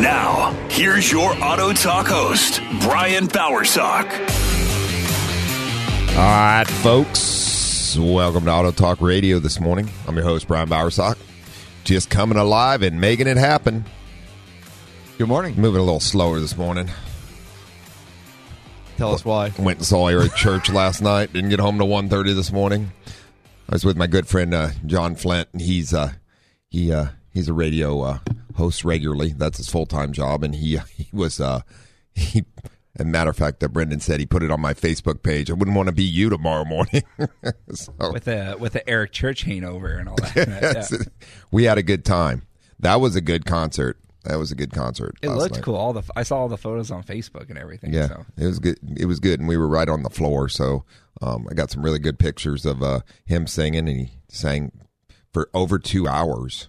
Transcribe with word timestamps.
Now, 0.00 0.52
here's 0.70 1.12
your 1.12 1.30
Auto 1.44 1.74
Talk 1.74 2.06
host, 2.06 2.62
Brian 2.80 3.28
Bowersock. 3.28 4.10
All 6.12 6.16
right, 6.16 6.64
folks. 6.66 7.98
Welcome 7.98 8.46
to 8.46 8.50
Auto 8.50 8.70
Talk 8.70 9.02
Radio 9.02 9.38
this 9.40 9.60
morning. 9.60 9.90
I'm 10.08 10.16
your 10.16 10.24
host, 10.24 10.48
Brian 10.48 10.70
Bowersock. 10.70 11.18
Just 11.84 12.08
coming 12.08 12.38
alive 12.38 12.80
and 12.82 12.98
making 12.98 13.26
it 13.26 13.36
happen. 13.36 13.84
Good 15.18 15.28
morning. 15.28 15.60
Moving 15.60 15.82
a 15.82 15.84
little 15.84 16.00
slower 16.00 16.40
this 16.40 16.56
morning. 16.56 16.88
Tell 18.96 19.12
us 19.12 19.22
why. 19.22 19.52
Went 19.58 19.80
and 19.80 19.86
saw 19.86 20.08
her 20.08 20.22
at 20.22 20.34
church 20.34 20.70
last 20.72 21.02
night. 21.02 21.34
Didn't 21.34 21.50
get 21.50 21.60
home 21.60 21.76
till 21.76 21.88
1.30 21.88 22.34
this 22.34 22.50
morning. 22.50 22.92
I 23.68 23.74
was 23.74 23.84
with 23.84 23.98
my 23.98 24.06
good 24.06 24.26
friend 24.26 24.54
uh, 24.54 24.70
John 24.86 25.14
Flint, 25.14 25.50
and 25.52 25.60
he's 25.60 25.92
uh, 25.92 26.12
he 26.70 26.90
uh, 26.90 27.08
he's 27.32 27.48
a 27.48 27.52
radio 27.52 28.00
uh, 28.02 28.18
host 28.56 28.84
regularly. 28.84 29.32
That's 29.36 29.58
his 29.58 29.68
full 29.68 29.86
time 29.86 30.12
job, 30.12 30.42
and 30.42 30.54
he 30.54 30.78
he 30.96 31.08
was 31.12 31.40
uh, 31.40 31.60
he. 32.14 32.44
As 32.96 33.06
a 33.06 33.08
matter 33.08 33.30
of 33.30 33.36
fact, 33.36 33.60
that 33.60 33.68
Brendan 33.68 34.00
said 34.00 34.18
he 34.18 34.26
put 34.26 34.42
it 34.42 34.50
on 34.50 34.60
my 34.60 34.74
Facebook 34.74 35.22
page. 35.22 35.48
I 35.48 35.54
wouldn't 35.54 35.76
want 35.76 35.86
to 35.86 35.92
be 35.92 36.02
you 36.02 36.28
tomorrow 36.28 36.64
morning. 36.64 37.02
so, 37.72 37.92
with 38.12 38.24
the 38.24 38.56
with 38.58 38.72
the 38.72 38.86
Eric 38.90 39.12
Church 39.12 39.42
hangover 39.42 39.96
and 39.96 40.08
all 40.08 40.16
that. 40.16 40.34
yes, 40.36 40.90
Yeah. 40.92 40.98
we 41.52 41.64
had 41.64 41.78
a 41.78 41.84
good 41.84 42.04
time. 42.04 42.42
That 42.80 42.96
was 42.96 43.14
a 43.14 43.20
good 43.20 43.46
concert. 43.46 43.96
That 44.24 44.36
was 44.36 44.50
a 44.50 44.54
good 44.56 44.72
concert. 44.72 45.14
It 45.22 45.28
looked 45.30 45.54
night. 45.54 45.62
cool. 45.62 45.76
All 45.76 45.92
the 45.92 46.02
I 46.16 46.24
saw 46.24 46.38
all 46.40 46.48
the 46.48 46.58
photos 46.58 46.90
on 46.90 47.04
Facebook 47.04 47.48
and 47.48 47.56
everything. 47.56 47.92
Yeah, 47.94 48.08
So. 48.08 48.26
it 48.36 48.46
was 48.46 48.58
good. 48.58 48.78
It 48.96 49.06
was 49.06 49.20
good, 49.20 49.38
and 49.38 49.48
we 49.48 49.56
were 49.56 49.68
right 49.68 49.88
on 49.88 50.02
the 50.02 50.10
floor. 50.10 50.48
So 50.48 50.84
um, 51.22 51.46
I 51.48 51.54
got 51.54 51.70
some 51.70 51.82
really 51.82 52.00
good 52.00 52.18
pictures 52.18 52.66
of 52.66 52.82
uh, 52.82 53.00
him 53.24 53.46
singing, 53.46 53.88
and 53.88 53.98
he 54.00 54.10
sang 54.28 54.72
for 55.32 55.48
over 55.54 55.78
two 55.78 56.08
hours. 56.08 56.68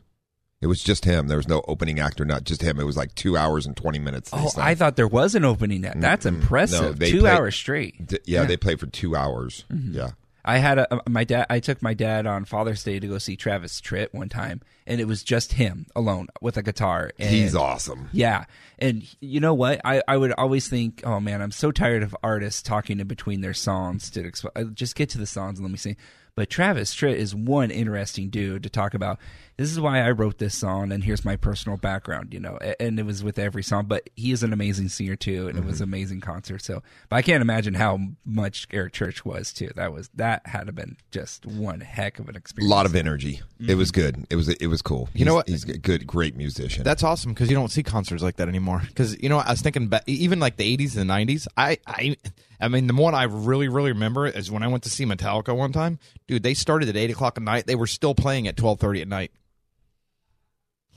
It 0.61 0.67
was 0.67 0.83
just 0.83 1.05
him. 1.05 1.27
There 1.27 1.37
was 1.37 1.47
no 1.47 1.63
opening 1.67 1.99
actor, 1.99 2.23
not 2.23 2.43
just 2.43 2.61
him. 2.61 2.79
It 2.79 2.83
was 2.83 2.95
like 2.95 3.15
two 3.15 3.35
hours 3.35 3.65
and 3.65 3.75
twenty 3.75 3.97
minutes. 3.99 4.29
Oh. 4.31 4.51
I 4.57 4.75
thought 4.75 4.95
there 4.95 5.07
was 5.07 5.33
an 5.33 5.43
opening 5.43 5.81
net. 5.81 5.99
That's 5.99 6.25
impressive. 6.25 6.99
No, 6.99 7.07
Two 7.07 7.25
hours 7.27 7.55
straight. 7.55 8.05
D- 8.07 8.19
yeah, 8.25 8.45
they 8.45 8.57
played 8.57 8.79
for 8.79 8.85
two 8.85 9.15
hours. 9.15 9.65
Yeah, 9.71 10.11
I 10.45 10.59
had 10.59 10.77
a 10.77 11.01
my 11.09 11.23
dad. 11.23 11.47
I 11.49 11.61
took 11.61 11.81
my 11.81 11.95
dad 11.95 12.27
on 12.27 12.45
Father's 12.45 12.83
Day 12.83 12.99
to 12.99 13.07
go 13.07 13.17
see 13.17 13.35
Travis 13.35 13.81
Tritt 13.81 14.13
one 14.13 14.29
time, 14.29 14.61
and 14.85 15.01
it 15.01 15.05
was 15.05 15.23
just 15.23 15.53
him 15.53 15.87
alone 15.95 16.27
with 16.41 16.57
a 16.57 16.61
guitar. 16.63 17.11
And 17.17 17.29
he's 17.33 17.55
awesome. 17.55 18.09
Yeah, 18.11 18.45
and 18.77 19.03
you 19.19 19.39
know 19.39 19.55
what? 19.55 19.81
I, 19.83 20.03
I 20.07 20.15
would 20.15 20.31
always 20.33 20.67
think, 20.67 21.01
oh 21.03 21.19
man, 21.19 21.41
I'm 21.41 21.51
so 21.51 21.71
tired 21.71 22.03
of 22.03 22.15
artists 22.21 22.61
talking 22.61 22.99
in 22.99 23.07
between 23.07 23.41
their 23.41 23.55
songs 23.55 24.11
to 24.11 24.21
exp- 24.21 24.51
uh, 24.55 24.65
just 24.75 24.95
get 24.95 25.09
to 25.09 25.17
the 25.17 25.25
songs 25.25 25.57
and 25.57 25.65
let 25.65 25.71
me 25.71 25.77
sing. 25.77 25.97
But 26.35 26.49
Travis 26.49 26.95
Tritt 26.95 27.15
is 27.15 27.35
one 27.35 27.71
interesting 27.71 28.29
dude 28.29 28.63
to 28.63 28.69
talk 28.69 28.93
about. 28.93 29.19
This 29.57 29.71
is 29.71 29.79
why 29.79 29.99
I 29.99 30.11
wrote 30.11 30.37
this 30.37 30.57
song, 30.57 30.91
and 30.91 31.03
here's 31.03 31.23
my 31.25 31.35
personal 31.35 31.77
background. 31.77 32.33
You 32.33 32.39
know, 32.39 32.57
and 32.79 32.99
it 32.99 33.05
was 33.05 33.23
with 33.23 33.37
every 33.37 33.63
song. 33.63 33.85
But 33.85 34.09
he 34.15 34.31
is 34.31 34.41
an 34.41 34.53
amazing 34.53 34.89
singer 34.89 35.15
too, 35.15 35.47
and 35.47 35.57
it 35.57 35.65
was 35.65 35.81
an 35.81 35.89
amazing 35.89 36.21
concert. 36.21 36.61
So, 36.61 36.81
but 37.09 37.17
I 37.17 37.21
can't 37.21 37.41
imagine 37.41 37.75
how 37.75 37.99
much 38.25 38.67
Eric 38.71 38.93
Church 38.93 39.23
was 39.25 39.53
too. 39.53 39.69
That 39.75 39.93
was 39.93 40.09
that 40.15 40.47
had 40.47 40.67
to 40.67 40.71
been 40.71 40.97
just 41.11 41.45
one 41.45 41.81
heck 41.81 42.17
of 42.19 42.29
an 42.29 42.35
experience. 42.35 42.71
A 42.71 42.75
lot 42.75 42.85
of 42.85 42.95
energy. 42.95 43.41
It 43.59 43.75
was 43.75 43.91
mm-hmm. 43.91 44.01
good. 44.01 44.27
It 44.29 44.35
was 44.35 44.49
it 44.49 44.67
was 44.67 44.81
cool. 44.81 45.09
You 45.13 45.25
know 45.25 45.35
what? 45.35 45.47
He's 45.47 45.63
a 45.65 45.77
good, 45.77 46.07
great 46.07 46.35
musician. 46.35 46.83
That's 46.83 47.03
awesome 47.03 47.33
because 47.33 47.49
you 47.49 47.55
don't 47.55 47.71
see 47.71 47.83
concerts 47.83 48.23
like 48.23 48.37
that 48.37 48.47
anymore. 48.47 48.81
Because 48.87 49.21
you 49.21 49.29
know, 49.29 49.37
what? 49.37 49.47
I 49.47 49.51
was 49.51 49.61
thinking 49.61 49.87
back, 49.87 50.03
even 50.07 50.39
like 50.39 50.57
the 50.57 50.77
'80s 50.77 50.97
and 50.97 51.09
the 51.09 51.13
'90s. 51.13 51.47
I, 51.57 51.77
I, 51.85 52.15
I 52.61 52.67
mean, 52.67 52.87
the 52.87 52.93
one 52.93 53.15
I 53.15 53.23
really, 53.23 53.67
really 53.67 53.91
remember 53.91 54.27
is 54.27 54.51
when 54.51 54.61
I 54.63 54.67
went 54.67 54.83
to 54.83 54.89
see 54.89 55.05
Metallica 55.05 55.55
one 55.55 55.71
time. 55.71 55.97
Dude, 56.27 56.43
they 56.43 56.53
started 56.53 56.87
at 56.89 56.95
eight 56.95 57.09
o'clock 57.09 57.37
at 57.37 57.43
night. 57.43 57.65
They 57.67 57.75
were 57.75 57.87
still 57.87 58.13
playing 58.15 58.47
at 58.47 58.55
twelve 58.57 58.79
thirty 58.79 59.01
at 59.01 59.07
night. 59.07 59.31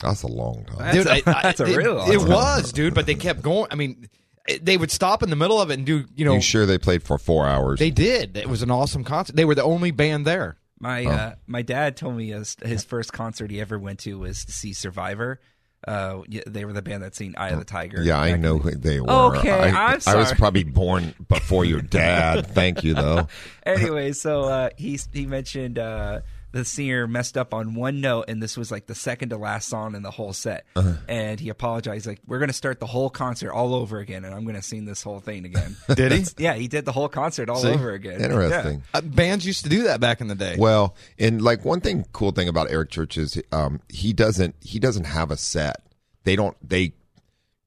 that's 0.00 0.22
a 0.22 0.28
long 0.28 0.64
time. 0.66 0.94
That's 0.94 1.06
a- 1.06 1.12
I- 1.30 1.38
I- 1.38 1.42
that's 1.42 1.60
a 1.60 1.64
it, 1.64 1.76
real 1.76 1.94
long 1.94 2.12
It 2.12 2.18
time. 2.18 2.28
was, 2.28 2.72
dude, 2.72 2.94
but 2.94 3.06
they 3.06 3.14
kept 3.14 3.42
going. 3.42 3.68
I 3.70 3.74
mean, 3.76 4.08
it- 4.46 4.64
they 4.64 4.76
would 4.76 4.90
stop 4.90 5.22
in 5.22 5.30
the 5.30 5.36
middle 5.36 5.60
of 5.60 5.70
it 5.70 5.74
and 5.74 5.86
do, 5.86 6.04
you 6.14 6.24
know, 6.24 6.34
you 6.34 6.40
sure 6.40 6.66
they 6.66 6.78
played 6.78 7.02
for 7.02 7.16
four 7.18 7.46
hours? 7.46 7.78
they 7.78 7.90
did. 7.90 8.36
It 8.36 8.48
was 8.48 8.62
an 8.62 8.70
awesome 8.70 9.04
concert. 9.04 9.36
They 9.36 9.44
were 9.44 9.54
the 9.54 9.62
only 9.64 9.90
band 9.90 10.26
there. 10.26 10.58
My 10.80 11.04
Oh. 11.06 11.10
uh, 11.10 11.34
my 11.46 11.62
dad 11.62 11.96
told 11.96 12.16
me 12.16 12.28
his, 12.30 12.56
his 12.62 12.84
first 12.84 13.12
concert 13.12 13.50
he 13.50 13.60
ever 13.60 13.78
went 13.78 14.00
to 14.00 14.18
was 14.18 14.44
to 14.44 14.52
see 14.52 14.72
Survivor. 14.74 15.40
Uh, 15.86 16.22
they 16.46 16.64
were 16.64 16.72
the 16.72 16.82
band 16.82 17.02
that 17.02 17.14
seen 17.14 17.34
"Eye 17.36 17.50
of 17.50 17.58
the 17.58 17.64
Tiger." 17.64 18.02
Yeah, 18.02 18.18
I 18.18 18.36
know 18.36 18.58
who 18.58 18.70
they 18.70 19.00
were. 19.00 19.36
Okay, 19.36 19.50
I, 19.50 19.92
I'm 19.92 20.00
I 20.06 20.16
was 20.16 20.32
probably 20.32 20.64
born 20.64 21.14
before 21.28 21.64
your 21.64 21.80
dad. 21.80 22.46
Thank 22.54 22.84
you, 22.84 22.94
though. 22.94 23.28
anyway, 23.64 24.12
so 24.12 24.44
uh, 24.44 24.70
he 24.76 24.98
he 25.12 25.26
mentioned 25.26 25.78
uh, 25.78 26.20
the 26.54 26.64
singer 26.64 27.08
messed 27.08 27.36
up 27.36 27.52
on 27.52 27.74
one 27.74 28.00
note, 28.00 28.26
and 28.28 28.40
this 28.40 28.56
was 28.56 28.70
like 28.70 28.86
the 28.86 28.94
second 28.94 29.30
to 29.30 29.36
last 29.36 29.68
song 29.68 29.96
in 29.96 30.02
the 30.02 30.10
whole 30.12 30.32
set. 30.32 30.64
Uh-huh. 30.76 30.92
And 31.08 31.40
he 31.40 31.48
apologized, 31.48 32.06
like, 32.06 32.20
"We're 32.28 32.38
gonna 32.38 32.52
start 32.52 32.78
the 32.78 32.86
whole 32.86 33.10
concert 33.10 33.52
all 33.52 33.74
over 33.74 33.98
again, 33.98 34.24
and 34.24 34.32
I'm 34.32 34.46
gonna 34.46 34.62
sing 34.62 34.84
this 34.84 35.02
whole 35.02 35.18
thing 35.18 35.46
again." 35.46 35.76
Did 35.96 36.12
he? 36.12 36.24
yeah, 36.38 36.54
he 36.54 36.68
did 36.68 36.84
the 36.84 36.92
whole 36.92 37.08
concert 37.08 37.50
all 37.50 37.56
See? 37.56 37.70
over 37.70 37.90
again. 37.90 38.20
Interesting. 38.20 38.84
Uh, 38.94 39.00
bands 39.00 39.44
used 39.44 39.64
to 39.64 39.68
do 39.68 39.82
that 39.82 39.98
back 39.98 40.20
in 40.20 40.28
the 40.28 40.36
day. 40.36 40.54
Well, 40.56 40.94
and 41.18 41.42
like 41.42 41.64
one 41.64 41.80
thing, 41.80 42.06
cool 42.12 42.30
thing 42.30 42.46
about 42.46 42.70
Eric 42.70 42.90
Church 42.90 43.18
is 43.18 43.42
um, 43.50 43.80
he 43.88 44.12
doesn't 44.12 44.54
he 44.60 44.78
doesn't 44.78 45.04
have 45.04 45.32
a 45.32 45.36
set. 45.36 45.84
They 46.22 46.36
don't 46.36 46.56
they 46.62 46.94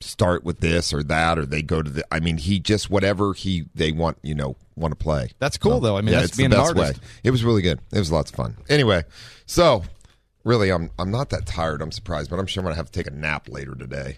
start 0.01 0.43
with 0.43 0.59
this 0.59 0.93
or 0.93 1.03
that 1.03 1.39
or 1.39 1.45
they 1.45 1.61
go 1.61 1.81
to 1.81 1.89
the. 1.89 2.05
I 2.11 2.19
mean, 2.19 2.37
he 2.37 2.59
just 2.59 2.89
whatever 2.89 3.33
he 3.33 3.65
they 3.73 3.91
want 3.91 4.17
you 4.21 4.35
know 4.35 4.55
want 4.75 4.91
to 4.91 4.95
play. 4.95 5.31
That's 5.39 5.57
cool, 5.57 5.79
though. 5.79 5.97
I 5.97 6.01
mean, 6.01 6.13
yeah, 6.13 6.19
that's 6.19 6.29
it's 6.29 6.37
being 6.37 6.49
the 6.49 6.57
an 6.57 6.61
best 6.63 6.77
artist. 6.77 7.01
way. 7.01 7.07
It 7.23 7.31
was 7.31 7.43
really 7.43 7.61
good. 7.61 7.79
It 7.91 7.99
was 7.99 8.11
lots 8.11 8.31
of 8.31 8.35
fun. 8.35 8.57
Anyway, 8.69 9.03
so 9.45 9.83
really, 10.43 10.69
I'm 10.71 10.91
I'm 10.99 11.11
not 11.11 11.29
that 11.29 11.45
tired. 11.45 11.81
I'm 11.81 11.91
surprised, 11.91 12.29
but 12.29 12.39
I'm 12.39 12.45
sure 12.45 12.61
I'm 12.61 12.65
gonna 12.65 12.75
have 12.75 12.91
to 12.91 12.91
take 12.91 13.07
a 13.07 13.15
nap 13.15 13.49
later 13.49 13.75
today. 13.75 14.17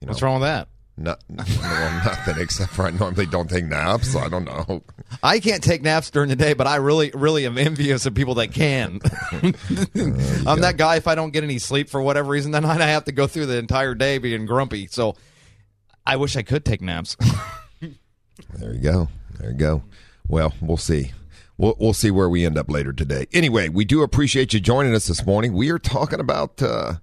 You 0.00 0.06
know, 0.06 0.10
What's 0.12 0.22
wrong 0.22 0.40
with 0.40 0.48
that? 0.48 0.68
No, 1.00 1.16
well, 1.30 2.04
nothing 2.04 2.34
except 2.38 2.72
for 2.72 2.86
I 2.86 2.90
normally 2.90 3.24
don't 3.24 3.48
take 3.48 3.64
naps. 3.64 4.12
So 4.12 4.18
I 4.18 4.28
don't 4.28 4.44
know. 4.44 4.82
I 5.22 5.40
can't 5.40 5.62
take 5.62 5.80
naps 5.80 6.10
during 6.10 6.28
the 6.28 6.36
day, 6.36 6.52
but 6.52 6.66
I 6.66 6.76
really, 6.76 7.10
really 7.14 7.46
am 7.46 7.56
envious 7.56 8.04
of 8.04 8.14
people 8.14 8.34
that 8.34 8.52
can. 8.52 9.00
I'm 10.46 10.60
that 10.60 10.74
guy. 10.76 10.96
If 10.96 11.08
I 11.08 11.14
don't 11.14 11.30
get 11.30 11.42
any 11.42 11.58
sleep 11.58 11.88
for 11.88 12.02
whatever 12.02 12.28
reason, 12.28 12.52
then 12.52 12.66
I 12.66 12.74
have 12.74 13.04
to 13.04 13.12
go 13.12 13.26
through 13.26 13.46
the 13.46 13.56
entire 13.56 13.94
day 13.94 14.18
being 14.18 14.44
grumpy. 14.44 14.88
So 14.88 15.16
I 16.04 16.16
wish 16.16 16.36
I 16.36 16.42
could 16.42 16.64
take 16.66 16.82
naps. 16.82 17.16
There 18.54 18.72
you 18.72 18.80
go. 18.80 19.08
There 19.38 19.50
you 19.50 19.56
go. 19.56 19.82
Well, 20.26 20.54
we'll 20.60 20.76
see. 20.78 21.12
We'll, 21.56 21.76
we'll 21.78 21.92
see 21.92 22.10
where 22.10 22.28
we 22.28 22.44
end 22.44 22.56
up 22.56 22.70
later 22.70 22.92
today. 22.92 23.26
Anyway, 23.32 23.68
we 23.68 23.84
do 23.84 24.02
appreciate 24.02 24.54
you 24.54 24.60
joining 24.60 24.94
us 24.94 25.06
this 25.06 25.24
morning. 25.26 25.52
We 25.52 25.70
are 25.70 25.78
talking 25.78 26.20
about 26.20 26.62
uh, 26.62 26.94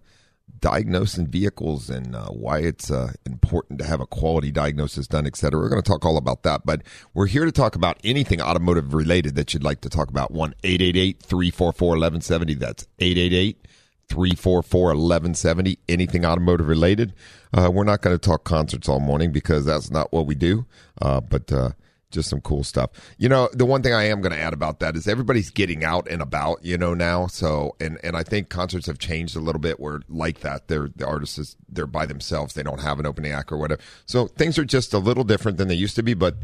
diagnosing 0.59 1.27
vehicles 1.27 1.89
and 1.89 2.15
uh, 2.15 2.27
why 2.27 2.59
it's 2.59 2.92
uh, 2.92 3.13
important 3.25 3.80
to 3.80 3.86
have 3.86 4.01
a 4.01 4.07
quality 4.07 4.51
diagnosis 4.51 5.07
done, 5.07 5.25
et 5.27 5.36
cetera. 5.36 5.59
We're 5.59 5.69
going 5.69 5.81
to 5.81 5.89
talk 5.89 6.06
all 6.06 6.18
about 6.18 6.44
that, 6.44 6.65
but 6.65 6.81
we're 7.13 7.27
here 7.27 7.45
to 7.45 7.51
talk 7.51 7.75
about 7.75 7.98
anything 8.04 8.42
automotive 8.42 8.94
related 8.94 9.36
that 9.36 9.54
you'd 9.54 9.63
like 9.63 9.81
to 9.81 9.89
talk 9.89 10.09
about. 10.09 10.31
1 10.31 10.54
888 10.63 11.21
344 11.21 11.88
1170. 11.89 12.54
That's 12.56 12.88
888 13.00 13.68
344 14.09 14.81
1170. 14.88 15.80
Anything 15.89 16.25
automotive 16.25 16.68
related. 16.68 17.13
Uh, 17.53 17.69
we're 17.71 17.83
not 17.83 18.01
going 18.01 18.18
to 18.18 18.19
talk 18.19 18.44
concerts 18.44 18.89
all 18.89 19.00
morning 19.00 19.31
because 19.31 19.65
that's 19.65 19.92
not 19.92 20.12
what 20.12 20.25
we 20.25 20.36
do. 20.36 20.65
Uh, 21.01 21.21
but 21.21 21.51
uh, 21.51 21.71
just 22.12 22.30
some 22.30 22.42
cool 22.42 22.63
stuff. 22.63 22.92
You 23.18 23.30
know, 23.30 23.50
the 23.54 23.65
one 23.65 23.83
thing 23.83 23.94
I 23.94 24.06
am 24.06 24.21
going 24.21 24.31
to 24.31 24.39
add 24.39 24.54
about 24.54 24.80
that 24.80 24.95
is 24.95 25.07
everybody's 25.07 25.50
getting 25.50 25.83
out 25.83 26.07
and 26.09 26.21
about, 26.21 26.63
you 26.63 26.77
know, 26.77 26.94
now. 26.94 27.27
So, 27.27 27.75
and 27.80 28.00
and 28.04 28.15
I 28.15 28.24
think 28.24 28.50
concerts 28.50 28.88
have 28.88 28.98
changed 28.98 29.36
a 29.36 29.39
little 29.39 29.59
bit. 29.59 29.80
Where 29.80 30.01
like 30.07 30.39
that, 30.39 30.68
they're 30.68 30.89
the 30.95 31.06
artists 31.06 31.38
is, 31.38 31.56
they're 31.68 31.88
by 31.88 32.06
themselves. 32.06 32.54
They 32.54 32.63
don't 32.63 32.81
have 32.81 33.00
an 33.00 33.06
opening 33.06 33.31
act 33.31 33.51
or 33.51 33.57
whatever. 33.57 33.81
So 34.06 34.27
things 34.27 34.57
are 34.57 34.65
just 34.65 34.94
a 34.94 35.00
little 35.00 35.24
different 35.24 35.57
than 35.57 35.68
they 35.68 35.75
used 35.75 35.95
to 35.98 36.04
be, 36.04 36.13
but 36.13 36.36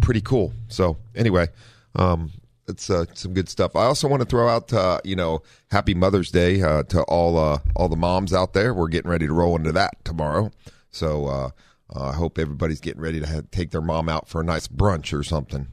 pretty 0.00 0.20
cool. 0.20 0.52
So 0.68 0.98
anyway, 1.14 1.48
um, 1.94 2.32
it's 2.68 2.90
uh, 2.90 3.06
some 3.14 3.32
good 3.32 3.48
stuff. 3.48 3.74
I 3.74 3.84
also 3.84 4.06
want 4.06 4.20
to 4.20 4.26
throw 4.26 4.48
out, 4.48 4.72
uh, 4.72 5.00
you 5.02 5.16
know, 5.16 5.42
Happy 5.70 5.94
Mother's 5.94 6.30
Day 6.30 6.62
uh, 6.62 6.82
to 6.84 7.02
all 7.04 7.38
uh, 7.38 7.58
all 7.74 7.88
the 7.88 7.96
moms 7.96 8.34
out 8.34 8.52
there. 8.52 8.74
We're 8.74 8.88
getting 8.88 9.10
ready 9.10 9.26
to 9.26 9.32
roll 9.32 9.56
into 9.56 9.72
that 9.72 10.04
tomorrow. 10.04 10.50
So. 10.90 11.52
Uh, 11.94 11.98
uh, 11.98 12.08
I 12.10 12.12
hope 12.14 12.38
everybody's 12.38 12.80
getting 12.80 13.00
ready 13.02 13.20
to 13.20 13.26
have, 13.26 13.50
take 13.50 13.70
their 13.70 13.80
mom 13.80 14.08
out 14.08 14.28
for 14.28 14.40
a 14.40 14.44
nice 14.44 14.68
brunch 14.68 15.18
or 15.18 15.22
something. 15.22 15.66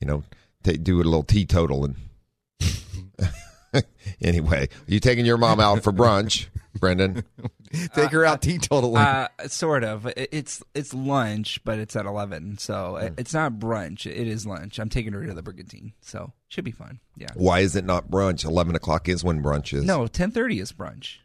You 0.00 0.06
know, 0.06 0.24
take, 0.62 0.82
do 0.84 0.96
a 0.96 1.04
little 1.04 1.22
teetotal 1.22 1.84
and. 1.84 1.96
anyway, 4.20 4.64
are 4.64 4.90
you 4.92 5.00
taking 5.00 5.24
your 5.26 5.36
mom 5.38 5.60
out 5.60 5.82
for 5.82 5.92
brunch, 5.92 6.46
Brendan? 6.78 7.24
Take 7.94 8.10
her 8.10 8.24
out 8.24 8.42
teetotaling. 8.42 8.96
Uh, 8.98 9.28
sort 9.46 9.84
of. 9.84 10.04
It's 10.16 10.60
it's 10.74 10.92
lunch, 10.92 11.62
but 11.64 11.78
it's 11.78 11.94
at 11.94 12.04
eleven, 12.04 12.58
so 12.58 12.96
it- 12.96 13.14
it's 13.16 13.32
not 13.32 13.52
brunch. 13.60 14.06
It 14.06 14.26
is 14.26 14.44
lunch. 14.44 14.80
I'm 14.80 14.88
taking 14.88 15.12
her 15.12 15.24
to 15.24 15.32
the 15.34 15.42
Brigantine, 15.42 15.92
so 16.00 16.32
should 16.48 16.64
be 16.64 16.72
fun. 16.72 16.98
Yeah. 17.16 17.28
Why 17.34 17.60
is 17.60 17.76
it 17.76 17.84
not 17.84 18.10
brunch? 18.10 18.44
Eleven 18.44 18.74
o'clock 18.74 19.08
is 19.08 19.22
when 19.22 19.40
brunch 19.40 19.72
is. 19.72 19.84
No, 19.84 20.08
ten 20.08 20.32
thirty 20.32 20.58
is 20.58 20.72
brunch. 20.72 21.18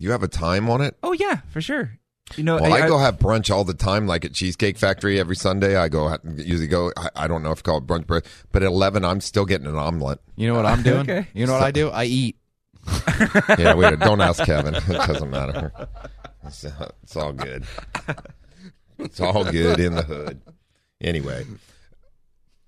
you 0.00 0.10
have 0.10 0.24
a 0.24 0.28
time 0.28 0.68
on 0.68 0.80
it. 0.80 0.96
Oh 1.00 1.12
yeah, 1.12 1.42
for 1.48 1.60
sure. 1.60 1.99
You 2.36 2.44
know, 2.44 2.56
Well, 2.60 2.72
I, 2.72 2.86
go 2.86 2.98
have 2.98 3.18
brunch 3.18 3.52
all 3.52 3.64
the 3.64 3.74
time, 3.74 4.06
like 4.06 4.24
at 4.24 4.32
Cheesecake 4.32 4.78
Factory 4.78 5.18
every 5.18 5.36
Sunday. 5.36 5.76
I 5.76 5.88
go 5.88 6.16
usually 6.36 6.68
go. 6.68 6.92
I, 6.96 7.08
I 7.16 7.28
don't 7.28 7.42
know 7.42 7.50
if 7.50 7.58
it's 7.58 7.62
called 7.62 7.86
brunch, 7.86 8.06
but 8.06 8.24
but 8.52 8.62
at 8.62 8.66
eleven, 8.68 9.04
I'm 9.04 9.20
still 9.20 9.44
getting 9.44 9.66
an 9.66 9.76
omelet. 9.76 10.20
you 10.36 10.46
know 10.46 10.54
what 10.54 10.66
I'm 10.66 10.82
doing? 10.82 11.00
Okay. 11.00 11.26
You 11.34 11.46
know 11.46 11.54
what 11.54 11.62
I 11.62 11.70
do? 11.70 11.90
I 11.90 12.04
eat. 12.04 12.36
Yeah, 13.58 13.74
wait, 13.74 13.98
don't 13.98 14.20
ask 14.20 14.44
Kevin. 14.44 14.74
It 14.88 14.88
doesn't 14.88 15.30
matter. 15.30 15.72
It's, 16.46 16.64
uh, 16.64 16.90
it's 17.02 17.16
all 17.16 17.32
good. 17.32 17.64
It's 18.98 19.20
all 19.20 19.44
good 19.44 19.80
in 19.80 19.94
the 19.94 20.02
hood. 20.02 20.40
Anyway, 21.00 21.44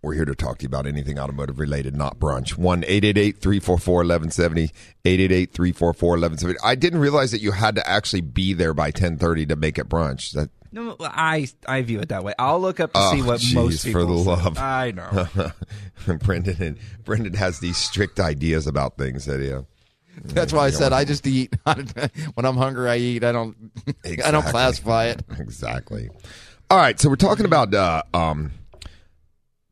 we're 0.03 0.15
here 0.15 0.25
to 0.25 0.35
talk 0.35 0.59
to 0.59 0.63
you 0.65 0.67
about 0.67 0.87
anything 0.87 1.19
automotive 1.19 1.59
related, 1.59 1.95
not 1.95 2.19
brunch. 2.19 2.57
1 2.59 2.83
344 2.83 3.95
1170. 3.95 4.63
888 5.05 5.53
344 5.53 6.09
1170. 6.11 6.59
I 6.65 6.75
didn't 6.75 6.99
realize 7.01 7.31
that 7.31 7.41
you 7.41 7.53
had 7.53 7.77
to 7.77 7.89
actually 7.89 8.21
be 8.23 8.53
there 8.53 8.75
by 8.75 8.87
1030 8.87 9.47
to 9.47 9.57
make 9.57 9.79
it 9.79 9.89
brunch. 9.89 10.33
That 10.33 10.51
No, 10.73 10.97
I 11.01 11.49
I 11.69 11.83
view 11.83 12.01
it 12.01 12.09
that 12.09 12.25
way. 12.25 12.35
I'll 12.39 12.61
look 12.61 12.81
up 12.81 12.93
to 12.95 12.99
Oh, 13.01 13.13
see 13.15 13.23
what 13.23 13.41
jeez, 13.41 13.55
most 13.55 13.83
for 13.83 14.01
people. 14.01 14.25
the 14.25 14.37
say. 14.37 14.43
love. 14.43 14.59
I 14.59 14.91
know. 14.91 16.17
Brendan 16.19 16.63
and 16.63 16.79
Brendan 17.05 17.35
has 17.35 17.61
these 17.61 17.77
strict 17.77 18.19
ideas 18.19 18.67
about 18.67 18.97
things 18.99 19.25
that 19.27 19.41
he. 19.41 19.53
Uh, 19.53 19.63
That's 20.25 20.53
why 20.53 20.67
I 20.67 20.71
said 20.71 20.93
I 20.93 21.05
just 21.05 21.27
eat. 21.29 21.55
when 22.35 22.45
I'm 22.45 22.57
hungry, 22.57 22.89
I 22.91 22.97
eat. 22.97 23.23
I 23.25 23.31
don't. 23.33 23.57
I 24.25 24.31
don't 24.33 24.47
classify 24.47 25.07
it. 25.07 25.23
exactly. 25.39 26.09
All 26.71 26.79
right, 26.79 26.99
so 26.99 27.09
we're 27.09 27.17
talking 27.17 27.45
about 27.45 27.73
uh, 27.75 28.03
um, 28.15 28.51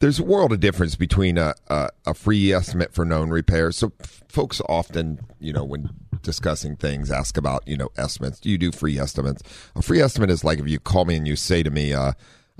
there's 0.00 0.18
a 0.18 0.24
world 0.24 0.52
of 0.52 0.60
difference 0.60 0.96
between 0.96 1.38
a, 1.38 1.54
a, 1.68 1.90
a 2.06 2.14
free 2.14 2.52
estimate 2.52 2.92
for 2.92 3.04
known 3.04 3.30
repairs. 3.30 3.76
So 3.76 3.92
f- 4.00 4.24
folks 4.28 4.60
often, 4.68 5.20
you 5.38 5.52
know, 5.52 5.64
when 5.64 5.90
discussing 6.22 6.76
things, 6.76 7.10
ask 7.10 7.36
about 7.36 7.66
you 7.66 7.76
know 7.76 7.90
estimates. 7.96 8.40
Do 8.40 8.50
you 8.50 8.58
do 8.58 8.72
free 8.72 8.98
estimates? 8.98 9.42
A 9.76 9.82
free 9.82 10.00
estimate 10.00 10.30
is 10.30 10.42
like 10.42 10.58
if 10.58 10.68
you 10.68 10.80
call 10.80 11.04
me 11.04 11.16
and 11.16 11.28
you 11.28 11.36
say 11.36 11.62
to 11.62 11.70
me. 11.70 11.92
Uh, 11.92 12.12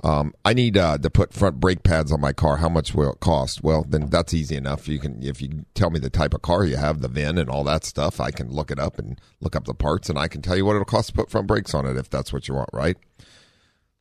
um, 0.03 0.33
I 0.43 0.55
need 0.55 0.77
uh, 0.77 0.97
to 0.97 1.11
put 1.11 1.31
front 1.31 1.59
brake 1.59 1.83
pads 1.83 2.11
on 2.11 2.19
my 2.19 2.33
car. 2.33 2.57
How 2.57 2.69
much 2.69 2.95
will 2.95 3.11
it 3.11 3.19
cost? 3.19 3.63
Well, 3.63 3.85
then 3.87 4.07
that's 4.07 4.33
easy 4.33 4.55
enough. 4.55 4.87
You 4.87 4.97
can, 4.97 5.21
if 5.21 5.43
you 5.43 5.65
tell 5.75 5.91
me 5.91 5.99
the 5.99 6.09
type 6.09 6.33
of 6.33 6.41
car 6.41 6.65
you 6.65 6.77
have, 6.77 7.01
the 7.01 7.07
VIN 7.07 7.37
and 7.37 7.51
all 7.51 7.63
that 7.65 7.85
stuff, 7.85 8.19
I 8.19 8.31
can 8.31 8.49
look 8.49 8.71
it 8.71 8.79
up 8.79 8.97
and 8.97 9.21
look 9.41 9.55
up 9.55 9.65
the 9.65 9.75
parts, 9.75 10.09
and 10.09 10.17
I 10.17 10.27
can 10.27 10.41
tell 10.41 10.57
you 10.57 10.65
what 10.65 10.73
it'll 10.73 10.85
cost 10.85 11.09
to 11.09 11.13
put 11.13 11.29
front 11.29 11.45
brakes 11.45 11.75
on 11.75 11.85
it 11.85 11.97
if 11.97 12.09
that's 12.09 12.33
what 12.33 12.47
you 12.47 12.55
want, 12.55 12.71
right? 12.73 12.97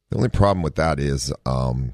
The 0.08 0.16
only 0.16 0.31
problem 0.31 0.62
with 0.62 0.76
that 0.76 0.98
is 0.98 1.34
um, 1.44 1.92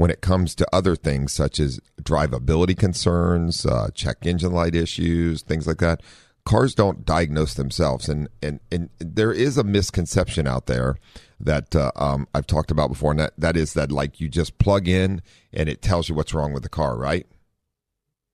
when 0.00 0.10
it 0.10 0.22
comes 0.22 0.54
to 0.54 0.66
other 0.74 0.96
things 0.96 1.30
such 1.30 1.60
as 1.60 1.78
drivability 2.02 2.74
concerns, 2.76 3.66
uh, 3.66 3.90
check 3.94 4.24
engine 4.24 4.50
light 4.50 4.74
issues, 4.74 5.42
things 5.42 5.66
like 5.66 5.76
that. 5.76 6.00
Cars 6.46 6.74
don't 6.74 7.04
diagnose 7.04 7.52
themselves, 7.52 8.08
and 8.08 8.26
and 8.42 8.60
and 8.72 8.88
there 8.98 9.30
is 9.30 9.58
a 9.58 9.62
misconception 9.62 10.46
out 10.46 10.64
there 10.64 10.96
that 11.38 11.76
uh, 11.76 11.92
um, 11.96 12.26
I've 12.34 12.46
talked 12.46 12.70
about 12.70 12.88
before, 12.88 13.10
and 13.10 13.20
that, 13.20 13.34
that 13.36 13.58
is 13.58 13.74
that 13.74 13.92
like 13.92 14.20
you 14.20 14.28
just 14.30 14.56
plug 14.56 14.88
in 14.88 15.20
and 15.52 15.68
it 15.68 15.82
tells 15.82 16.08
you 16.08 16.14
what's 16.14 16.32
wrong 16.32 16.54
with 16.54 16.62
the 16.62 16.70
car, 16.70 16.96
right? 16.96 17.26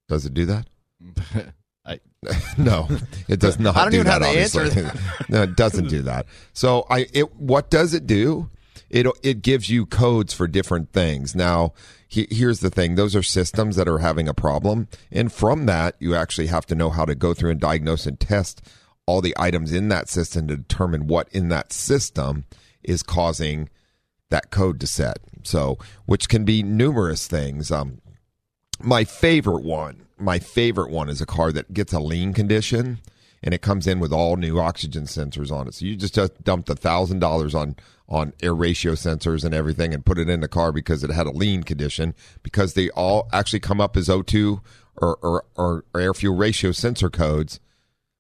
Does 0.09 0.25
it 0.25 0.35
do 0.35 0.47
that? 0.47 0.69
I- 1.85 2.01
no, 2.57 2.89
it 3.29 3.41
does 3.41 3.59
not. 3.61 3.77
I 3.77 3.83
don't 3.83 3.91
do 3.91 3.97
even 3.99 4.07
that, 4.07 4.23
have 4.23 4.33
the 4.33 4.39
answer 4.41 4.93
no, 5.29 5.43
it 5.43 5.57
doesn't 5.57 5.89
do 5.89 6.03
that. 6.03 6.27
So 6.53 6.87
I, 6.89 7.07
it, 7.13 7.35
what 7.35 7.71
does 7.71 7.93
it 7.93 8.07
do? 8.07 8.51
It 8.91 9.07
it 9.23 9.43
gives 9.43 9.69
you 9.69 9.87
codes 9.87 10.33
for 10.33 10.47
different 10.47 10.93
things. 10.93 11.35
Now, 11.35 11.73
he, 12.07 12.27
here's 12.31 12.61
the 12.61 12.71
thing: 12.71 12.95
those 12.95 13.17
are 13.17 13.23
systems 13.23 13.77
that 13.77 13.89
are 13.89 13.99
having 13.99 14.29
a 14.29 14.35
problem, 14.35 14.89
and 15.11 15.33
from 15.33 15.67
that, 15.67 15.97
you 15.99 16.15
actually 16.15 16.47
have 16.49 16.67
to 16.67 16.75
know 16.75 16.91
how 16.91 17.05
to 17.05 17.15
go 17.15 17.35
through 17.35 17.51
and 17.51 17.61
diagnose 17.61 18.07
and 18.07 18.19
test 18.19 18.63
all 19.07 19.21
the 19.21 19.35
items 19.39 19.73
in 19.73 19.89
that 19.89 20.09
system 20.09 20.49
to 20.49 20.57
determine 20.57 21.07
what 21.07 21.29
in 21.31 21.49
that 21.49 21.73
system 21.73 22.45
is 22.83 23.03
causing 23.03 23.69
that 24.31 24.51
code 24.51 24.81
to 24.81 24.87
set. 24.87 25.19
So, 25.45 25.79
which 26.07 26.29
can 26.29 26.45
be 26.45 26.63
numerous 26.63 27.27
things. 27.27 27.71
Um, 27.71 28.01
my 28.81 29.05
favorite 29.05 29.65
one, 29.65 30.07
my 30.19 30.39
favorite 30.39 30.91
one 30.91 31.09
is 31.09 31.21
a 31.21 31.27
car 31.27 31.53
that 31.53 31.73
gets 31.73 31.93
a 31.93 32.01
lean 32.01 32.33
condition 32.33 32.99
and 33.43 33.55
it 33.55 33.63
comes 33.63 33.87
in 33.87 34.01
with 34.01 34.13
all 34.13 34.37
new 34.37 34.59
oxygen 34.59 35.05
sensors 35.05 35.53
on 35.53 35.69
it. 35.69 35.75
So 35.75 35.85
you 35.85 35.97
just, 35.97 36.15
just 36.15 36.43
dumped 36.43 36.69
a 36.69 36.75
thousand 36.75 37.21
dollars 37.21 37.55
on 37.55 37.77
on 38.09 38.33
air 38.43 38.55
ratio 38.55 38.93
sensors 38.93 39.45
and 39.45 39.53
everything 39.55 39.93
and 39.93 40.05
put 40.07 40.19
it 40.19 40.29
in 40.29 40.41
the 40.41 40.49
car 40.49 40.71
because 40.73 41.03
it 41.03 41.11
had 41.11 41.27
a 41.27 41.31
lean 41.33 41.63
condition 41.65 42.15
because 42.43 42.75
they 42.75 42.89
all 42.91 43.29
actually 43.33 43.61
come 43.61 43.81
up 43.81 43.97
as 43.97 44.09
O2 44.09 44.61
or, 44.97 45.17
or, 45.23 45.45
or 45.57 45.85
air 46.01 46.15
fuel 46.15 46.37
ratio 46.37 46.71
sensor 46.73 47.11
codes. 47.11 47.59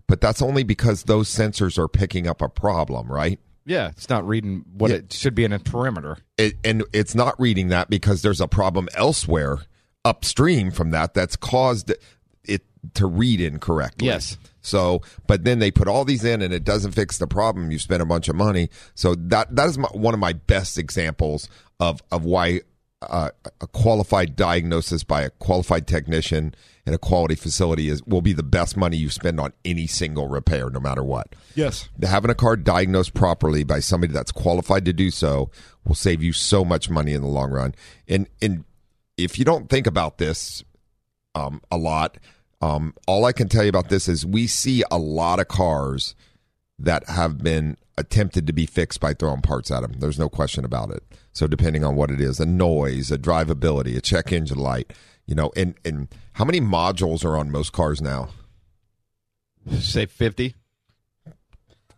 But 0.08 0.20
that's 0.20 0.42
only 0.42 0.62
because 0.64 1.04
those 1.04 1.28
sensors 1.28 1.78
are 1.78 1.88
picking 1.88 2.26
up 2.26 2.40
a 2.42 2.48
problem, 2.48 3.10
right? 3.10 3.38
Yeah, 3.64 3.88
it's 3.88 4.08
not 4.08 4.26
reading 4.26 4.64
what 4.72 4.90
Yeah. 4.90 4.98
it 4.98 5.12
should 5.12 5.34
be 5.34 5.44
in 5.44 5.52
a 5.52 5.58
perimeter. 5.58 6.18
it, 6.38 6.54
and 6.64 6.84
it's 6.92 7.14
not 7.14 7.38
reading 7.40 7.68
that 7.68 7.90
because 7.90 8.22
there's 8.22 8.40
a 8.40 8.46
problem 8.48 8.88
elsewhere 8.94 9.58
upstream 10.04 10.70
from 10.70 10.90
that 10.90 11.14
that's 11.14 11.34
caused 11.34 11.92
it 12.44 12.62
to 12.94 13.06
read 13.06 13.40
incorrectly. 13.40 14.06
Yes. 14.06 14.38
So, 14.66 15.02
but 15.26 15.44
then 15.44 15.58
they 15.58 15.70
put 15.70 15.88
all 15.88 16.04
these 16.04 16.24
in 16.24 16.42
and 16.42 16.52
it 16.52 16.64
doesn't 16.64 16.92
fix 16.92 17.18
the 17.18 17.26
problem. 17.26 17.70
You 17.70 17.78
spend 17.78 18.02
a 18.02 18.06
bunch 18.06 18.28
of 18.28 18.36
money. 18.36 18.68
So 18.94 19.14
that 19.14 19.54
that 19.54 19.68
is 19.68 19.78
my, 19.78 19.88
one 19.88 20.14
of 20.14 20.20
my 20.20 20.32
best 20.32 20.78
examples 20.78 21.48
of 21.80 22.02
of 22.10 22.24
why 22.24 22.62
uh, 23.02 23.30
a 23.60 23.66
qualified 23.68 24.36
diagnosis 24.36 25.04
by 25.04 25.22
a 25.22 25.30
qualified 25.30 25.86
technician 25.86 26.54
in 26.86 26.94
a 26.94 26.98
quality 26.98 27.34
facility 27.34 27.88
is 27.88 28.02
will 28.04 28.22
be 28.22 28.32
the 28.32 28.42
best 28.42 28.76
money 28.76 28.96
you 28.96 29.10
spend 29.10 29.38
on 29.38 29.52
any 29.64 29.86
single 29.86 30.28
repair, 30.28 30.70
no 30.70 30.80
matter 30.80 31.04
what. 31.04 31.34
Yes. 31.54 31.88
Having 32.02 32.30
a 32.30 32.34
car 32.34 32.56
diagnosed 32.56 33.14
properly 33.14 33.64
by 33.64 33.80
somebody 33.80 34.12
that's 34.12 34.32
qualified 34.32 34.84
to 34.86 34.92
do 34.92 35.10
so 35.10 35.50
will 35.84 35.94
save 35.94 36.22
you 36.22 36.32
so 36.32 36.64
much 36.64 36.88
money 36.88 37.12
in 37.12 37.22
the 37.22 37.28
long 37.28 37.50
run. 37.50 37.74
And 38.08 38.28
and 38.40 38.64
if 39.16 39.38
you 39.38 39.44
don't 39.44 39.68
think 39.68 39.86
about 39.86 40.18
this 40.18 40.64
um, 41.34 41.60
a 41.70 41.76
lot, 41.76 42.18
um, 42.60 42.94
all 43.06 43.24
I 43.24 43.32
can 43.32 43.48
tell 43.48 43.62
you 43.62 43.68
about 43.68 43.88
this 43.88 44.08
is 44.08 44.24
we 44.24 44.46
see 44.46 44.82
a 44.90 44.98
lot 44.98 45.40
of 45.40 45.48
cars 45.48 46.14
that 46.78 47.08
have 47.08 47.38
been 47.38 47.76
attempted 47.98 48.46
to 48.46 48.52
be 48.52 48.66
fixed 48.66 49.00
by 49.00 49.14
throwing 49.14 49.42
parts 49.42 49.70
at 49.70 49.80
them. 49.80 49.94
There's 49.98 50.18
no 50.18 50.28
question 50.28 50.64
about 50.64 50.90
it. 50.90 51.02
So 51.32 51.46
depending 51.46 51.84
on 51.84 51.96
what 51.96 52.10
it 52.10 52.20
is, 52.20 52.40
a 52.40 52.46
noise, 52.46 53.10
a 53.10 53.18
drivability, 53.18 53.96
a 53.96 54.00
check 54.00 54.32
engine 54.32 54.58
light, 54.58 54.92
you 55.26 55.34
know, 55.34 55.50
and 55.56 55.74
and 55.84 56.08
how 56.34 56.44
many 56.44 56.60
modules 56.60 57.24
are 57.24 57.36
on 57.36 57.50
most 57.50 57.72
cars 57.72 58.00
now? 58.00 58.28
Say 59.78 60.06
fifty. 60.06 60.54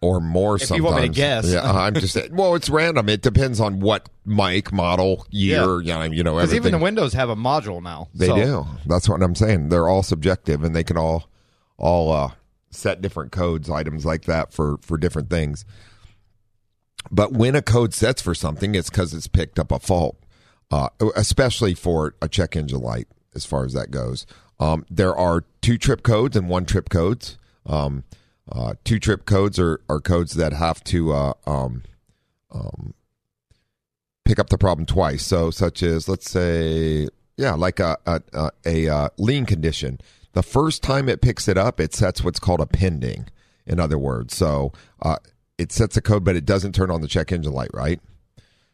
Or 0.00 0.21
more 0.21 0.57
If 0.57 0.62
you 0.62 0.67
sometimes. 0.69 0.85
want 0.85 1.02
me 1.02 1.09
to 1.09 1.14
guess. 1.14 1.50
Yeah, 1.50 1.71
I'm 1.71 1.95
just. 1.95 2.17
Well, 2.31 2.55
it's 2.55 2.69
random. 2.71 3.09
It 3.09 3.23
depends 3.23 3.59
on 3.61 3.81
what 3.81 4.09
mic, 4.25 4.73
model, 4.73 5.26
year, 5.31 5.81
yeah. 5.81 6.05
you 6.05 6.23
know, 6.23 6.37
Because 6.37 6.55
even 6.55 6.73
the 6.73 6.78
Windows 6.78 7.12
have 7.14 7.31
a 7.31 7.37
module 7.37 7.83
now. 7.83 8.09
they 8.14 8.26
so- 8.26 8.37
do. 8.37 8.67
That's 8.87 9.09
what 9.09 9.23
I'm 9.23 9.35
saying. 9.35 9.71
They're 9.71 9.88
all 9.88 10.02
subjective, 10.02 10.62
and 10.62 10.75
they 10.76 10.85
can 10.85 10.97
all 10.97 11.28
all 11.76 12.12
uh, 12.12 12.31
set 12.71 13.00
different 13.00 13.33
codes, 13.33 13.69
items 13.71 14.05
like 14.07 14.23
that 14.25 14.52
for 14.52 14.78
for 14.83 14.99
different 14.99 15.31
things. 15.31 15.64
But 17.11 17.33
when 17.33 17.55
a 17.55 17.62
code 17.62 17.95
sets 17.95 18.21
for 18.21 18.35
something, 18.35 18.75
it's 18.75 18.90
because 18.90 19.14
it's 19.14 19.28
picked 19.28 19.59
up 19.59 19.73
a 19.73 19.78
fault, 19.78 20.19
uh, 20.71 20.88
especially 21.17 21.75
for 21.75 22.14
a 22.21 22.28
check 22.28 22.57
engine 22.57 22.81
light. 22.81 23.09
As 23.35 23.47
far 23.47 23.64
as 23.64 23.73
that 23.75 23.90
goes, 23.90 24.26
um, 24.59 24.85
there 24.90 25.14
are 25.17 25.45
two 25.62 25.78
trip 25.78 26.02
codes 26.02 26.37
and 26.37 26.49
one 26.49 26.64
trip 26.64 26.88
codes. 26.88 27.38
Um, 27.67 28.05
uh, 28.50 28.75
two 28.85 28.99
trip 28.99 29.26
codes 29.26 29.59
are, 29.59 29.81
are 29.88 30.00
codes 30.00 30.35
that 30.35 30.52
have 30.52 30.83
to 30.85 31.12
uh, 31.12 31.33
um, 31.47 31.83
um, 32.50 32.95
pick 34.25 34.38
up 34.38 34.49
the 34.49 34.59
problem 34.59 34.87
twice. 34.87 35.25
So, 35.25 35.50
such 35.50 35.83
as 35.83 36.09
let's 36.09 36.31
say, 36.31 37.09
yeah, 37.37 37.55
like 37.55 37.81
a 37.81 37.97
a, 38.07 38.23
a, 38.33 38.50
a 38.67 38.88
uh, 38.88 39.09
lean 39.19 39.47
condition. 39.47 40.00
The 40.33 40.43
first 40.43 40.83
time 40.83 41.09
it 41.09 41.21
picks 41.21 41.49
it 41.49 41.59
up, 41.59 41.81
it 41.81 41.95
sets 41.95 42.23
what's 42.23 42.38
called 42.38 42.61
a 42.61 42.67
pending. 42.67 43.28
In 43.67 43.81
other 43.81 43.99
words, 43.99 44.35
so 44.37 44.73
uh, 45.02 45.17
it 45.59 45.73
sets 45.73 45.97
a 45.97 46.00
code, 46.00 46.25
but 46.25 46.37
it 46.37 46.45
doesn't 46.47 46.75
turn 46.75 46.90
on 46.90 47.00
the 47.00 47.09
check 47.09 47.33
engine 47.33 47.52
light, 47.52 47.71
right? 47.75 48.00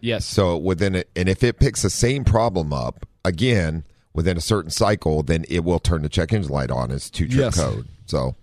Yes. 0.01 0.27
So 0.27 0.57
within 0.57 0.95
it, 0.95 1.11
and 1.17 1.29
if 1.29 1.43
it 1.43 1.59
picks 1.59 1.83
the 1.83 1.91
same 1.91 2.25
problem 2.25 2.73
up 2.73 3.07
again 3.25 3.85
within 4.13 4.37
a 4.37 4.41
certain 4.41 4.71
cycle, 4.71 5.23
then 5.23 5.45
it 5.49 5.65
will 5.65 5.81
turn 5.81 6.03
the 6.03 6.09
check 6.09 6.33
engine 6.33 6.53
light 6.53 6.71
on 6.71 6.91
as 6.93 7.11
two 7.11 7.27
trip 7.27 7.41
Yes. 7.41 7.57
code. 7.57 7.89
So, 8.07 8.37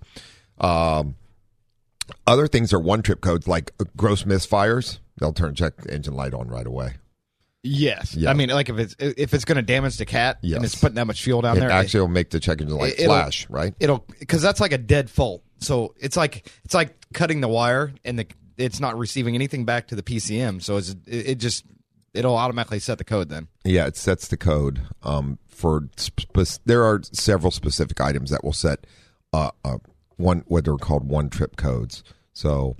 um, 0.60 1.16
other 2.28 2.48
things 2.48 2.74
are 2.74 2.80
one 2.80 3.02
trip 3.02 3.22
codes 3.22 3.48
like 3.48 3.72
gross 3.96 4.24
misfires. 4.24 5.00
They'll 5.20 5.34
turn 5.34 5.56
check 5.56 5.74
engine 5.90 6.14
light 6.16 6.34
on 6.34 6.48
right 6.48 6.66
away. 6.66 6.96
Yes. 7.64 8.16
Yeah. 8.16 8.32
I 8.32 8.34
mean, 8.34 8.50
like 8.50 8.70
if 8.70 8.80
it's 8.80 8.96
if 9.00 9.34
it's 9.36 9.46
going 9.46 9.58
to 9.58 9.62
damage 9.62 9.98
the 9.98 10.06
cat 10.06 10.40
Yes. 10.42 10.56
and 10.56 10.66
it's 10.66 10.76
putting 10.76 10.96
that 10.96 11.06
much 11.06 11.22
fuel 11.24 11.42
down 11.42 11.58
It 11.58 11.60
there, 11.60 11.70
actually 11.70 12.00
it, 12.00 12.02
will 12.02 12.08
make 12.10 12.32
the 12.32 12.40
check 12.40 12.60
engine 12.60 12.78
light 12.78 12.94
it'll- 12.98 13.06
flash, 13.14 13.48
right? 13.50 13.76
it'll 13.80 14.04
because 14.20 14.42
that's 14.42 14.60
like 14.60 14.72
a 14.72 14.80
dead 14.80 15.10
fault. 15.10 15.44
So 15.60 15.94
it's 16.00 16.18
like 16.18 16.50
it's 16.66 16.74
like 16.74 16.96
cutting 17.14 17.40
the 17.42 17.48
wire 17.48 17.94
and 18.04 18.18
the 18.18 18.28
it's 18.58 18.80
not 18.80 18.98
receiving 18.98 19.36
anything 19.36 19.66
back 19.66 19.88
to 19.88 19.96
the 19.96 20.02
PCM. 20.04 20.62
So 20.62 20.78
it's, 20.78 20.90
it, 21.06 21.30
it 21.30 21.36
just 21.36 21.66
it'll 22.16 22.36
automatically 22.36 22.80
set 22.80 22.98
the 22.98 23.04
code 23.04 23.30
then. 23.30 23.48
Yeah, 23.64 23.86
it 23.86 23.96
sets 23.96 24.28
the 24.28 24.38
code 24.38 24.82
um, 25.04 25.38
for. 25.48 25.88
Spe- 25.98 26.60
there 26.66 26.84
are 26.84 27.02
several 27.12 27.52
specific 27.52 28.02
items 28.02 28.32
that 28.32 28.44
will 28.44 28.54
set 28.54 28.88
uh, 29.34 29.52
uh, 29.64 29.78
one 30.22 30.44
what 30.48 30.66
they're 30.66 30.78
called 30.78 31.08
one 31.08 31.30
trip 31.30 31.56
codes. 31.56 32.04
So, 32.34 32.76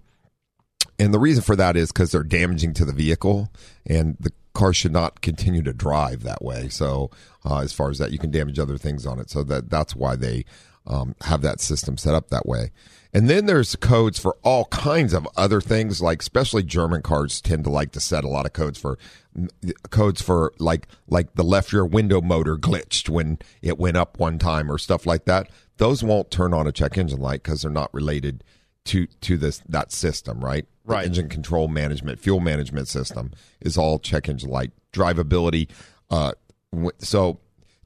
and 0.98 1.14
the 1.14 1.20
reason 1.20 1.44
for 1.44 1.56
that 1.56 1.76
is 1.76 1.92
because 1.92 2.12
they're 2.12 2.24
damaging 2.24 2.74
to 2.76 2.86
the 2.86 2.94
vehicle, 2.94 3.52
and 3.86 4.18
the 4.20 4.32
car 4.54 4.74
should 4.74 4.92
not 4.92 5.22
continue 5.22 5.62
to 5.64 5.74
drive 5.74 6.24
that 6.24 6.44
way. 6.44 6.70
So, 6.70 7.12
uh, 7.46 7.60
as 7.60 7.74
far 7.74 7.90
as 7.90 7.98
that, 7.98 8.12
you 8.12 8.20
can 8.20 8.32
damage 8.32 8.60
other 8.60 8.78
things 8.78 9.06
on 9.06 9.20
it. 9.20 9.30
So 9.30 9.44
that 9.44 9.70
that's 9.70 9.96
why 9.96 10.16
they 10.16 10.46
um, 10.86 11.16
have 11.22 11.42
that 11.42 11.60
system 11.60 11.98
set 11.98 12.14
up 12.16 12.30
that 12.30 12.46
way. 12.46 12.72
And 13.14 13.30
then 13.30 13.46
there's 13.46 13.76
codes 13.76 14.18
for 14.20 14.38
all 14.42 14.66
kinds 14.66 15.14
of 15.14 15.28
other 15.36 15.60
things, 15.60 16.02
like 16.02 16.22
especially 16.22 16.64
German 16.64 17.02
cars 17.02 17.42
tend 17.42 17.66
to 17.66 17.70
like 17.70 17.92
to 17.92 18.00
set 18.00 18.24
a 18.24 18.30
lot 18.30 18.46
of 18.46 18.54
codes 18.54 18.80
for 18.80 18.98
codes 19.90 20.22
for 20.22 20.54
like 20.60 20.88
like 21.08 21.34
the 21.36 21.44
left 21.44 21.74
rear 21.74 21.86
window 21.86 22.22
motor 22.22 22.58
glitched 22.58 23.10
when 23.10 23.40
it 23.62 23.78
went 23.78 23.98
up 23.98 24.18
one 24.20 24.40
time 24.40 24.72
or 24.72 24.78
stuff 24.78 25.06
like 25.06 25.26
that. 25.26 25.50
Those 25.82 26.04
won't 26.04 26.30
turn 26.30 26.54
on 26.54 26.68
a 26.68 26.72
check 26.72 26.96
engine 26.96 27.20
light 27.20 27.42
because 27.42 27.64
they're 27.64 27.72
not 27.72 27.92
related 27.92 28.44
to 28.86 29.08
to 29.22 29.36
this 29.36 29.64
that 29.68 29.92
system, 29.92 30.40
right? 30.40 30.68
The 30.86 30.94
Right. 30.94 31.06
engine 31.08 31.28
control 31.28 31.68
management, 31.68 32.20
fuel 32.20 32.40
management 32.40 32.88
system 32.88 33.32
is 33.62 33.78
all 33.80 33.98
check 33.98 34.30
engine 34.30 34.52
light. 34.52 34.72
Drivability. 34.94 35.70
Uh, 36.12 36.34
w- 36.72 36.92
so 37.00 37.40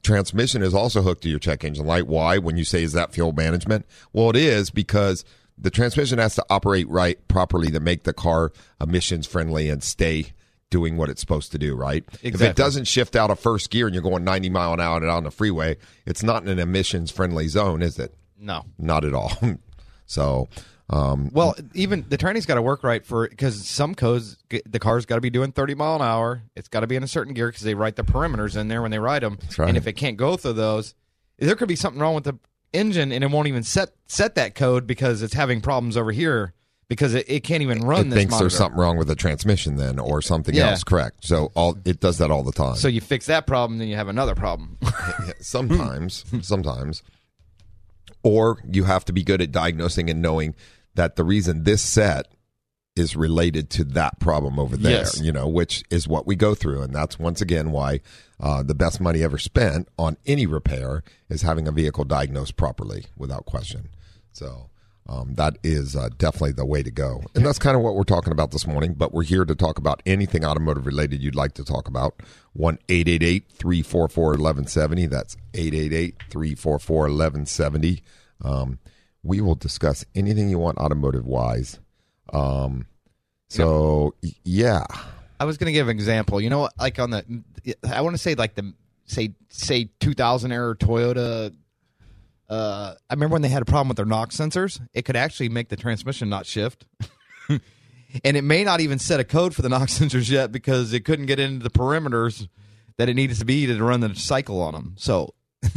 transmission 0.04 0.62
is 0.62 0.74
also 0.74 1.04
hooked 1.04 1.24
to 1.24 1.30
your 1.30 1.40
check 1.40 1.64
engine 1.64 1.86
light. 1.86 2.06
Why? 2.06 2.38
When 2.38 2.58
you 2.58 2.66
say 2.66 2.84
is 2.84 2.92
that 2.92 3.14
fuel 3.14 3.32
management? 3.32 3.86
Well, 4.12 4.30
it 4.30 4.36
is 4.36 4.72
because 4.72 5.24
the 5.58 5.70
transmission 5.70 6.20
has 6.20 6.36
to 6.36 6.46
operate 6.50 6.90
right 6.90 7.25
properly 7.30 7.72
to 7.72 7.80
make 7.80 8.04
the 8.04 8.12
car 8.12 8.52
emissions 8.82 9.25
friendly 9.25 9.70
and 9.70 9.82
stay 9.82 10.34
doing 10.69 10.98
what 10.98 11.10
it's 11.10 11.22
supposed 11.22 11.51
to 11.51 11.57
do, 11.57 11.75
right? 11.75 12.03
If 12.22 12.41
it 12.41 12.55
doesn't 12.55 12.86
shift 12.86 13.15
out 13.15 13.29
of 13.29 13.39
first 13.39 13.69
gear 13.69 13.88
and 13.88 13.93
you're 13.93 14.03
going 14.03 14.24
90 14.24 14.50
mile 14.50 14.74
an 14.74 14.79
hour 14.79 14.98
and 14.98 15.10
on 15.10 15.24
the 15.24 15.31
freeway, 15.31 15.77
it's 16.05 16.24
not 16.24 16.43
in 16.43 16.50
an 16.50 16.60
emissions 16.60 17.12
friendly 17.12 17.48
zone, 17.48 17.81
is 17.81 18.00
it? 18.00 18.13
No. 18.38 18.65
Not 18.77 19.05
at 19.05 19.13
all. 19.13 19.31
so, 20.05 20.50
um, 20.89 21.29
Well, 21.31 21.55
even 21.74 22.05
the 22.10 22.17
training's 22.17 22.45
got 22.45 22.55
to 22.55 22.62
work 22.62 22.84
right 22.84 23.05
for 23.05 23.27
because 23.27 23.67
some 23.67 23.95
codes 23.95 24.38
the 24.50 24.79
car's 24.79 25.05
got 25.05 25.15
to 25.15 25.22
be 25.22 25.29
doing 25.29 25.51
30 25.51 25.75
mile 25.75 25.95
an 25.95 26.01
hour. 26.01 26.43
It's 26.55 26.67
got 26.67 26.81
to 26.81 26.88
be 26.88 26.95
in 26.95 27.03
a 27.03 27.07
certain 27.07 27.34
gear 27.34 27.48
because 27.48 27.63
they 27.63 27.75
write 27.75 27.95
the 27.95 28.03
perimeters 28.03 28.57
in 28.57 28.67
there 28.67 28.81
when 28.81 28.91
they 28.91 29.00
write 29.00 29.22
them. 29.22 29.39
right. 29.57 29.69
And 29.69 29.77
if 29.77 29.88
it 29.88 29.93
can't 29.93 30.17
go 30.17 30.36
through 30.36 30.53
those, 30.53 30.93
there 31.39 31.55
could 31.55 31.67
be 31.67 31.75
something 31.75 32.01
wrong 32.01 32.15
with 32.15 32.25
the 32.25 32.38
engine 32.74 33.12
and 33.12 33.24
it 33.24 33.31
won't 33.31 33.48
even 33.48 33.63
set 33.63 33.89
set 34.07 34.36
that 34.36 34.53
code 34.55 34.86
because 34.86 35.22
it's 35.22 35.34
having 35.34 35.62
problems 35.62 35.95
over 35.95 36.12
here 36.12 36.53
because 36.88 37.13
it, 37.15 37.25
it 37.27 37.39
can't 37.44 37.62
even 37.63 37.80
run 37.82 38.01
it 38.08 38.10
this 38.10 38.20
thinks 38.20 38.38
there's 38.38 38.56
something 38.56 38.80
wrong 38.80 38.98
with 38.98 39.08
the 39.08 39.15
transmission 39.15 39.75
then 39.77 39.98
or 40.00 40.22
something 40.22 40.54
Yeah. 40.54 40.70
else, 40.72 40.84
correct? 40.84 41.25
So 41.25 41.51
all 41.56 41.77
it 41.86 42.00
does 42.00 42.20
that 42.20 42.30
all 42.32 42.44
the 42.44 42.51
time. 42.51 42.75
So 42.75 42.88
you 42.88 43.01
fix 43.01 43.25
that 43.25 43.48
problem, 43.48 43.80
then 43.80 43.88
you 43.88 43.96
have 43.96 44.08
another 44.08 44.36
problem. 44.36 44.77
Sometimes, 45.39 46.25
sometimes. 46.42 47.04
Or 48.24 48.58
you 48.70 48.86
have 48.86 49.06
to 49.06 49.13
be 49.13 49.24
good 49.24 49.42
at 49.42 49.51
diagnosing 49.51 50.10
and 50.10 50.22
knowing 50.22 50.56
that 50.96 51.15
the 51.15 51.24
reason 51.24 51.63
this 51.63 51.82
set 51.82 52.27
is 52.96 53.15
related 53.15 53.70
to 53.70 53.84
that 53.84 54.20
problem 54.20 54.58
over 54.58 54.77
there, 54.77 55.00
Yes. 55.00 55.20
you 55.22 55.32
know, 55.32 55.48
which 55.48 55.84
is 55.89 56.08
what 56.08 56.25
we 56.25 56.36
go 56.36 56.56
through. 56.56 56.82
And 56.82 56.94
that's 56.96 57.20
once 57.20 57.42
again 57.42 57.72
why 57.72 58.00
uh, 58.39 58.63
the 58.63 58.74
best 58.74 59.01
money 59.01 59.22
ever 59.22 59.38
spent 59.38 59.89
on 60.00 60.15
any 60.25 60.46
repair 60.46 61.04
is 61.30 61.42
having 61.42 61.68
a 61.68 61.72
vehicle 61.74 62.06
diagnosed 62.06 62.56
properly 62.56 63.06
without 63.18 63.46
question. 63.46 63.89
So. 64.32 64.70
Um, 65.07 65.35
that 65.35 65.57
is 65.63 65.95
uh, 65.95 66.09
definitely 66.17 66.53
the 66.53 66.65
way 66.65 66.81
to 66.81 66.89
go. 66.89 67.21
And 67.35 67.45
that's 67.45 67.59
kind 67.59 67.77
of 67.77 67.83
what 67.83 67.93
we're 67.95 68.03
talking 68.03 68.33
about 68.33 68.50
this 68.50 68.65
morning. 68.65 68.95
But 68.95 69.13
we're 69.13 69.24
here 69.24 69.45
to 69.45 69.53
talk 69.53 69.77
about 69.77 70.01
anything 70.05 70.43
automotive 70.43 70.88
related 70.88 71.21
you'd 71.21 71.35
like 71.35 71.53
to 71.55 71.63
talk 71.63 71.88
about. 71.88 72.21
1 72.53 72.79
344 72.88 74.24
1170. 74.29 75.05
That's 75.05 75.38
888 75.53 76.15
344 76.29 76.97
1170. 77.01 78.01
Um, 78.43 78.79
We 79.21 79.41
will 79.41 79.55
discuss 79.55 80.05
anything 80.15 80.50
you 80.50 80.57
want 80.57 80.79
automotive 80.79 81.27
wise. 81.27 81.79
Um, 82.33 82.88
so, 83.50 84.15
yeah. 84.43 84.85
I 85.39 85.45
was 85.45 85.57
going 85.57 85.67
to 85.67 85.74
give 85.74 85.88
an 85.88 85.95
example. 85.95 86.41
You 86.41 86.50
know, 86.50 86.69
like 86.79 86.97
on 86.97 87.12
the, 87.12 87.43
I 87.88 88.01
want 88.01 88.15
to 88.15 88.17
say 88.17 88.33
like 88.35 88.55
the 88.55 88.74
say 89.05 89.35
say 89.50 89.89
2000 90.00 90.51
era 90.51 90.75
Toyota. 90.75 91.53
Uh, 92.50 92.94
I 93.10 93.14
remember 93.14 93.34
when 93.34 93.42
they 93.42 93.50
had 93.50 93.62
a 93.62 93.66
problem 93.66 93.88
with 93.88 93.98
their 93.98 94.06
knock 94.06 94.32
sensors. 94.32 94.80
It 94.94 95.04
could 95.04 95.16
actually 95.16 95.50
make 95.50 95.70
the 95.70 95.75
transmission 95.75 96.30
not 96.30 96.46
shift, 96.46 96.86
and 97.50 98.38
it 98.38 98.44
may 98.44 98.64
not 98.64 98.82
even 98.82 99.00
set 99.00 99.20
a 99.20 99.24
code 99.24 99.56
for 99.56 99.62
the 99.62 99.70
knock 99.70 99.88
sensors 99.90 100.30
yet 100.30 100.52
because 100.52 100.94
it 100.94 101.06
couldn't 101.06 101.25
get 101.25 101.40
into 101.40 101.64
the 101.64 101.72
perimeters 101.72 102.48
that 102.98 103.10
it 103.10 103.16
needed 103.16 103.38
to 103.38 103.46
be 103.46 103.66
to 103.66 103.84
run 103.84 104.00
the 104.00 104.16
cycle 104.16 104.62
on 104.62 104.74
them. 104.74 104.96
So 104.98 105.34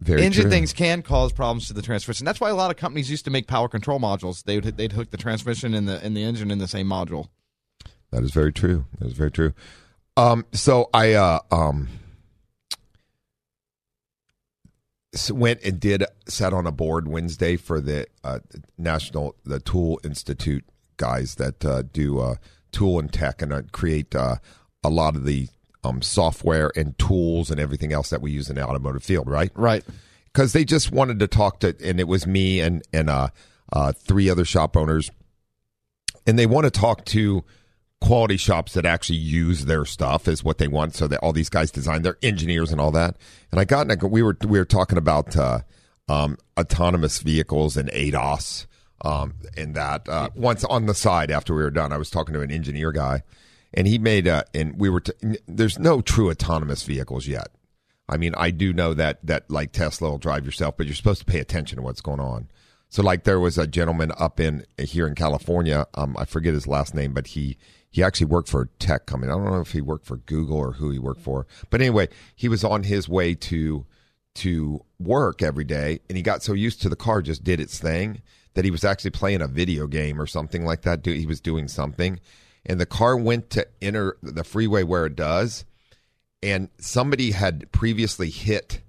Very 0.00 0.22
engine 0.24 0.42
true. 0.42 0.50
things 0.50 0.72
can 0.74 1.02
cause 1.02 1.32
problems 1.32 1.68
to 1.68 1.72
the 1.72 1.80
transmission. 1.82 2.26
That's 2.26 2.40
why 2.40 2.50
a 2.50 2.54
lot 2.54 2.70
of 2.70 2.76
companies 2.76 3.10
used 3.10 3.24
to 3.24 3.30
make 3.30 3.46
power 3.46 3.68
control 3.68 3.98
modules. 3.98 4.44
They 4.44 4.58
would 4.58 4.76
they'd 4.76 4.92
hook 4.92 5.10
the 5.10 5.16
transmission 5.16 5.72
and 5.72 5.88
the 5.88 6.02
and 6.04 6.16
the 6.16 6.22
engine 6.22 6.50
in 6.50 6.58
the 6.58 6.68
same 6.68 6.86
module. 6.86 7.28
That 8.10 8.22
is 8.22 8.30
very 8.30 8.52
true. 8.52 8.84
That 8.98 9.06
is 9.06 9.14
very 9.14 9.30
true. 9.30 9.54
Um, 10.16 10.44
so 10.52 10.90
I 10.92 11.14
uh, 11.14 11.40
um, 11.50 11.88
went 15.30 15.62
and 15.62 15.78
did 15.80 16.04
sat 16.26 16.52
on 16.52 16.66
a 16.66 16.72
board 16.72 17.08
Wednesday 17.08 17.56
for 17.56 17.80
the 17.80 18.06
uh, 18.24 18.40
national 18.78 19.36
the 19.44 19.60
Tool 19.60 20.00
Institute 20.04 20.64
guys 20.96 21.34
that 21.36 21.64
uh, 21.64 21.82
do 21.82 22.20
uh, 22.20 22.36
tool 22.72 22.98
and 22.98 23.12
tech 23.12 23.42
and 23.42 23.52
uh, 23.52 23.62
create 23.72 24.14
uh, 24.14 24.36
a 24.82 24.88
lot 24.88 25.16
of 25.16 25.24
the 25.24 25.48
um, 25.84 26.02
software 26.02 26.72
and 26.76 26.98
tools 26.98 27.50
and 27.50 27.60
everything 27.60 27.92
else 27.92 28.10
that 28.10 28.20
we 28.20 28.30
use 28.30 28.48
in 28.48 28.56
the 28.56 28.62
automotive 28.66 29.02
field. 29.04 29.28
Right 29.28 29.50
Right. 29.54 29.84
because 30.32 30.52
they 30.52 30.64
just 30.64 30.90
wanted 30.92 31.18
to 31.20 31.26
talk 31.26 31.60
to, 31.60 31.74
and 31.82 32.00
it 32.00 32.08
was 32.08 32.26
me 32.26 32.60
and 32.60 32.82
and 32.92 33.08
uh, 33.10 33.28
uh, 33.72 33.92
three 33.92 34.28
other 34.28 34.44
shop 34.44 34.76
owners, 34.76 35.10
and 36.26 36.38
they 36.38 36.46
want 36.46 36.64
to 36.64 36.70
talk 36.70 37.04
to 37.06 37.44
quality 38.06 38.36
shops 38.36 38.74
that 38.74 38.86
actually 38.86 39.18
use 39.18 39.64
their 39.64 39.84
stuff 39.84 40.28
is 40.28 40.44
what 40.44 40.58
they 40.58 40.68
want. 40.68 40.94
So 40.94 41.08
that 41.08 41.20
all 41.20 41.32
these 41.32 41.48
guys 41.48 41.70
design, 41.70 42.02
their 42.02 42.18
engineers 42.22 42.70
and 42.70 42.80
all 42.80 42.92
that. 42.92 43.16
And 43.50 43.60
I 43.60 43.64
got 43.64 43.90
a, 43.90 44.06
we 44.06 44.22
were 44.22 44.36
we 44.46 44.58
were 44.58 44.64
talking 44.64 44.98
about 44.98 45.36
uh, 45.36 45.60
um, 46.08 46.38
autonomous 46.58 47.18
vehicles 47.18 47.76
and 47.76 47.90
ADAS. 47.90 48.66
Um, 49.02 49.34
and 49.56 49.74
that 49.74 50.08
uh, 50.08 50.30
once 50.34 50.64
on 50.64 50.86
the 50.86 50.94
side 50.94 51.30
after 51.30 51.54
we 51.54 51.62
were 51.62 51.70
done, 51.70 51.92
I 51.92 51.98
was 51.98 52.08
talking 52.08 52.32
to 52.32 52.40
an 52.40 52.50
engineer 52.50 52.92
guy, 52.92 53.22
and 53.74 53.86
he 53.86 53.98
made 53.98 54.26
a 54.26 54.44
and 54.54 54.78
we 54.78 54.88
were 54.88 55.00
t- 55.00 55.38
there's 55.46 55.78
no 55.78 56.00
true 56.00 56.30
autonomous 56.30 56.82
vehicles 56.82 57.26
yet. 57.26 57.48
I 58.08 58.16
mean, 58.16 58.34
I 58.36 58.52
do 58.52 58.72
know 58.72 58.94
that 58.94 59.18
that 59.26 59.50
like 59.50 59.72
Tesla 59.72 60.10
will 60.10 60.18
drive 60.18 60.46
yourself, 60.46 60.76
but 60.76 60.86
you're 60.86 60.94
supposed 60.94 61.20
to 61.20 61.26
pay 61.26 61.40
attention 61.40 61.76
to 61.76 61.82
what's 61.82 62.00
going 62.00 62.20
on. 62.20 62.48
So, 62.88 63.02
like, 63.02 63.24
there 63.24 63.40
was 63.40 63.58
a 63.58 63.66
gentleman 63.66 64.12
up 64.16 64.38
in 64.38 64.64
here 64.78 65.06
in 65.06 65.14
California. 65.14 65.86
Um, 65.94 66.16
I 66.18 66.24
forget 66.24 66.54
his 66.54 66.66
last 66.66 66.94
name, 66.94 67.12
but 67.12 67.26
he 67.28 67.58
he 67.96 68.02
actually 68.02 68.26
worked 68.26 68.50
for 68.50 68.68
tech 68.78 69.06
company. 69.06 69.32
I 69.32 69.36
don't 69.36 69.46
know 69.46 69.60
if 69.60 69.72
he 69.72 69.80
worked 69.80 70.04
for 70.04 70.18
Google 70.18 70.58
or 70.58 70.72
who 70.72 70.90
he 70.90 70.98
worked 70.98 71.22
for, 71.22 71.46
but 71.70 71.80
anyway, 71.80 72.10
he 72.34 72.46
was 72.46 72.62
on 72.62 72.82
his 72.82 73.08
way 73.08 73.34
to 73.34 73.86
to 74.34 74.84
work 74.98 75.40
every 75.40 75.64
day, 75.64 76.00
and 76.10 76.18
he 76.18 76.22
got 76.22 76.42
so 76.42 76.52
used 76.52 76.82
to 76.82 76.90
the 76.90 76.94
car 76.94 77.22
just 77.22 77.42
did 77.42 77.58
its 77.58 77.78
thing 77.78 78.20
that 78.52 78.66
he 78.66 78.70
was 78.70 78.84
actually 78.84 79.12
playing 79.12 79.40
a 79.40 79.48
video 79.48 79.86
game 79.86 80.20
or 80.20 80.26
something 80.26 80.62
like 80.62 80.82
that. 80.82 81.06
He 81.06 81.24
was 81.24 81.40
doing 81.40 81.68
something, 81.68 82.20
and 82.66 82.78
the 82.78 82.84
car 82.84 83.16
went 83.16 83.48
to 83.50 83.66
enter 83.80 84.18
the 84.22 84.44
freeway 84.44 84.82
where 84.82 85.06
it 85.06 85.16
does, 85.16 85.64
and 86.42 86.68
somebody 86.76 87.30
had 87.30 87.72
previously 87.72 88.28
hit 88.28 88.82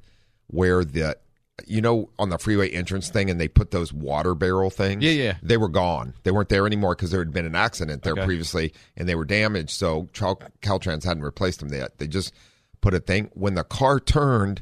where 0.48 0.84
the 0.84 1.18
you 1.66 1.82
know, 1.82 2.10
on 2.20 2.30
the 2.30 2.38
freeway 2.38 2.70
entrance 2.70 3.10
thing, 3.10 3.30
and 3.30 3.40
they 3.40 3.48
put 3.48 3.72
those 3.72 3.92
water 3.92 4.36
barrel 4.36 4.70
things. 4.70 5.04
Yeah, 5.04 5.12
yeah. 5.12 5.38
They 5.42 5.58
were 5.58 5.70
gone. 5.70 6.14
They 6.24 6.32
weren't 6.32 6.50
there 6.50 6.68
anymore 6.68 6.96
because 6.96 7.10
there 7.12 7.20
had 7.22 7.34
been 7.34 7.46
an 7.48 7.56
accident 7.56 8.04
there 8.04 8.14
Okay. 8.14 8.26
previously, 8.26 8.74
and 8.96 9.10
they 9.10 9.16
were 9.16 9.26
damaged. 9.26 9.72
So 9.72 10.10
Cal- 10.14 10.42
Caltrans 10.62 11.04
hadn't 11.04 11.24
replaced 11.24 11.60
them 11.60 11.74
yet. 11.74 11.98
They 11.98 12.08
just 12.08 12.34
put 12.82 12.94
a 12.94 13.00
thing 13.00 13.32
when 13.34 13.56
the 13.56 13.64
car 13.64 14.00
turned. 14.00 14.62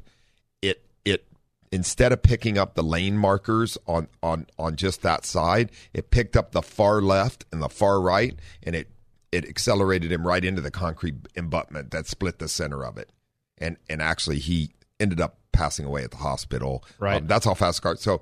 It 0.62 0.86
it 1.04 1.26
instead 1.72 2.14
of 2.14 2.22
picking 2.24 2.58
up 2.58 2.76
the 2.76 2.84
lane 2.84 3.18
markers 3.18 3.78
on 3.88 4.08
on 4.24 4.48
on 4.58 4.78
just 4.78 5.02
that 5.02 5.26
side, 5.26 5.72
it 5.94 6.12
picked 6.12 6.38
up 6.38 6.54
the 6.54 6.62
far 6.62 7.02
left 7.02 7.44
and 7.52 7.62
the 7.62 7.70
far 7.70 8.00
right, 8.00 8.40
and 8.64 8.74
it 8.76 8.90
it 9.34 9.44
accelerated 9.50 10.14
him 10.14 10.26
right 10.26 10.46
into 10.46 10.62
the 10.62 10.72
concrete 10.72 11.16
abutment 11.36 11.92
that 11.92 12.08
split 12.08 12.40
the 12.40 12.48
center 12.48 12.86
of 12.86 12.98
it, 12.98 13.10
and 13.58 13.76
and 13.90 14.02
actually 14.02 14.40
he 14.40 14.72
ended 14.98 15.20
up 15.20 15.38
passing 15.56 15.86
away 15.86 16.04
at 16.04 16.12
the 16.12 16.18
hospital. 16.18 16.84
Right. 17.00 17.18
Um, 17.18 17.28
that's 17.28 17.46
how 17.46 17.54
fast 17.54 17.82
cars. 17.82 18.02
So 18.02 18.22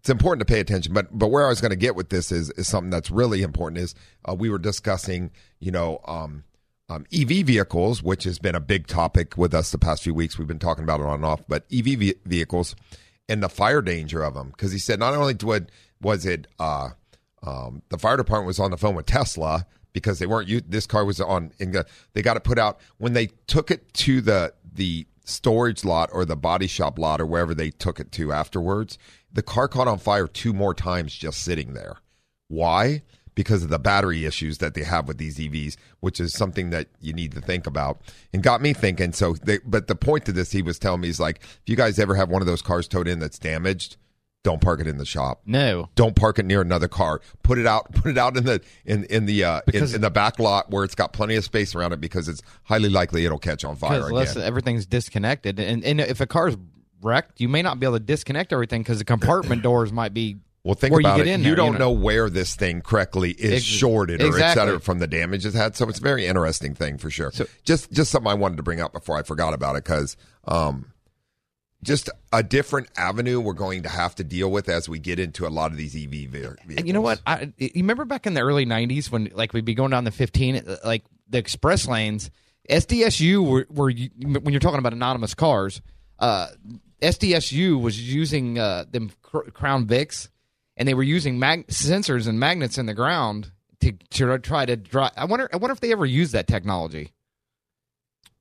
it's 0.00 0.10
important 0.10 0.46
to 0.46 0.52
pay 0.52 0.60
attention. 0.60 0.92
But 0.92 1.16
but 1.16 1.28
where 1.28 1.46
I 1.46 1.48
was 1.48 1.60
going 1.60 1.70
to 1.70 1.76
get 1.76 1.96
with 1.96 2.10
this 2.10 2.30
is 2.30 2.50
is 2.50 2.68
something 2.68 2.90
that's 2.90 3.10
really 3.10 3.42
important. 3.42 3.78
Is 3.78 3.94
uh, 4.28 4.34
we 4.34 4.50
were 4.50 4.58
discussing, 4.58 5.30
you 5.60 5.70
know. 5.70 6.00
Um, 6.06 6.44
um, 6.88 7.04
EV 7.12 7.44
vehicles, 7.44 8.00
which 8.00 8.22
has 8.22 8.38
been 8.38 8.54
a 8.54 8.60
big 8.60 8.86
topic 8.86 9.36
with 9.36 9.52
us 9.54 9.72
the 9.72 9.78
past 9.78 10.04
few 10.04 10.14
weeks. 10.14 10.38
We've 10.38 10.46
been 10.46 10.60
talking 10.60 10.84
about 10.84 11.00
it 11.00 11.06
on 11.06 11.14
and 11.14 11.24
off, 11.24 11.42
but 11.48 11.64
EV 11.72 11.84
ve- 11.84 12.14
vehicles 12.24 12.76
and 13.28 13.42
the 13.42 13.48
fire 13.48 13.82
danger 13.82 14.22
of 14.22 14.34
them. 14.34 14.50
Because 14.50 14.70
he 14.70 14.78
said 14.78 15.00
not 15.00 15.12
only 15.12 15.34
would 15.42 15.72
was 16.00 16.24
it 16.24 16.46
uh, 16.60 16.90
um, 17.42 17.82
the 17.88 17.98
fire 17.98 18.16
department 18.16 18.46
was 18.46 18.60
on 18.60 18.70
the 18.70 18.76
phone 18.76 18.94
with 18.94 19.06
Tesla 19.06 19.66
because 19.92 20.18
they 20.18 20.26
weren't. 20.26 20.70
This 20.70 20.86
car 20.86 21.04
was 21.04 21.20
on. 21.20 21.52
In 21.58 21.72
the, 21.72 21.86
they 22.12 22.22
got 22.22 22.36
it 22.36 22.44
put 22.44 22.58
out 22.58 22.78
when 22.98 23.12
they 23.12 23.28
took 23.46 23.70
it 23.70 23.92
to 23.94 24.20
the 24.20 24.52
the 24.74 25.06
storage 25.26 25.84
lot 25.84 26.08
or 26.12 26.24
the 26.24 26.36
body 26.36 26.66
shop 26.66 26.98
lot 26.98 27.20
or 27.20 27.26
wherever 27.26 27.54
they 27.54 27.70
took 27.70 28.00
it 28.00 28.12
to 28.12 28.32
afterwards. 28.32 28.96
The 29.32 29.42
car 29.42 29.68
caught 29.68 29.88
on 29.88 29.98
fire 29.98 30.26
two 30.26 30.54
more 30.54 30.72
times 30.72 31.14
just 31.14 31.42
sitting 31.42 31.74
there. 31.74 31.96
Why? 32.48 33.02
Because 33.34 33.62
of 33.62 33.68
the 33.68 33.78
battery 33.78 34.24
issues 34.24 34.58
that 34.58 34.74
they 34.74 34.84
have 34.84 35.08
with 35.08 35.18
these 35.18 35.36
EVs, 35.36 35.76
which 36.00 36.20
is 36.20 36.32
something 36.32 36.70
that 36.70 36.88
you 37.00 37.12
need 37.12 37.32
to 37.32 37.40
think 37.40 37.66
about, 37.66 38.00
and 38.32 38.42
got 38.42 38.62
me 38.62 38.72
thinking. 38.72 39.12
So, 39.12 39.34
they, 39.34 39.58
but 39.58 39.88
the 39.88 39.96
point 39.96 40.24
to 40.24 40.32
this, 40.32 40.52
he 40.52 40.62
was 40.62 40.78
telling 40.78 41.02
me, 41.02 41.08
is 41.08 41.20
like, 41.20 41.42
if 41.42 41.62
you 41.66 41.76
guys 41.76 41.98
ever 41.98 42.14
have 42.14 42.30
one 42.30 42.40
of 42.40 42.46
those 42.46 42.62
cars 42.62 42.88
towed 42.88 43.08
in 43.08 43.18
that's 43.18 43.38
damaged, 43.38 43.98
don't 44.46 44.60
park 44.60 44.80
it 44.80 44.86
in 44.86 44.96
the 44.96 45.04
shop. 45.04 45.40
No. 45.44 45.90
Don't 45.96 46.14
park 46.14 46.38
it 46.38 46.46
near 46.46 46.60
another 46.60 46.86
car. 46.86 47.20
Put 47.42 47.58
it 47.58 47.66
out. 47.66 47.92
Put 47.94 48.12
it 48.12 48.16
out 48.16 48.36
in 48.36 48.44
the 48.44 48.62
in 48.84 49.02
in 49.06 49.26
the 49.26 49.42
uh, 49.42 49.60
in, 49.74 49.92
in 49.92 50.00
the 50.00 50.08
back 50.08 50.38
lot 50.38 50.70
where 50.70 50.84
it's 50.84 50.94
got 50.94 51.12
plenty 51.12 51.34
of 51.34 51.42
space 51.42 51.74
around 51.74 51.92
it 51.92 52.00
because 52.00 52.28
it's 52.28 52.42
highly 52.62 52.88
likely 52.88 53.24
it'll 53.24 53.40
catch 53.40 53.64
on 53.64 53.74
fire 53.74 54.06
again. 54.08 54.40
everything's 54.40 54.86
disconnected, 54.86 55.58
and, 55.58 55.84
and 55.84 56.00
if 56.00 56.20
a 56.20 56.26
car's 56.28 56.56
wrecked, 57.02 57.40
you 57.40 57.48
may 57.48 57.60
not 57.60 57.80
be 57.80 57.86
able 57.86 57.98
to 57.98 58.04
disconnect 58.04 58.52
everything 58.52 58.82
because 58.82 58.98
the 59.00 59.04
compartment 59.04 59.62
doors 59.64 59.92
might 59.92 60.14
be. 60.14 60.36
Well, 60.62 60.74
think 60.76 60.92
where 60.92 61.00
about 61.00 61.18
you 61.18 61.24
get 61.24 61.30
it. 61.30 61.34
in 61.34 61.40
you 61.40 61.46
there, 61.46 61.56
don't 61.56 61.72
you 61.72 61.78
know. 61.80 61.92
know. 61.92 62.00
where 62.00 62.30
this 62.30 62.54
thing 62.54 62.82
correctly 62.82 63.32
is 63.32 63.54
Ex- 63.54 63.62
shorted 63.64 64.22
or 64.22 64.38
et 64.38 64.54
cetera 64.54 64.78
from 64.78 65.00
the 65.00 65.08
damage 65.08 65.44
it's 65.44 65.56
had. 65.56 65.74
So 65.74 65.88
it's 65.88 65.98
a 65.98 66.02
very 66.02 66.26
interesting 66.26 66.74
thing 66.74 66.98
for 66.98 67.10
sure. 67.10 67.32
just 67.64 67.90
just 67.90 68.12
something 68.12 68.30
I 68.30 68.34
wanted 68.34 68.58
to 68.58 68.62
bring 68.62 68.80
up 68.80 68.92
before 68.92 69.16
I 69.16 69.24
forgot 69.24 69.54
about 69.54 69.74
it 69.74 69.82
because 69.82 70.16
um, 70.46 70.92
just 71.86 72.10
a 72.32 72.42
different 72.42 72.88
avenue 72.96 73.40
we're 73.40 73.52
going 73.52 73.84
to 73.84 73.88
have 73.88 74.14
to 74.16 74.24
deal 74.24 74.50
with 74.50 74.68
as 74.68 74.88
we 74.88 74.98
get 74.98 75.20
into 75.20 75.46
a 75.46 75.48
lot 75.48 75.70
of 75.70 75.76
these 75.76 75.94
EV 75.94 76.28
vehicles. 76.28 76.58
And 76.76 76.86
you 76.86 76.92
know 76.92 77.00
what? 77.00 77.22
I, 77.26 77.52
you 77.56 77.70
remember 77.76 78.04
back 78.04 78.26
in 78.26 78.34
the 78.34 78.40
early 78.40 78.66
'90s 78.66 79.10
when 79.10 79.30
like 79.34 79.52
we'd 79.52 79.64
be 79.64 79.74
going 79.74 79.92
down 79.92 80.04
the 80.04 80.10
15, 80.10 80.56
uh, 80.56 80.76
like 80.84 81.04
the 81.28 81.38
express 81.38 81.86
lanes. 81.86 82.30
SDSU 82.68 83.48
were, 83.48 83.66
were 83.70 83.92
when 84.40 84.52
you're 84.52 84.60
talking 84.60 84.80
about 84.80 84.92
anonymous 84.92 85.34
cars. 85.34 85.80
Uh, 86.18 86.48
SDSU 87.00 87.80
was 87.80 88.12
using 88.12 88.58
uh, 88.58 88.84
them 88.90 89.12
Crown 89.22 89.86
Vics, 89.86 90.28
and 90.76 90.88
they 90.88 90.94
were 90.94 91.04
using 91.04 91.38
mag- 91.38 91.68
sensors 91.68 92.26
and 92.26 92.40
magnets 92.40 92.78
in 92.78 92.86
the 92.86 92.94
ground 92.94 93.52
to, 93.80 93.92
to 93.92 94.38
try 94.38 94.66
to 94.66 94.76
drive. 94.76 95.12
I 95.16 95.26
wonder. 95.26 95.48
I 95.52 95.56
wonder 95.58 95.72
if 95.72 95.80
they 95.80 95.92
ever 95.92 96.06
used 96.06 96.32
that 96.32 96.48
technology. 96.48 97.12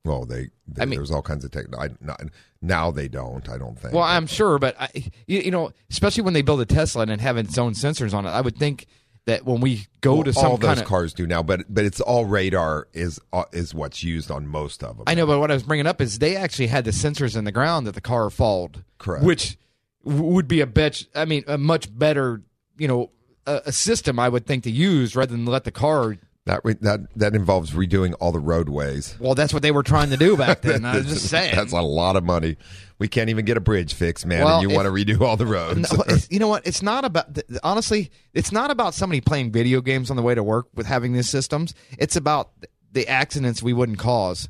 Well, 0.06 0.26
they, 0.26 0.50
they 0.68 0.84
I 0.84 0.86
mean- 0.86 1.00
there's 1.00 1.12
all 1.12 1.22
kinds 1.22 1.44
of 1.44 1.52
tech. 1.52 1.66
I, 1.78 1.90
not, 2.00 2.22
now 2.62 2.92
they 2.92 3.08
don't. 3.08 3.48
I 3.50 3.58
don't 3.58 3.78
think. 3.78 3.94
Well, 3.94 4.04
I'm 4.04 4.28
sure, 4.28 4.60
but 4.60 4.80
I, 4.80 4.90
you, 5.28 5.40
you 5.40 5.52
know, 5.52 5.72
especially 5.90 6.24
when 6.24 6.34
they 6.34 6.42
build 6.44 6.62
a 6.62 6.66
Tesla 6.66 7.04
and 7.04 7.20
have 7.20 7.38
its 7.38 7.58
own 7.58 7.74
sensors 7.74 8.14
on 8.14 8.26
it, 8.26 8.30
I 8.30 8.42
would 8.42 8.56
think 8.58 8.86
that 9.26 9.44
when 9.44 9.60
we 9.60 9.88
go 10.02 10.16
Well, 10.16 10.24
to 10.26 10.34
some 10.34 10.46
all 10.46 10.58
kind 10.60 10.78
those 10.78 10.82
of 10.82 10.88
cars 10.88 11.14
do 11.14 11.26
now, 11.26 11.42
but 11.42 11.62
but 11.68 11.84
it's 11.84 12.00
all 12.00 12.26
radar 12.26 12.88
is 12.94 13.20
uh, 13.34 13.46
is 13.52 13.74
what's 13.74 14.04
used 14.04 14.30
on 14.30 14.48
most 14.48 14.84
of 14.84 14.98
them. 14.98 15.06
I 15.08 15.16
know, 15.16 15.26
but 15.26 15.40
what 15.40 15.50
I 15.50 15.56
was 15.56 15.64
bringing 15.64 15.88
up 15.88 16.00
is 16.00 16.20
they 16.20 16.36
actually 16.36 16.68
had 16.68 16.86
the 16.86 16.92
sensors 16.92 17.36
in 17.36 17.44
the 17.44 17.52
ground 17.52 17.88
that 17.88 17.96
the 17.96 18.02
car 18.02 18.30
followed. 18.30 18.84
Correct. 19.00 19.26
Which 19.26 19.58
would 20.04 20.48
be 20.48 20.62
a 20.62 20.68
bet. 20.68 21.04
I 21.16 21.26
mean, 21.26 21.44
a 21.48 21.58
much 21.58 21.96
better, 21.98 22.44
you 22.78 22.88
know, 22.88 23.10
a, 23.48 23.62
a 23.66 23.72
system 23.72 24.20
I 24.20 24.30
would 24.30 24.46
think 24.46 24.64
to 24.66 24.72
use 24.72 25.16
rather 25.16 25.32
than 25.32 25.46
let 25.46 25.64
the 25.64 25.72
car. 25.72 26.18
That 26.46 26.62
re- 26.64 26.76
that 26.82 27.00
that 27.16 27.34
involves 27.34 27.72
redoing 27.72 28.14
all 28.20 28.32
the 28.32 28.40
roadways. 28.40 29.16
Well, 29.20 29.34
that's 29.34 29.52
what 29.52 29.64
they 29.64 29.72
were 29.72 29.82
trying 29.82 30.12
to 30.12 30.18
do 30.18 30.38
back 30.38 30.62
then. 30.62 30.86
I 30.86 30.98
was 30.98 31.08
just 31.08 31.28
saying. 31.30 31.56
That's 31.56 31.74
a 31.74 31.82
lot 31.82 32.16
of 32.16 32.24
money. 32.24 32.58
We 33.00 33.08
can't 33.08 33.32
even 33.32 33.46
get 33.46 33.58
a 33.58 33.60
bridge 33.60 33.96
fixed, 33.96 34.28
man. 34.28 34.44
Well, 34.46 34.60
and 34.60 34.64
you 34.64 34.70
if- 34.70 34.76
want 34.76 34.86
to 34.86 34.92
redo 34.92 35.22
all 35.22 35.38
the 35.38 35.48
roads. 35.48 35.92
No, 35.92 36.04
you 36.30 36.38
know 36.38 36.48
what? 36.48 36.68
It's 36.68 36.84
not 36.84 37.04
about 37.04 37.34
th- 37.34 37.48
honestly. 37.64 38.12
It's 38.36 38.52
not 38.52 38.70
about 38.70 38.94
somebody 38.94 39.22
playing 39.22 39.52
video 39.54 39.82
games 39.82 40.12
on 40.12 40.18
the 40.18 40.22
way 40.24 40.36
to 40.36 40.44
work 40.44 40.68
with 40.76 40.86
having 40.86 41.14
these 41.14 41.28
systems. 41.30 41.74
It's 41.98 42.16
about 42.16 42.52
the 42.92 43.08
accidents 43.08 43.64
we 43.64 43.74
wouldn't 43.74 43.98
cause 43.98 44.48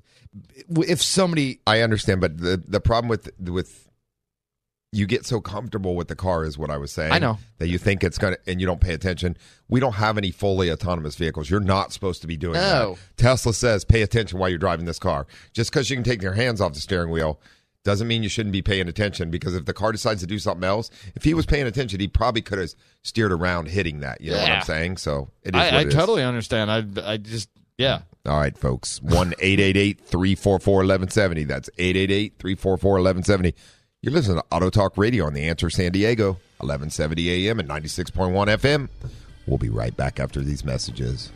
if 0.70 1.02
somebody. 1.02 1.62
I 1.66 1.80
understand, 1.80 2.22
but 2.22 2.38
the 2.38 2.62
the 2.68 2.82
problem 2.82 3.08
with 3.08 3.32
with 3.40 3.85
you 4.92 5.06
get 5.06 5.26
so 5.26 5.42
comfortable 5.42 5.96
with 5.96 6.08
the 6.08 6.16
car 6.16 6.46
is 6.46 6.58
what 6.58 6.70
I 6.70 6.78
was 6.78 6.92
saying. 6.92 7.12
I 7.12 7.20
know. 7.20 7.38
that 7.58 7.68
you 7.68 7.78
think 7.78 8.04
it's 8.04 8.18
gonna, 8.18 8.38
and 8.48 8.62
you 8.62 8.68
don't 8.68 8.80
pay 8.80 8.94
attention. 8.94 9.36
We 9.68 9.80
don't 9.80 9.94
have 9.96 10.18
any 10.18 10.32
fully 10.32 10.72
autonomous 10.72 11.16
vehicles. 11.16 11.50
You're 11.50 11.60
not 11.60 11.92
supposed 11.92 12.22
to 12.22 12.28
be 12.28 12.38
doing 12.38 12.54
No. 12.54 12.94
that. 12.94 13.18
Tesla 13.18 13.54
says 13.54 13.84
pay 13.84 14.02
attention 14.04 14.40
while 14.40 14.50
you're 14.50 14.58
driving 14.58 14.86
this 14.86 15.00
car. 15.00 15.28
Just 15.54 15.72
because 15.72 15.90
you 15.90 15.96
can 15.98 16.04
take 16.04 16.22
your 16.22 16.34
hands 16.34 16.62
off 16.62 16.74
the 16.74 16.80
steering 16.80 17.12
wheel. 17.12 17.40
Doesn't 17.84 18.08
mean 18.08 18.24
you 18.24 18.30
shouldn't 18.30 18.54
be 18.54 18.64
paying 18.64 18.88
attention 18.88 19.30
because 19.30 19.54
if 19.54 19.66
the 19.66 19.74
car 19.74 19.92
decides 19.92 20.22
to 20.22 20.28
do 20.28 20.40
something 20.40 20.64
else, 20.64 20.90
if 21.16 21.24
he 21.24 21.36
was 21.36 21.46
paying 21.46 21.68
attention, 21.68 22.00
he 22.00 22.08
probably 22.08 22.42
could 22.42 22.58
have 22.58 22.74
steered 23.04 23.32
around 23.32 23.68
hitting 23.68 24.00
that. 24.00 24.22
You 24.22 24.32
know 24.32 24.38
what 24.40 24.50
I'm 24.50 24.64
saying? 24.64 24.98
So 24.98 25.30
it 25.44 25.54
is. 25.56 25.62
I, 25.62 25.68
I 25.70 25.82
it 25.82 25.88
is. 25.90 25.94
totally 25.94 26.24
understand. 26.24 26.72
I 26.72 26.84
I 27.14 27.18
just 27.18 27.48
yeah. 27.78 28.00
All 28.26 28.40
right, 28.40 28.58
folks. 28.58 29.00
1 29.04 29.34
344 29.34 30.74
1170. 30.78 31.44
That's 31.44 31.70
888 31.78 32.34
344 32.40 32.92
1170. 32.94 33.54
You're 34.06 34.14
listening 34.14 34.38
to 34.38 34.46
Auto 34.52 34.70
Talk 34.70 35.00
Radio 35.00 35.26
on 35.26 35.34
The 35.34 35.50
Answer 35.50 35.72
San 35.72 35.92
Diego, 35.92 36.34
1170 36.60 37.50
AM 37.50 37.60
and 37.60 37.68
96.1 37.68 38.12
FM. 38.56 38.88
We'll 39.48 39.58
be 39.58 39.70
right 39.70 39.98
back 39.98 40.20
after 40.20 40.42
these 40.42 40.64
messages. 40.64 41.32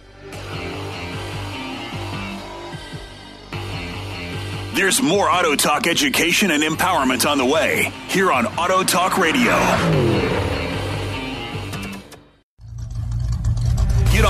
There's 4.76 5.02
more 5.02 5.32
Auto 5.32 5.56
Talk 5.56 5.88
education 5.88 6.52
and 6.52 6.62
empowerment 6.62 7.28
on 7.28 7.40
the 7.40 7.46
way 7.46 7.92
here 8.08 8.32
on 8.32 8.46
Auto 8.46 8.84
Talk 8.84 9.18
Radio. 9.18 10.29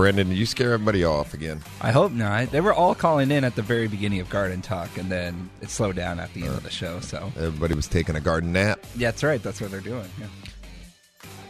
Brendan, 0.00 0.30
did 0.30 0.38
you 0.38 0.46
scare 0.46 0.72
everybody 0.72 1.04
off 1.04 1.34
again? 1.34 1.60
I 1.82 1.90
hope 1.90 2.10
not. 2.10 2.50
They 2.50 2.62
were 2.62 2.72
all 2.72 2.94
calling 2.94 3.30
in 3.30 3.44
at 3.44 3.54
the 3.54 3.60
very 3.60 3.86
beginning 3.86 4.20
of 4.20 4.30
Garden 4.30 4.62
Talk, 4.62 4.96
and 4.96 5.12
then 5.12 5.50
it 5.60 5.68
slowed 5.68 5.96
down 5.96 6.18
at 6.18 6.32
the 6.32 6.44
end 6.44 6.54
of 6.54 6.62
the 6.62 6.70
show. 6.70 7.00
So 7.00 7.30
Everybody 7.36 7.74
was 7.74 7.86
taking 7.86 8.16
a 8.16 8.20
garden 8.20 8.50
nap. 8.50 8.80
yeah, 8.96 9.08
that's 9.10 9.22
right. 9.22 9.42
That's 9.42 9.60
what 9.60 9.70
they're 9.70 9.80
doing. 9.80 10.08
Yeah. 10.18 10.26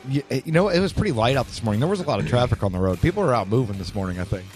You, 0.09 0.23
eh, 0.33 0.41
you 0.45 0.51
know, 0.51 0.69
it 0.69 0.81
was 0.81 0.93
pretty 0.93 1.13
light 1.13 1.37
out 1.37 1.47
this 1.47 1.63
morning. 1.63 1.79
There 1.79 1.89
was 1.89 2.01
a 2.01 2.03
lot 2.03 2.19
of 2.19 2.27
traffic 2.27 2.65
on 2.65 2.73
the 2.73 2.81
road. 2.81 3.01
People 3.01 3.23
were 3.23 3.33
out 3.33 3.47
moving 3.47 3.79
this 3.79 3.95
morning. 3.95 4.19
I 4.19 4.25
think. 4.25 4.47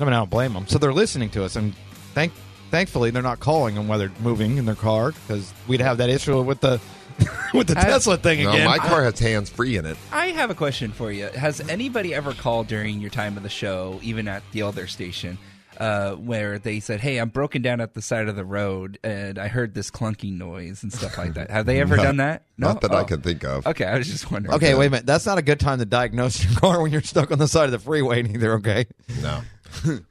I 0.00 0.04
mean, 0.04 0.14
I 0.14 0.16
don't 0.16 0.30
blame 0.30 0.54
them. 0.54 0.66
So 0.66 0.78
they're 0.78 0.94
listening 0.94 1.28
to 1.30 1.44
us, 1.44 1.56
and 1.56 1.74
thank 2.14 2.32
thankfully 2.70 3.10
they're 3.10 3.20
not 3.20 3.38
calling 3.38 3.74
them 3.74 3.86
while 3.86 3.98
they're 3.98 4.12
moving 4.22 4.56
in 4.56 4.64
their 4.64 4.74
car 4.74 5.12
because 5.12 5.52
we'd 5.68 5.82
have 5.82 5.98
that 5.98 6.08
issue 6.08 6.40
with 6.40 6.60
the 6.60 6.80
with 7.54 7.68
the 7.68 7.78
I- 7.78 7.82
Tesla 7.84 8.16
thing 8.16 8.42
No, 8.44 8.52
again. 8.52 8.66
my 8.66 8.78
car 8.78 9.04
has 9.04 9.18
hands 9.18 9.50
free 9.50 9.76
in 9.76 9.86
it. 9.86 9.96
I 10.12 10.26
have 10.28 10.50
a 10.50 10.54
question 10.54 10.92
for 10.92 11.10
you. 11.12 11.26
Has 11.26 11.60
anybody 11.60 12.14
ever 12.14 12.32
called 12.32 12.66
during 12.68 13.00
your 13.00 13.10
time 13.10 13.36
of 13.36 13.42
the 13.42 13.48
show, 13.48 13.98
even 14.02 14.28
at 14.28 14.42
the 14.52 14.62
other 14.62 14.86
station, 14.86 15.38
uh, 15.78 16.12
where 16.12 16.58
they 16.58 16.80
said, 16.80 17.00
"Hey, 17.00 17.16
I'm 17.18 17.30
broken 17.30 17.62
down 17.62 17.80
at 17.80 17.94
the 17.94 18.02
side 18.02 18.28
of 18.28 18.36
the 18.36 18.44
road, 18.44 18.98
and 19.02 19.38
I 19.38 19.48
heard 19.48 19.74
this 19.74 19.90
clunking 19.90 20.36
noise 20.38 20.82
and 20.82 20.92
stuff 20.92 21.16
like 21.18 21.34
that." 21.34 21.50
Have 21.50 21.66
they 21.66 21.80
ever 21.80 21.96
No, 21.98 22.02
done 22.04 22.16
that? 22.18 22.44
No, 22.58 22.68
Not 22.68 22.82
that 22.82 22.92
I 22.92 23.00
Oh. 23.00 23.04
can 23.04 23.20
think 23.22 23.42
of. 23.44 23.66
Okay, 23.66 23.84
I 23.86 23.96
was 23.98 24.06
just 24.08 24.30
wondering. 24.30 24.54
Okay, 24.56 24.74
wait 24.74 24.86
a 24.86 24.90
minute. 24.90 25.06
That's 25.06 25.26
not 25.26 25.38
a 25.38 25.42
good 25.42 25.58
time 25.60 25.78
to 25.78 25.86
diagnose 25.86 26.44
your 26.44 26.52
car 26.60 26.82
when 26.82 26.92
you're 26.92 27.02
stuck 27.02 27.30
on 27.32 27.38
the 27.38 27.48
side 27.48 27.64
of 27.64 27.72
the 27.72 27.78
freeway 27.78 28.22
either, 28.22 28.52
okay? 28.54 28.86
No. 29.22 29.40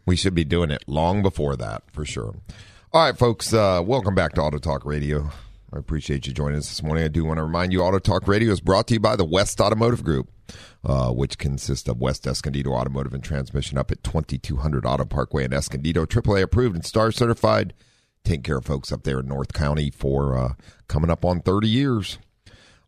we 0.08 0.16
should 0.16 0.34
be 0.34 0.44
doing 0.44 0.72
it 0.72 0.84
long 0.88 1.22
before 1.22 1.56
that, 1.56 1.84
for 1.94 2.04
sure. 2.06 2.34
All 2.92 3.06
right, 3.06 3.16
folks, 3.18 3.54
uh, 3.54 3.82
welcome 3.86 4.16
back 4.16 4.34
to 4.34 4.42
Auto 4.42 4.58
Talk 4.58 4.84
Radio. 4.84 5.30
I 5.74 5.80
appreciate 5.80 6.28
you 6.28 6.34
joining 6.34 6.58
us 6.58 6.68
this 6.68 6.84
morning. 6.84 7.04
I 7.04 7.08
do 7.08 7.24
want 7.24 7.38
to 7.38 7.44
remind 7.44 7.72
you 7.72 7.82
Auto 7.82 8.00
Talk 8.00 8.28
Radio 8.28 8.52
is 8.52 8.60
brought 8.60 8.88
to 8.88 8.96
you 8.96 9.00
by 9.00 9.16
the 9.16 9.24
West 9.24 9.62
Automotive 9.62 10.04
Group, 10.04 10.30
uh, 10.84 11.12
which 11.12 11.38
consists 11.38 11.88
of 11.88 12.02
West 12.02 12.28
Escondido 12.28 12.72
Automotive 12.72 13.14
and 13.14 13.24
Transmission 13.24 13.78
up 13.78 13.90
at 13.90 14.04
2200 14.04 14.86
Auto 14.86 15.06
Parkway 15.06 15.46
in 15.46 15.54
Escondido, 15.54 16.06
AAA 16.06 16.42
approved 16.42 16.76
and 16.76 16.86
STAR 16.86 17.12
certified. 17.12 17.74
Taking 18.24 18.44
care 18.44 18.58
of 18.58 18.66
folks 18.66 18.92
up 18.92 19.04
there 19.04 19.22
in 19.22 19.28
North 19.28 19.54
County 19.54 19.90
for 19.90 20.38
uh, 20.38 20.54
coming 20.88 21.10
up 21.10 21.24
on 21.24 21.40
30 21.40 21.68
years 21.68 22.20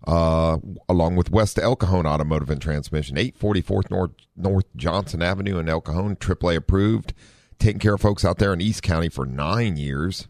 uh, 0.05 0.57
along 0.89 1.15
with 1.15 1.31
West 1.31 1.57
El 1.57 1.75
Cajon 1.75 2.05
Automotive 2.05 2.49
and 2.49 2.61
Transmission, 2.61 3.15
844th 3.15 3.89
North, 3.89 4.11
North 4.35 4.65
Johnson 4.75 5.21
Avenue 5.21 5.57
in 5.57 5.69
El 5.69 5.81
Cajon, 5.81 6.15
AAA 6.15 6.57
approved, 6.57 7.13
taking 7.59 7.79
care 7.79 7.93
of 7.93 8.01
folks 8.01 8.25
out 8.25 8.37
there 8.37 8.53
in 8.53 8.61
East 8.61 8.83
County 8.83 9.09
for 9.09 9.25
nine 9.25 9.77
years. 9.77 10.27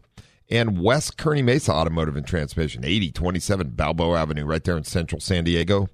And 0.50 0.80
West 0.82 1.16
Kearny 1.16 1.42
Mesa 1.42 1.72
Automotive 1.72 2.16
and 2.16 2.26
Transmission, 2.26 2.84
8027 2.84 3.70
Balboa 3.70 4.20
Avenue, 4.20 4.44
right 4.44 4.62
there 4.62 4.76
in 4.76 4.84
central 4.84 5.20
San 5.20 5.44
Diego. 5.44 5.88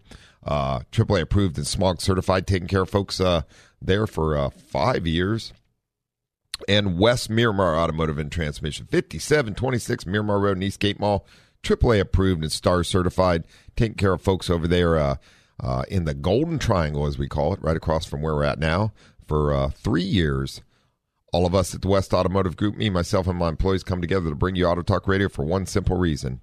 Uh, 0.45 0.81
AAA 0.91 1.21
approved 1.21 1.57
and 1.57 1.67
smog 1.67 2.01
certified, 2.01 2.47
taking 2.47 2.67
care 2.67 2.83
of 2.83 2.91
folks 2.91 3.21
uh, 3.21 3.43
there 3.81 4.07
for 4.07 4.37
uh, 4.37 4.51
five 4.51 5.07
years 5.07 5.53
and 6.69 6.99
West 6.99 7.31
Miramar 7.31 7.77
Automotive 7.77 8.19
and 8.19 8.31
Transmission, 8.31 8.87
5726 8.87 10.07
Miramar 10.07 10.39
Road 10.39 10.57
in 10.57 10.63
Eastgate 10.63 11.01
Mall, 11.01 11.27
AAA 11.63 12.01
approved 12.01 12.43
and 12.43 12.53
STAR 12.53 12.85
certified, 12.85 13.45
taking 13.77 13.97
care 13.97 14.13
of 14.13 14.23
folks 14.23 14.49
over 14.51 14.67
there 14.67 14.99
uh, 14.99 15.17
uh, 15.63 15.83
in 15.89 16.05
the 16.05 16.15
Golden 16.15 16.59
Triangle, 16.59 17.07
as 17.07 17.19
we 17.19 17.29
call 17.29 17.53
it, 17.53 17.63
right 17.63 17.77
across 17.77 18.07
from 18.07 18.23
where 18.23 18.35
we're 18.35 18.45
at 18.45 18.59
now, 18.59 18.93
for 19.27 19.53
uh, 19.53 19.69
three 19.69 20.03
years. 20.03 20.63
All 21.33 21.47
of 21.47 21.55
us 21.55 21.75
at 21.75 21.83
the 21.83 21.89
West 21.89 22.13
Automotive 22.13 22.57
Group, 22.57 22.77
me, 22.77 22.91
myself, 22.91 23.29
and 23.29 23.39
my 23.39 23.49
employees 23.49 23.85
come 23.85 24.01
together 24.01 24.31
to 24.31 24.35
bring 24.35 24.57
you 24.57 24.67
Auto 24.67 24.83
Talk 24.83 25.07
Radio 25.07 25.29
for 25.29 25.45
one 25.45 25.65
simple 25.65 25.97
reason. 25.97 26.41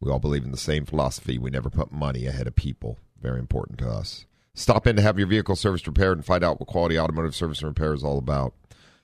We 0.00 0.10
all 0.10 0.18
believe 0.18 0.44
in 0.44 0.50
the 0.50 0.56
same 0.56 0.86
philosophy. 0.86 1.36
We 1.36 1.50
never 1.50 1.68
put 1.68 1.92
money 1.92 2.26
ahead 2.26 2.46
of 2.46 2.56
people. 2.56 2.98
Very 3.20 3.38
important 3.38 3.78
to 3.80 3.90
us. 3.90 4.24
Stop 4.54 4.86
in 4.86 4.96
to 4.96 5.02
have 5.02 5.18
your 5.18 5.28
vehicle 5.28 5.56
service 5.56 5.86
repaired 5.86 6.16
and 6.16 6.24
find 6.24 6.42
out 6.42 6.58
what 6.58 6.68
quality 6.68 6.98
automotive 6.98 7.34
service 7.34 7.60
and 7.60 7.68
repair 7.68 7.92
is 7.92 8.02
all 8.02 8.16
about. 8.16 8.54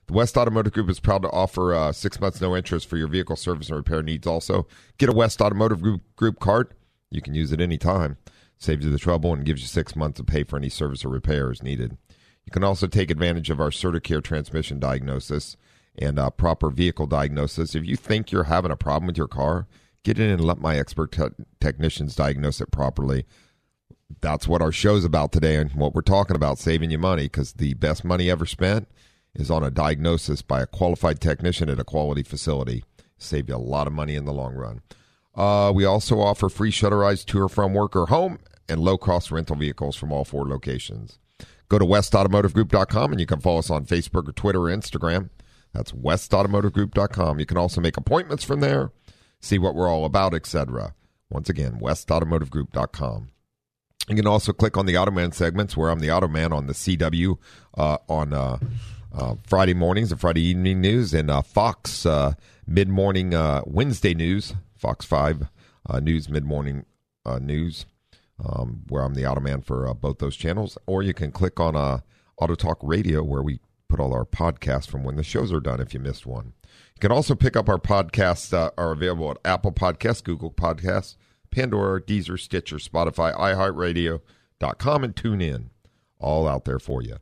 The 0.07 0.13
West 0.13 0.37
Automotive 0.37 0.73
Group 0.73 0.89
is 0.89 0.99
proud 0.99 1.21
to 1.21 1.29
offer 1.29 1.73
uh, 1.75 1.91
six 1.91 2.19
months 2.19 2.41
no 2.41 2.55
interest 2.55 2.87
for 2.87 2.97
your 2.97 3.07
vehicle 3.07 3.35
service 3.35 3.67
and 3.67 3.77
repair 3.77 4.01
needs. 4.01 4.25
Also, 4.25 4.65
get 4.97 5.09
a 5.09 5.13
West 5.13 5.41
Automotive 5.41 5.81
Group, 5.81 6.01
Group 6.15 6.39
card. 6.39 6.73
You 7.11 7.21
can 7.21 7.35
use 7.35 7.51
it 7.51 7.61
anytime. 7.61 8.17
Saves 8.57 8.83
you 8.83 8.91
the 8.91 8.97
trouble 8.97 9.33
and 9.33 9.45
gives 9.45 9.61
you 9.61 9.67
six 9.67 9.95
months 9.95 10.17
to 10.17 10.23
pay 10.23 10.43
for 10.43 10.57
any 10.57 10.69
service 10.69 11.05
or 11.05 11.09
repairs 11.09 11.61
needed. 11.61 11.97
You 12.47 12.51
can 12.51 12.63
also 12.63 12.87
take 12.87 13.11
advantage 13.11 13.49
of 13.49 13.59
our 13.59 13.71
CertiCare 13.71 14.23
transmission 14.23 14.79
diagnosis 14.79 15.57
and 15.97 16.17
uh, 16.17 16.29
proper 16.29 16.69
vehicle 16.69 17.05
diagnosis. 17.05 17.75
If 17.75 17.85
you 17.85 17.97
think 17.97 18.31
you're 18.31 18.45
having 18.45 18.71
a 18.71 18.77
problem 18.77 19.05
with 19.05 19.17
your 19.17 19.27
car, 19.27 19.67
get 20.05 20.17
in 20.17 20.29
and 20.29 20.45
let 20.45 20.61
my 20.61 20.79
expert 20.79 21.11
te- 21.11 21.43
technicians 21.59 22.15
diagnose 22.15 22.61
it 22.61 22.71
properly. 22.71 23.25
That's 24.21 24.47
what 24.47 24.61
our 24.61 24.71
show's 24.71 25.03
about 25.03 25.33
today 25.33 25.57
and 25.57 25.73
what 25.73 25.93
we're 25.93 25.99
talking 25.99 26.37
about 26.37 26.57
saving 26.57 26.89
you 26.89 26.97
money 26.97 27.23
because 27.23 27.51
the 27.51 27.73
best 27.73 28.05
money 28.05 28.31
ever 28.31 28.45
spent 28.45 28.87
is 29.35 29.51
on 29.51 29.61
a 29.61 29.69
diagnosis 29.69 30.41
by 30.41 30.61
a 30.61 30.67
qualified 30.67 31.19
technician 31.19 31.69
at 31.69 31.81
a 31.81 31.83
quality 31.83 32.23
facility. 32.23 32.85
Save 33.17 33.49
you 33.49 33.55
a 33.55 33.57
lot 33.57 33.87
of 33.87 33.93
money 33.93 34.15
in 34.15 34.23
the 34.23 34.31
long 34.31 34.55
run. 34.55 34.81
Uh, 35.35 35.73
we 35.75 35.83
also 35.83 36.21
offer 36.21 36.47
free 36.47 36.71
shutterized 36.71 37.25
tour 37.25 37.49
from 37.49 37.73
work 37.73 37.93
or 37.93 38.05
home 38.05 38.39
and 38.69 38.79
low 38.79 38.97
cost 38.97 39.31
rental 39.31 39.57
vehicles 39.57 39.97
from 39.97 40.13
all 40.13 40.23
four 40.23 40.47
locations. 40.47 41.19
Go 41.69 41.79
to 41.79 41.85
westautomotivegroup.com 41.85 43.11
and 43.11 43.19
you 43.19 43.25
can 43.25 43.39
follow 43.39 43.59
us 43.59 43.69
on 43.69 43.85
Facebook 43.85 44.27
or 44.27 44.31
Twitter 44.31 44.61
or 44.61 44.75
Instagram. 44.75 45.29
That's 45.73 45.91
westautomotivegroup.com. 45.91 47.39
You 47.39 47.45
can 47.45 47.57
also 47.57 47.81
make 47.81 47.97
appointments 47.97 48.43
from 48.43 48.61
there, 48.61 48.91
see 49.41 49.59
what 49.59 49.75
we're 49.75 49.89
all 49.89 50.05
about, 50.05 50.33
etc. 50.33 50.95
Once 51.29 51.49
again, 51.49 51.79
westautomotivegroup.com. 51.79 53.29
You 54.09 54.15
can 54.15 54.27
also 54.27 54.53
click 54.53 54.77
on 54.77 54.85
the 54.85 54.93
Automan 54.93 55.33
segments 55.33 55.75
where 55.75 55.89
I'm 55.89 55.99
the 55.99 56.07
Automan 56.07 56.53
on 56.53 56.67
the 56.67 56.73
CW 56.73 57.37
uh, 57.77 57.97
on 58.07 58.33
uh, 58.33 58.57
uh, 59.13 59.35
Friday 59.45 59.73
mornings 59.73 60.11
and 60.11 60.21
Friday 60.21 60.41
evening 60.41 60.79
news 60.79 61.13
and 61.13 61.29
uh, 61.29 61.41
Fox 61.41 62.05
uh, 62.05 62.33
mid 62.65 62.87
morning 62.87 63.33
uh, 63.33 63.61
Wednesday 63.65 64.13
news, 64.13 64.53
Fox 64.75 65.05
5 65.05 65.49
uh, 65.89 65.99
news 65.99 66.29
mid 66.29 66.45
morning 66.45 66.85
news, 67.41 67.85
um, 68.43 68.83
where 68.87 69.03
I'm 69.03 69.13
the 69.13 69.23
Automan 69.23 69.63
for 69.63 69.87
uh, 69.87 69.93
both 69.93 70.19
those 70.19 70.35
channels. 70.35 70.77
Or 70.85 71.03
you 71.03 71.13
can 71.13 71.31
click 71.31 71.59
on 71.59 71.75
uh, 71.75 71.99
Auto 72.37 72.55
Talk 72.55 72.79
Radio 72.81 73.23
where 73.23 73.41
we 73.41 73.59
put 73.87 73.99
all 73.99 74.13
our 74.13 74.25
podcasts 74.25 74.87
from 74.87 75.03
when 75.03 75.15
the 75.15 75.23
shows 75.23 75.51
are 75.51 75.59
done 75.59 75.79
if 75.79 75.93
you 75.93 75.99
missed 75.99 76.25
one. 76.25 76.53
You 76.95 76.99
can 76.99 77.11
also 77.11 77.35
pick 77.35 77.55
up 77.55 77.69
our 77.69 77.77
podcasts 77.77 78.53
uh, 78.53 78.71
are 78.77 78.91
available 78.91 79.31
at 79.31 79.37
Apple 79.45 79.71
Podcasts, 79.71 80.23
Google 80.23 80.51
Podcasts, 80.51 81.15
Pandora, 81.51 82.01
Deezer, 82.01 82.39
Stitcher, 82.39 82.77
Spotify, 82.77 83.35
iHeartRadio.com, 83.35 85.03
and 85.03 85.15
TuneIn. 85.15 85.69
All 86.19 86.47
out 86.47 86.65
there 86.65 86.79
for 86.79 87.01
you. 87.01 87.17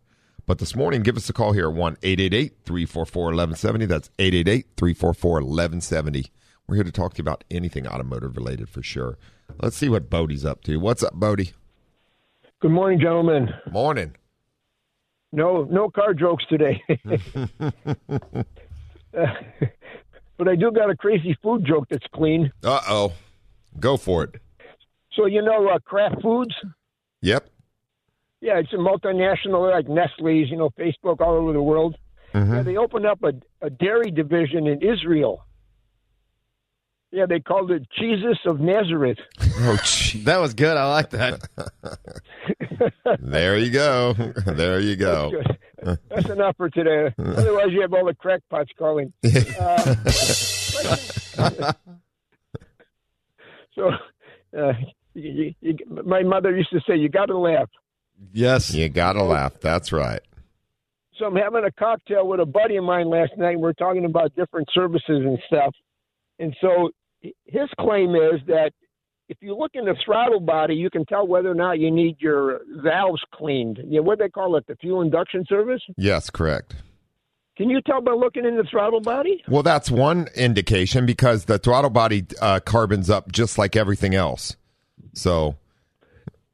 But 0.45 0.60
this 0.60 0.75
morning, 0.75 1.01
give 1.01 1.17
us 1.17 1.30
a 1.30 1.34
call 1.34 1.54
here 1.54 1.69
at 1.69 1.75
1 1.75 1.97
888 2.04 2.54
344 2.65 3.23
1170. 3.23 3.86
That's 3.86 4.10
888 4.19 4.67
344 4.78 5.32
1170. 5.41 6.32
We're 6.67 6.75
here 6.75 6.84
to 6.84 6.91
talk 6.91 7.13
to 7.13 7.17
you 7.19 7.23
about 7.23 7.43
anything 7.51 7.88
automotive 7.88 8.36
related 8.36 8.69
for 8.69 8.82
sure. 8.82 9.17
Let's 9.62 9.78
see 9.78 9.89
what 9.89 10.10
Bodie's 10.10 10.45
up 10.45 10.63
to. 10.63 10.78
What's 10.78 11.04
up, 11.04 11.13
Bodie? 11.13 11.51
Good 12.62 12.71
morning, 12.71 12.99
gentlemen. 12.99 13.49
Morning. 13.71 14.15
No, 15.32 15.63
no 15.65 15.89
car 15.89 16.13
jokes 16.13 16.45
today. 16.49 16.82
But 20.38 20.49
I 20.49 20.56
do 20.56 20.71
got 20.71 20.89
a 20.89 20.95
crazy 20.95 21.38
food 21.41 21.65
joke 21.65 21.88
that's 21.89 22.06
clean. 22.13 22.51
Uh 22.63 22.82
oh. 22.89 23.13
Go 23.80 23.97
for 23.97 24.23
it. 24.23 24.36
So 25.13 25.25
you 25.25 25.41
know, 25.41 25.69
uh, 25.69 25.80
Kraft 25.80 26.21
Foods. 26.21 26.54
Yep. 27.21 27.49
Yeah, 28.41 28.60
it's 28.60 28.73
a 28.73 28.78
multinational 28.78 29.71
like 29.71 29.88
Nestle's. 29.88 30.49
You 30.49 30.58
know, 30.58 30.69
Facebook 30.78 31.21
all 31.21 31.36
over 31.36 31.54
the 31.54 31.62
world. 31.62 31.95
Yeah, 32.34 32.63
they 32.63 32.75
opened 32.75 33.06
up 33.06 33.23
a, 33.23 33.32
a 33.65 33.69
dairy 33.69 34.12
division 34.12 34.67
in 34.67 34.82
Israel. 34.82 35.45
Yeah, 37.15 37.25
they 37.28 37.39
called 37.39 37.71
it 37.71 37.88
Jesus 37.97 38.38
of 38.45 38.60
Nazareth. 38.60 39.19
Oh, 39.39 39.78
gee. 39.86 40.19
That 40.23 40.41
was 40.41 40.54
good. 40.54 40.75
I 40.75 40.91
like 40.91 41.12
that. 41.12 41.47
there 43.21 43.58
you 43.58 43.71
go. 43.71 44.13
There 44.45 44.82
you 44.82 44.97
go. 44.97 45.32
Good. 45.32 45.99
That's 46.10 46.30
enough 46.30 46.58
for 46.58 46.69
today. 46.69 47.13
Otherwise, 47.17 47.67
you 47.71 47.80
have 47.80 47.93
all 47.93 48.04
the 48.04 48.15
crackpots 48.15 48.67
calling. 48.78 49.13
Uh, 51.38 51.73
so, 53.75 53.91
uh, 54.58 54.73
you, 55.13 55.54
you, 55.60 55.78
my 56.06 56.21
mother 56.23 56.56
used 56.56 56.69
to 56.69 56.80
say, 56.88 56.95
"You 56.95 57.10
got 57.10 57.25
to 57.25 57.38
laugh." 57.38 57.69
Yes. 58.32 58.73
You 58.73 58.88
got 58.88 59.13
to 59.13 59.23
laugh. 59.23 59.60
That's 59.60 59.91
right. 59.91 60.21
So 61.17 61.25
I'm 61.25 61.36
having 61.36 61.63
a 61.65 61.71
cocktail 61.71 62.28
with 62.28 62.39
a 62.39 62.45
buddy 62.45 62.75
of 62.78 62.84
mine 62.84 63.10
last 63.10 63.32
night. 63.38 63.60
We're 63.60 63.73
talking 63.73 64.06
about 64.06 64.36
different 64.36 64.69
services 64.73 65.01
and 65.08 65.39
stuff. 65.47 65.73
And 66.39 66.56
so 66.62 66.91
his 67.46 67.70
claim 67.80 68.16
is 68.16 68.42
that 68.48 68.72
if 69.28 69.38
you 69.42 69.58
look 69.58 69.72
in 69.74 69.86
the 69.86 69.96
throttle 70.06 70.40
body, 70.40 70.76
you 70.76 70.90
can 70.90 71.06
tell 71.06 71.26
whether 71.26 71.50
or 71.50 71.56
not 71.56 71.80
you 71.80 71.90
need 71.90 72.18
your 72.20 72.62
valves 72.84 73.22
cleaned. 73.34 73.80
You 73.86 73.98
know, 73.98 74.02
what 74.04 74.20
they 74.20 74.30
call 74.30 74.56
it, 74.56 74.68
the 74.68 74.76
fuel 74.76 75.02
induction 75.02 75.46
service. 75.50 75.82
Yes, 75.98 76.30
correct. 76.30 76.76
Can 77.58 77.70
you 77.70 77.82
tell 77.82 78.02
by 78.02 78.12
looking 78.12 78.46
in 78.46 78.58
the 78.58 78.66
throttle 78.70 79.00
body? 79.00 79.42
Well, 79.48 79.64
that's 79.64 79.90
one 79.90 80.28
indication 80.36 81.06
because 81.06 81.46
the 81.46 81.58
throttle 81.58 81.90
body 81.90 82.26
uh, 82.42 82.60
carbons 82.60 83.10
up 83.10 83.32
just 83.32 83.58
like 83.58 83.76
everything 83.78 84.14
else. 84.14 84.58
So, 85.14 85.56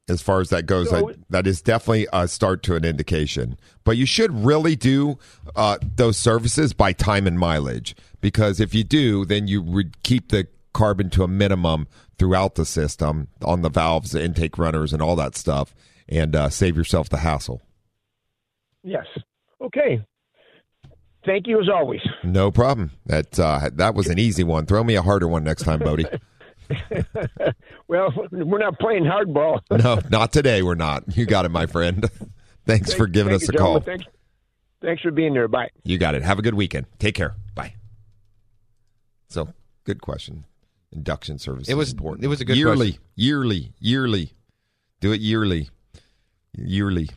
as 0.08 0.22
far 0.22 0.42
as 0.42 0.50
that 0.50 0.68
goes, 0.68 0.90
So- 0.90 1.08
that, 1.08 1.18
that 1.32 1.48
is 1.48 1.62
definitely 1.62 2.08
a 2.14 2.28
start 2.28 2.62
to 2.64 2.76
an 2.76 2.86
indication. 2.86 3.58
But 3.84 3.98
you 3.98 4.06
should 4.06 4.46
really 4.46 4.76
do 4.76 5.18
uh, 5.56 5.80
those 5.96 6.18
services 6.18 6.72
by 6.74 6.94
time 6.94 7.26
and 7.26 7.38
mileage 7.40 7.96
because 8.22 8.60
if 8.60 8.76
you 8.76 8.84
do, 8.84 9.26
then 9.26 9.48
you 9.48 9.62
would 9.62 10.04
keep 10.04 10.30
the 10.30 10.48
carbon 10.74 11.10
to 11.12 11.24
a 11.24 11.28
minimum 11.28 11.88
throughout 12.18 12.56
the 12.56 12.66
system 12.66 13.28
on 13.44 13.62
the 13.62 13.70
valves, 13.70 14.12
the 14.12 14.24
intake 14.24 14.58
runners, 14.58 14.94
and 14.94 15.02
all 15.02 15.16
that 15.16 15.36
stuff, 15.36 15.74
and 16.08 16.36
uh, 16.36 16.50
save 16.50 16.78
yourself 16.78 17.10
the 17.10 17.18
hassle. 17.18 17.62
Yes. 18.84 19.06
Okay. 19.62 20.04
Thank 21.26 21.46
you 21.48 21.62
as 21.62 21.70
always. 21.70 22.02
No 22.24 22.52
problem. 22.52 22.92
That 23.06 23.40
uh, 23.40 23.70
that 23.74 23.94
was 23.94 24.08
an 24.08 24.18
easy 24.18 24.44
one. 24.44 24.66
Throw 24.66 24.84
me 24.84 24.96
a 24.96 25.04
harder 25.04 25.28
one 25.28 25.44
next 25.44 25.64
time, 25.64 25.80
Bodie. 25.80 26.06
Well, 27.88 28.14
we're 28.32 28.60
not 28.60 28.80
playing 28.80 29.04
hardball. 29.04 29.60
No, 29.84 30.00
not 30.10 30.32
today. 30.32 30.62
We're 30.62 30.76
not. 30.76 31.18
You 31.18 31.26
got 31.26 31.44
it, 31.44 31.50
my 31.52 31.66
friend. 31.66 32.10
Thanks 32.66 32.94
for 32.94 33.06
giving 33.08 33.32
Thank 33.32 33.44
us 33.44 33.50
you, 33.50 33.56
a 33.56 33.58
call. 33.58 33.80
Thanks, 33.82 34.06
Thanks 34.82 35.02
for 35.02 35.12
being 35.12 35.34
there. 35.34 35.50
Bye. 35.50 35.70
You 35.84 35.98
got 35.98 36.16
it. 36.16 36.24
Have 36.24 36.40
a 36.40 36.42
good 36.42 36.54
weekend. 36.54 36.86
Take 37.00 37.16
care. 37.16 37.36
Bye. 37.54 37.74
So, 39.28 39.50
good 39.84 40.02
question. 40.02 40.46
Induction 40.92 41.40
service. 41.40 41.70
It 41.70 41.76
was- 41.76 41.92
important. 41.92 42.26
it 42.26 42.28
was 42.28 42.42
a 42.42 42.46
good 42.46 42.58
yearly, 42.58 42.92
question. 42.92 43.04
yearly, 43.16 43.74
yearly. 43.80 44.34
Do 45.00 45.12
it 45.12 45.22
yearly, 45.22 45.70
yearly. 46.56 47.10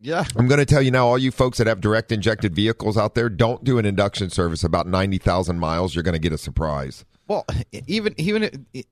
Yeah. 0.00 0.24
I'm 0.36 0.46
going 0.46 0.60
to 0.60 0.64
tell 0.64 0.80
you 0.80 0.90
now, 0.90 1.06
all 1.06 1.18
you 1.18 1.30
folks 1.30 1.58
that 1.58 1.66
have 1.66 1.80
direct 1.80 2.12
injected 2.12 2.54
vehicles 2.54 2.96
out 2.96 3.14
there, 3.14 3.28
don't 3.28 3.64
do 3.64 3.78
an 3.78 3.84
induction 3.84 4.30
service 4.30 4.62
about 4.64 4.86
ninety 4.86 5.18
thousand 5.18 5.58
miles. 5.58 5.94
You're 5.94 6.04
going 6.04 6.14
to 6.14 6.20
get 6.20 6.32
a 6.32 6.38
surprise. 6.38 7.04
Well, 7.26 7.44
even 7.86 8.14
even 8.16 8.42
it, 8.44 8.60
it- 8.72 8.86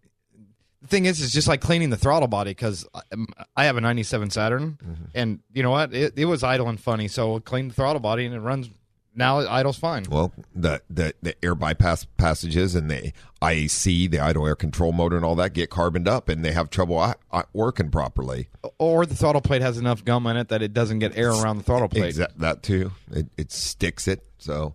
the 0.82 0.88
thing 0.88 1.06
is, 1.06 1.20
is 1.20 1.32
just 1.32 1.48
like 1.48 1.60
cleaning 1.60 1.90
the 1.90 1.96
throttle 1.96 2.28
body 2.28 2.50
because 2.50 2.86
um, 3.12 3.26
I 3.56 3.64
have 3.64 3.76
a 3.76 3.80
'97 3.80 4.30
Saturn, 4.30 4.78
mm-hmm. 4.84 5.04
and 5.14 5.40
you 5.52 5.62
know 5.62 5.70
what? 5.70 5.92
It, 5.92 6.12
it 6.16 6.26
was 6.26 6.44
idle 6.44 6.68
and 6.68 6.78
funny, 6.78 7.08
so 7.08 7.40
clean 7.40 7.68
the 7.68 7.74
throttle 7.74 7.98
body 7.98 8.24
and 8.26 8.34
it 8.34 8.40
runs. 8.40 8.68
Now 9.16 9.38
idles 9.38 9.78
fine. 9.78 10.04
Well, 10.10 10.32
the 10.54 10.82
the, 10.90 11.14
the 11.22 11.34
air 11.44 11.54
bypass 11.54 12.04
passages 12.04 12.74
and 12.74 12.90
the 12.90 13.12
IAC, 13.40 14.10
the 14.10 14.20
idle 14.20 14.46
air 14.46 14.54
control 14.54 14.92
motor, 14.92 15.16
and 15.16 15.24
all 15.24 15.34
that 15.36 15.54
get 15.54 15.70
carboned 15.70 16.06
up, 16.06 16.28
and 16.28 16.44
they 16.44 16.52
have 16.52 16.68
trouble 16.68 17.14
working 17.52 17.90
properly. 17.90 18.48
Or 18.78 19.06
the 19.06 19.14
throttle 19.14 19.40
plate 19.40 19.62
has 19.62 19.78
enough 19.78 20.04
gum 20.04 20.26
in 20.26 20.36
it 20.36 20.48
that 20.48 20.62
it 20.62 20.74
doesn't 20.74 20.98
get 20.98 21.16
air 21.16 21.30
around 21.30 21.58
the 21.58 21.64
throttle 21.64 21.88
plate. 21.88 22.14
Exa- 22.14 22.36
that 22.36 22.62
too. 22.62 22.92
It, 23.10 23.26
it 23.36 23.52
sticks 23.52 24.06
it. 24.06 24.22
So 24.38 24.74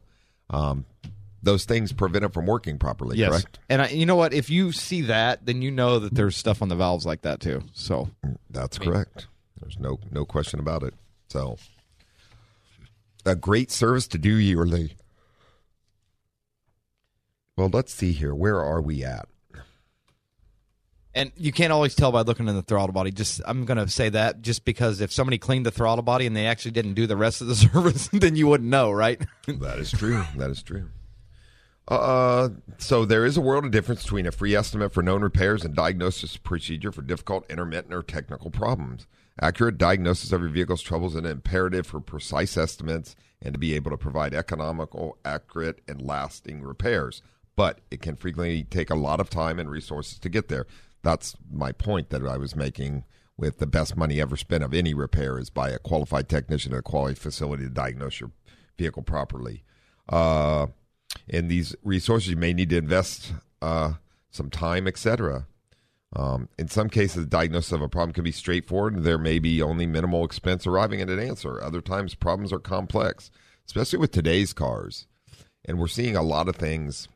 um, 0.50 0.86
those 1.44 1.66
things 1.66 1.92
prevent 1.92 2.26
it 2.26 2.34
from 2.34 2.46
working 2.46 2.78
properly. 2.78 3.18
Yes, 3.18 3.30
Correct. 3.30 3.60
and 3.70 3.82
I, 3.84 3.88
you 3.90 4.06
know 4.06 4.16
what? 4.16 4.34
If 4.34 4.50
you 4.50 4.72
see 4.72 5.02
that, 5.04 5.46
then 5.46 5.62
you 5.62 5.72
know 5.72 6.00
that 6.00 6.14
there's 6.14 6.36
stuff 6.36 6.62
on 6.62 6.70
the 6.70 6.76
valves 6.76 7.06
like 7.06 7.22
that 7.22 7.40
too. 7.40 7.64
So 7.74 8.10
That's 8.50 8.78
correct. 8.78 9.28
There's 9.60 9.80
no 9.80 10.00
no 10.12 10.26
question 10.26 10.60
about 10.60 10.84
it. 10.84 10.94
So 11.30 11.58
a 13.26 13.36
great 13.36 13.72
service 13.72 14.08
to 14.08 14.18
do 14.18 14.36
yearly. 14.36 14.96
Well, 17.58 17.70
let's 17.72 17.94
see 17.94 18.12
here. 18.12 18.34
Where 18.34 18.62
are 18.62 18.82
we 18.82 19.04
at? 19.04 19.28
And 21.14 21.32
you 21.36 21.52
can't 21.52 21.74
always 21.74 21.94
tell 21.94 22.12
by 22.12 22.22
looking 22.22 22.48
in 22.48 22.56
the 22.56 22.62
throttle 22.62 22.94
body. 22.94 23.12
Just 23.12 23.42
I'm 23.46 23.66
going 23.66 23.78
to 23.78 23.90
say 23.90 24.10
that 24.10 24.42
just 24.42 24.64
because 24.64 25.02
if 25.02 25.12
somebody 25.12 25.38
cleaned 25.38 25.66
the 25.66 25.72
throttle 25.72 26.04
body 26.04 26.26
and 26.26 26.36
they 26.36 26.48
actually 26.48 26.72
didn't 26.72 26.94
do 26.94 27.06
the 27.06 27.18
rest 27.18 27.42
of 27.42 27.48
the 27.48 27.56
service, 27.56 28.08
then 28.14 28.36
you 28.36 28.48
wouldn't 28.48 28.70
know, 28.70 28.92
right? 28.92 29.22
That 29.48 29.80
is 29.80 29.92
true. 29.92 30.24
that 30.38 30.50
is 30.50 30.64
true. 30.64 30.88
Uh, 31.88 32.50
so 32.78 33.04
there 33.04 33.26
is 33.26 33.36
a 33.36 33.42
world 33.42 33.66
of 33.66 33.72
difference 33.72 34.04
between 34.04 34.26
a 34.26 34.32
free 34.32 34.56
estimate 34.56 34.94
for 34.94 35.04
known 35.04 35.22
repairs 35.22 35.66
and 35.66 35.76
diagnosis 35.76 36.38
procedure 36.38 36.92
for 36.92 37.02
difficult, 37.02 37.50
intermittent, 37.50 37.94
or 37.94 38.02
technical 38.02 38.50
problems. 38.50 39.08
Accurate 39.42 39.80
diagnosis 39.80 40.32
of 40.32 40.42
your 40.42 40.52
vehicle's 40.52 40.84
troubles 40.84 41.14
is 41.14 41.20
an 41.20 41.26
imperative 41.26 41.88
for 41.88 42.00
precise 42.00 42.58
estimates 42.58 43.16
and 43.42 43.54
to 43.54 43.60
be 43.60 43.74
able 43.74 43.90
to 43.90 43.98
provide 43.98 44.36
economical, 44.36 45.18
accurate, 45.26 45.82
and 45.88 46.00
lasting 46.00 46.62
repairs. 46.62 47.24
But 47.56 47.82
it 47.90 48.02
can 48.02 48.16
frequently 48.16 48.64
take 48.64 48.92
a 48.92 48.96
lot 48.96 49.20
of 49.20 49.32
time 49.32 49.60
and 49.60 49.70
resources 49.70 50.20
to 50.20 50.30
get 50.30 50.48
there. 50.48 50.68
That's 51.02 51.36
my 51.52 51.72
point 51.72 52.10
that 52.12 52.26
I 52.26 52.38
was 52.38 52.56
making 52.56 53.04
with 53.36 53.58
the 53.58 53.66
best 53.66 53.98
money 53.98 54.22
ever 54.22 54.38
spent 54.38 54.64
of 54.64 54.76
any 54.76 54.94
repair 54.94 55.40
is 55.40 55.50
by 55.50 55.70
a 55.70 55.80
qualified 55.80 56.30
technician 56.30 56.74
at 56.74 56.80
a 56.80 56.84
quality 56.84 57.16
facility 57.16 57.64
to 57.64 57.70
diagnose 57.70 58.20
your 58.20 58.32
vehicle 58.78 59.02
properly. 59.02 59.64
Uh, 60.08 60.68
in 61.28 61.48
these 61.48 61.76
resources, 61.84 62.30
you 62.30 62.36
may 62.36 62.54
need 62.54 62.70
to 62.70 62.78
invest 62.78 63.34
uh, 63.62 63.94
some 64.30 64.52
time, 64.52 64.88
etc. 64.88 65.48
Um, 66.14 66.50
in 66.58 66.68
some 66.68 66.90
cases, 66.90 67.24
the 67.24 67.30
diagnosis 67.30 67.72
of 67.72 67.82
a 67.82 67.88
problem 67.88 68.14
can 68.14 68.24
be 68.24 68.32
straightforward, 68.32 68.96
and 68.96 69.06
there 69.06 69.18
may 69.18 69.40
be 69.40 69.62
only 69.62 69.86
minimal 69.86 70.26
expense 70.26 70.68
arriving 70.68 71.02
at 71.02 71.10
an 71.10 71.20
answer. 71.20 71.62
Other 71.64 71.82
times, 71.82 72.16
problems 72.16 72.52
are 72.52 72.60
complex, 72.60 73.32
especially 73.66 74.00
with 74.00 74.12
today's 74.12 74.52
cars. 74.52 75.08
And 75.64 75.80
we're 75.80 75.88
seeing 75.88 76.16
a 76.16 76.24
lot 76.24 76.50
of 76.50 76.56
things. 76.58 77.08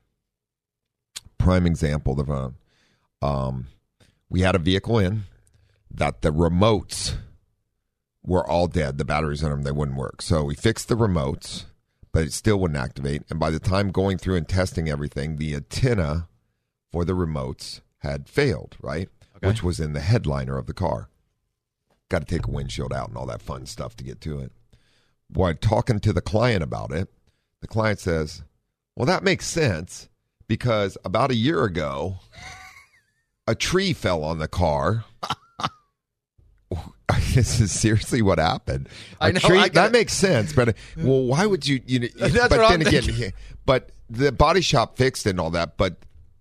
Prime 1.37 1.65
example: 1.65 2.15
the 2.15 2.53
uh, 3.21 3.25
um, 3.25 3.67
we 4.29 4.41
had 4.41 4.55
a 4.55 4.59
vehicle 4.59 4.97
in 4.97 5.23
that 5.91 6.21
the 6.21 6.31
remotes 6.31 7.17
were 8.23 8.47
all 8.47 8.67
dead. 8.67 8.97
The 8.97 9.05
batteries 9.05 9.43
in 9.43 9.49
them 9.49 9.63
they 9.63 9.71
wouldn't 9.71 9.97
work. 9.97 10.21
So 10.21 10.43
we 10.43 10.55
fixed 10.55 10.87
the 10.87 10.95
remotes, 10.95 11.65
but 12.13 12.23
it 12.23 12.33
still 12.33 12.57
wouldn't 12.59 12.79
activate. 12.79 13.23
And 13.29 13.39
by 13.39 13.49
the 13.49 13.59
time 13.59 13.91
going 13.91 14.17
through 14.17 14.35
and 14.35 14.47
testing 14.47 14.87
everything, 14.87 15.35
the 15.35 15.55
antenna 15.55 16.27
for 16.91 17.03
the 17.03 17.13
remotes 17.13 17.81
had 18.09 18.29
failed. 18.29 18.77
Right, 18.81 19.09
Okay. 19.37 19.47
which 19.47 19.63
was 19.63 19.79
in 19.79 19.93
the 19.93 20.01
headliner 20.01 20.57
of 20.57 20.67
the 20.67 20.73
car. 20.73 21.09
Got 22.09 22.27
to 22.27 22.35
take 22.35 22.47
a 22.47 22.51
windshield 22.51 22.93
out 22.93 23.09
and 23.09 23.17
all 23.17 23.25
that 23.25 23.41
fun 23.41 23.65
stuff 23.65 23.95
to 23.97 24.03
get 24.03 24.21
to 24.21 24.39
it. 24.39 24.51
While 25.27 25.55
talking 25.55 25.99
to 25.99 26.13
the 26.13 26.21
client 26.21 26.63
about 26.63 26.91
it, 26.91 27.09
the 27.61 27.67
client 27.67 27.99
says, 27.99 28.43
"Well, 28.95 29.07
that 29.07 29.23
makes 29.23 29.47
sense 29.47 30.07
because 30.47 30.97
about 31.03 31.31
a 31.31 31.35
year 31.35 31.63
ago." 31.63 32.17
a 33.47 33.53
tree 33.53 33.93
fell 33.93 34.23
on 34.23 34.39
the 34.39 34.47
car. 34.47 35.05
this 37.35 37.59
is 37.59 37.71
seriously 37.71 38.21
what 38.21 38.39
happened. 38.39 38.89
A 39.21 39.25
I 39.25 39.31
know, 39.31 39.39
tree- 39.39 39.59
I 39.59 39.69
that 39.69 39.91
makes 39.91 40.13
sense, 40.13 40.53
but 40.53 40.75
well, 40.97 41.23
why 41.23 41.45
would 41.45 41.67
you? 41.67 41.81
You 41.85 41.99
know, 41.99 42.07
That's 42.17 42.33
but 42.49 42.69
then 42.69 42.81
again, 42.81 43.33
but 43.65 43.91
the 44.09 44.31
body 44.31 44.61
shop 44.61 44.97
fixed 44.97 45.27
it 45.27 45.31
and 45.31 45.39
all 45.39 45.51
that, 45.51 45.77
but 45.77 45.97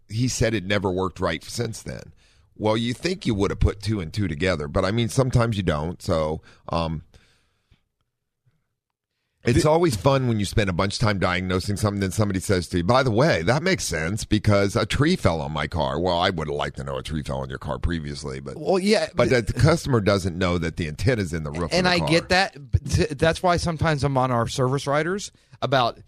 he 0.09 0.29
said 0.29 0.55
it 0.55 0.65
never 0.65 0.91
worked 0.91 1.21
right 1.21 1.43
since 1.43 1.83
then. 1.83 2.13
Well, 2.57 2.77
you 2.77 2.95
think 2.95 3.27
you 3.27 3.35
would 3.35 3.51
have 3.51 3.61
put 3.61 3.83
two 3.83 4.01
and 4.01 4.13
two 4.13 4.29
together, 4.29 4.69
but 4.69 4.85
I 4.85 4.93
mean, 4.93 5.09
sometimes 5.09 5.57
you 5.57 5.63
don't. 5.63 6.01
So, 6.01 6.41
um, 6.69 7.03
it's 9.45 9.67
always 9.67 9.95
fun 9.95 10.27
when 10.27 10.39
you 10.41 10.47
spend 10.47 10.71
a 10.71 10.73
bunch 10.73 10.95
of 10.95 11.01
time 11.01 11.19
diagnosing 11.19 11.77
something, 11.77 12.01
then 12.01 12.11
somebody 12.11 12.41
says 12.41 12.67
to 12.69 12.79
you, 12.79 12.85
by 12.85 13.03
the 13.03 13.11
way, 13.11 13.43
that 13.43 13.63
makes 13.63 13.85
sense 13.85 14.25
because 14.25 14.75
a 14.75 14.87
tree 14.87 15.17
fell 15.17 15.43
on 15.43 15.53
my 15.53 15.67
car. 15.67 16.01
Well, 16.01 16.19
I 16.19 16.31
would 16.31 16.49
have 16.49 16.57
liked 16.57 16.77
to 16.77 16.85
know 16.85 16.97
a 16.97 17.03
tree 17.03 17.23
fell 17.23 17.39
on 17.39 17.51
your 17.51 17.59
car 17.59 17.79
previously, 17.79 18.41
but 18.41 18.57
well, 18.57 18.79
yeah, 18.79 19.09
but 19.15 19.29
the 19.29 19.43
customer 19.43 20.01
doesn't 20.01 20.39
know 20.39 20.57
that 20.59 20.77
the 20.77 20.89
antenna's 20.89 21.35
in 21.35 21.43
the 21.43 21.51
roof. 21.51 21.71
and 21.73 21.87
of 21.87 21.93
the 21.93 21.97
I 21.97 21.99
car. 21.99 22.09
get 22.09 22.29
that. 22.31 23.19
That's 23.19 23.43
why 23.43 23.59
sometimes 23.59 24.03
I'm 24.03 24.17
on 24.17 24.31
our 24.31 24.49
service 24.49 24.87
riders 24.87 25.31
about 25.61 25.99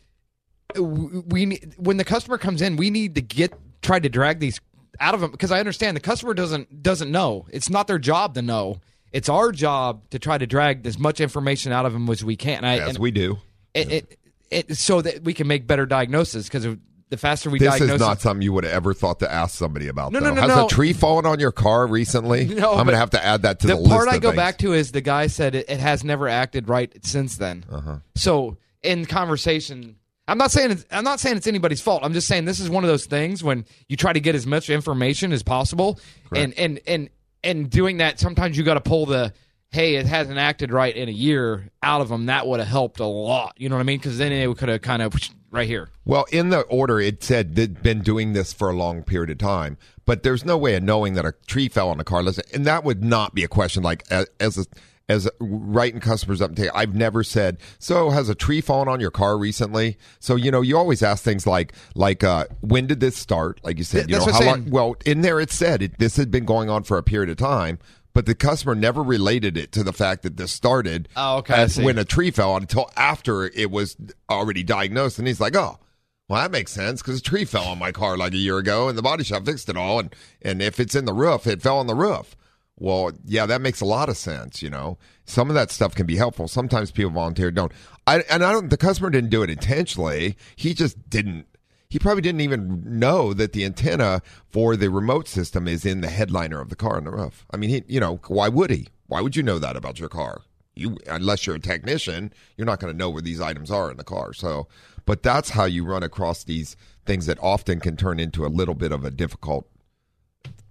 we 0.79 1.47
need, 1.47 1.75
when 1.77 1.97
the 1.99 2.05
customer 2.05 2.39
comes 2.39 2.63
in, 2.63 2.77
we 2.77 2.91
need 2.91 3.15
to 3.17 3.23
get 3.23 3.53
try 3.83 3.99
to 3.99 4.09
drag 4.09 4.41
these 4.41 4.61
out 5.01 5.15
of 5.15 5.21
them 5.21 5.31
because 5.31 5.53
I 5.53 5.59
understand 5.61 5.97
the 5.97 6.01
customer 6.01 6.35
doesn't 6.35 6.83
doesn't 6.83 7.11
know. 7.11 7.47
It's 7.51 7.71
not 7.71 7.87
their 7.87 7.99
job 7.99 8.35
to 8.35 8.43
know. 8.43 8.81
It's 9.13 9.29
our 9.29 9.53
job 9.53 10.09
to 10.11 10.19
try 10.19 10.37
to 10.37 10.47
drag 10.47 10.87
as 10.87 10.99
much 10.99 11.21
information 11.21 11.73
out 11.73 11.87
of 11.87 11.93
them 11.93 12.09
as 12.11 12.25
we 12.25 12.37
can. 12.37 12.59
And 12.59 12.67
I, 12.67 12.79
As 12.79 12.89
and 12.91 12.99
we 12.99 13.11
do. 13.11 13.39
it, 13.73 13.93
it, 13.93 14.19
it, 14.51 14.77
so 14.77 15.01
that 15.01 15.23
we 15.23 15.33
can 15.33 15.47
make 15.47 15.67
better 15.67 15.87
diagnosis 15.87 16.49
because 16.49 16.67
the 17.09 17.17
faster 17.17 17.49
we 17.49 17.59
This 17.59 17.71
diagnose, 17.71 17.95
is 17.95 18.01
not 18.01 18.21
something 18.21 18.43
you 18.43 18.53
would 18.53 18.65
have 18.65 18.73
ever 18.73 18.93
thought 18.93 19.21
to 19.21 19.33
ask 19.33 19.57
somebody 19.57 19.89
about. 19.89 20.13
No, 20.13 20.21
though. 20.21 20.31
no, 20.31 20.35
no, 20.35 20.41
Has 20.41 20.57
no. 20.57 20.67
a 20.67 20.69
tree 20.69 20.93
fallen 20.93 21.25
on 21.25 21.39
your 21.39 21.53
car 21.53 21.87
recently? 21.87 22.47
No, 22.57 22.73
I'm 22.73 22.85
going 22.85 22.95
to 22.95 22.99
have 22.99 23.11
to 23.11 23.25
add 23.25 23.43
that 23.43 23.61
to 23.61 23.67
the, 23.69 23.77
the 23.77 23.89
part 23.89 24.09
I 24.09 24.19
go 24.19 24.31
things. 24.31 24.37
back 24.37 24.59
to 24.59 24.73
is 24.73 24.93
the 24.93 25.01
guy 25.01 25.29
said 25.29 25.55
it, 25.55 25.71
it 25.71 25.79
has 25.79 26.03
never 26.05 26.29
acted 26.29 26.69
right 26.69 26.93
since 27.05 27.37
then. 27.37 27.65
Uh-huh. 27.71 27.99
So 28.17 28.57
in 28.83 29.07
conversation, 29.07 29.97
I'm 30.29 30.39
not 30.39 30.51
saying 30.51 30.73
it's, 30.73 30.85
I'm 30.91 31.05
not 31.05 31.21
saying 31.21 31.37
it's 31.37 31.47
anybody's 31.47 31.81
fault. 31.81 32.03
I'm 32.05 32.13
just 32.13 32.27
saying 32.27 32.45
this 32.45 32.61
is 32.61 32.69
one 32.69 32.85
of 32.85 32.89
those 32.89 33.07
things 33.07 33.45
when 33.45 33.65
you 33.89 33.97
try 33.97 34.13
to 34.13 34.21
get 34.21 34.35
as 34.35 34.47
much 34.47 34.71
information 34.71 35.33
as 35.33 35.43
possible, 35.43 36.01
and 36.35 36.53
and 36.55 36.81
and 36.87 37.11
and 37.45 37.71
doing 37.71 37.99
that 37.99 38.19
sometimes 38.19 38.57
you 38.59 38.65
got 38.65 38.75
to 38.75 38.81
pull 38.81 39.07
the 39.07 39.33
hey 39.71 39.97
it 39.97 40.07
hasn't 40.07 40.39
acted 40.39 40.73
right 40.73 40.97
in 40.97 41.09
a 41.09 41.13
year 41.13 41.71
out 41.83 42.01
of 42.01 42.09
them. 42.09 42.27
That 42.27 42.47
would 42.47 42.59
have 42.59 42.69
helped 42.69 43.01
a 43.01 43.07
lot. 43.07 43.55
You 43.57 43.69
know 43.69 43.77
what 43.77 43.81
I 43.81 43.85
mean? 43.85 43.99
Because 43.99 44.19
then 44.19 44.33
it 44.33 44.59
could 44.59 44.69
have 44.69 44.83
kind 44.83 45.03
of 45.03 45.15
right 45.51 45.69
here. 45.69 45.89
Well, 46.05 46.27
in 46.33 46.51
the 46.51 46.61
order, 46.63 47.01
it 47.01 47.23
said 47.23 47.55
they'd 47.55 47.83
been 47.83 48.01
doing 48.01 48.33
this 48.33 48.53
for 48.53 48.71
a 48.71 48.75
long 48.75 49.03
period 49.03 49.31
of 49.31 49.39
time, 49.39 49.77
but 50.05 50.23
there's 50.23 50.45
no 50.45 50.57
way 50.57 50.75
of 50.75 50.83
knowing 50.83 51.15
that 51.15 51.25
a 51.25 51.35
tree 51.47 51.69
fell 51.69 51.89
on 51.89 51.99
the 51.99 52.05
car. 52.05 52.23
Listen, 52.23 52.45
and 52.53 52.65
that 52.67 52.85
would 52.85 53.05
not 53.05 53.35
be 53.35 53.45
a 53.45 53.49
question 53.49 53.83
like 53.83 54.05
as 54.11 54.27
as, 54.41 54.59
a, 54.59 54.65
as 55.09 55.29
writing 55.39 56.01
customers 56.01 56.43
up 56.43 56.49
and 56.51 56.57
tell 56.57 56.67
you, 56.67 56.73
I've 56.75 56.95
never 56.95 57.23
said, 57.23 57.59
so 57.79 58.11
has 58.11 58.29
a 58.29 58.35
tree 58.35 58.61
fallen 58.61 58.89
on 58.89 59.01
your 59.01 59.11
car 59.11 59.39
recently? 59.39 59.99
So, 60.19 60.37
you 60.37 60.51
know, 60.51 60.63
you 60.63 60.77
always 60.77 61.03
ask 61.03 61.23
things 61.23 61.47
like, 61.47 61.73
like, 61.95 62.25
uh, 62.25 62.47
when 62.61 62.87
did 62.87 63.01
this 63.01 63.17
start? 63.17 63.61
Like 63.63 63.79
you 63.79 63.85
said, 63.85 64.11
you 64.11 64.17
That's 64.17 64.27
know, 64.27 64.33
how 64.33 64.45
long? 64.45 64.71
Well, 64.71 64.97
in 65.05 65.21
there 65.21 65.41
it 65.41 65.51
said 65.51 65.83
it, 65.83 65.99
this 65.99 66.17
had 66.17 66.31
been 66.31 66.45
going 66.45 66.69
on 66.69 66.83
for 66.83 66.99
a 66.99 67.03
period 67.03 67.31
of 67.31 67.37
time. 67.37 67.79
But 68.13 68.25
the 68.25 68.35
customer 68.35 68.75
never 68.75 69.03
related 69.03 69.59
it 69.59 69.73
to 69.73 69.85
the 69.85 69.93
fact 69.93 70.23
that 70.23 70.39
this 70.39 70.51
started 70.51 71.07
Oh, 71.17 71.37
okay, 71.39 71.53
as 71.53 71.79
when 71.79 71.99
a 71.99 72.05
tree 72.05 72.31
fell 72.31 72.53
on 72.53 72.63
until 72.63 72.91
after 72.97 73.45
it 73.45 73.71
was 73.71 73.95
already 74.31 74.63
diagnosed. 74.63 75.19
And 75.19 75.29
he's 75.29 75.39
like, 75.39 75.55
oh, 75.55 75.79
well, 76.27 76.41
that 76.41 76.51
makes 76.51 76.73
sense 76.73 77.03
because 77.03 77.19
a 77.19 77.23
tree 77.23 77.45
fell 77.45 77.67
on 77.67 77.79
my 77.79 77.93
car 77.93 78.17
like 78.17 78.33
a 78.33 78.39
year 78.39 78.57
ago, 78.57 78.89
and 78.89 78.97
the 78.97 79.03
body 79.03 79.23
shop 79.23 79.45
fixed 79.45 79.69
it 79.69 79.77
all. 79.77 79.99
And 79.99 80.17
and 80.41 80.63
if 80.63 80.81
it's 80.81 80.95
in 80.95 81.05
the 81.05 81.13
roof, 81.13 81.47
it 81.47 81.61
fell 81.61 81.79
on 81.79 81.89
the 81.89 81.95
roof. 81.95 82.35
Well, 82.79 83.13
yeah, 83.25 83.47
that 83.47 83.63
makes 83.63 83.81
a 83.81 83.87
lot 83.87 84.09
of 84.09 84.17
sense. 84.17 84.63
You 84.63 84.71
know, 84.71 84.99
some 85.25 85.49
of 85.49 85.55
that 85.55 85.71
stuff 85.71 85.95
can 85.95 86.07
be 86.07 86.17
helpful. 86.17 86.47
Sometimes 86.49 86.91
people 86.91 87.11
volunteer 87.11 87.51
don't. 87.51 87.73
I 88.07 88.21
and 88.31 88.45
I 88.45 88.53
don't. 88.53 88.69
The 88.69 88.77
customer 88.77 89.11
didn't 89.11 89.31
do 89.31 89.43
it 89.43 89.51
intentionally. 89.51 90.37
He 90.57 90.75
just 90.75 91.09
didn't. 91.09 91.47
He 91.89 91.99
probably 91.99 92.21
didn't 92.21 92.41
even 92.41 92.83
know 92.85 93.33
that 93.33 93.53
the 93.53 93.65
antenna 93.65 94.21
for 94.51 94.77
the 94.77 94.91
remote 94.91 95.29
system 95.29 95.69
is 95.69 95.87
in 95.87 96.01
the 96.01 96.09
headliner 96.11 96.61
of 96.61 96.69
the 96.69 96.77
car 96.77 96.97
on 96.97 97.05
the 97.05 97.13
roof. 97.13 97.47
I 97.53 97.57
mean, 97.57 97.71
he, 97.71 97.85
you 97.87 98.01
know, 98.01 98.21
why 98.27 98.49
would 98.49 98.71
he? 98.71 98.89
Why 99.07 99.21
would 99.21 99.37
you 99.37 99.43
know 99.43 99.59
that 99.59 99.77
about 99.77 100.01
your 100.01 100.09
car? 100.09 100.43
You 100.75 100.99
unless 101.07 101.47
you're 101.47 101.57
a 101.57 101.61
technician, 101.61 102.33
you're 102.57 102.67
not 102.67 102.81
going 102.81 102.93
to 102.93 102.99
know 102.99 103.09
where 103.09 103.23
these 103.23 103.41
items 103.41 103.71
are 103.71 103.91
in 103.91 103.97
the 103.97 104.05
car. 104.05 104.35
So, 104.35 104.69
but 105.07 105.23
that's 105.23 105.51
how 105.51 105.65
you 105.65 105.87
run 105.87 106.03
across 106.03 106.45
these 106.45 106.77
things 107.07 107.25
that 107.27 107.39
often 107.41 107.81
can 107.81 107.97
turn 107.97 108.21
into 108.21 108.45
a 108.45 108.49
little 108.49 108.75
bit 108.75 108.93
of 108.93 109.05
a 109.05 109.11
difficult 109.11 109.67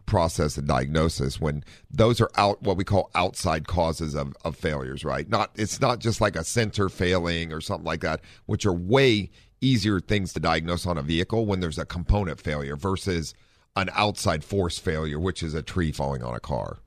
process 0.05 0.57
and 0.57 0.67
diagnosis 0.67 1.39
when 1.39 1.63
those 1.89 2.21
are 2.21 2.29
out 2.35 2.61
what 2.61 2.77
we 2.77 2.83
call 2.83 3.09
outside 3.15 3.67
causes 3.67 4.15
of, 4.15 4.35
of 4.43 4.55
failures 4.55 5.03
right? 5.03 5.29
Not 5.29 5.51
it's 5.55 5.81
not 5.81 5.99
just 5.99 6.21
like 6.21 6.35
a 6.35 6.43
sensor 6.43 6.89
failing 6.89 7.51
or 7.51 7.61
something 7.61 7.85
like 7.85 8.01
that 8.01 8.21
which 8.45 8.65
are 8.65 8.73
way 8.73 9.31
easier 9.61 9.99
things 9.99 10.33
to 10.33 10.39
diagnose 10.39 10.85
on 10.85 10.97
a 10.97 11.01
vehicle 11.01 11.45
when 11.45 11.59
there's 11.59 11.79
a 11.79 11.85
component 11.85 12.39
failure 12.39 12.75
versus 12.75 13.33
an 13.75 13.89
outside 13.93 14.43
force 14.43 14.77
failure 14.77 15.19
which 15.19 15.41
is 15.41 15.53
a 15.53 15.61
tree 15.61 15.91
falling 15.91 16.23
on 16.23 16.35
a 16.35 16.39
car. 16.39 16.77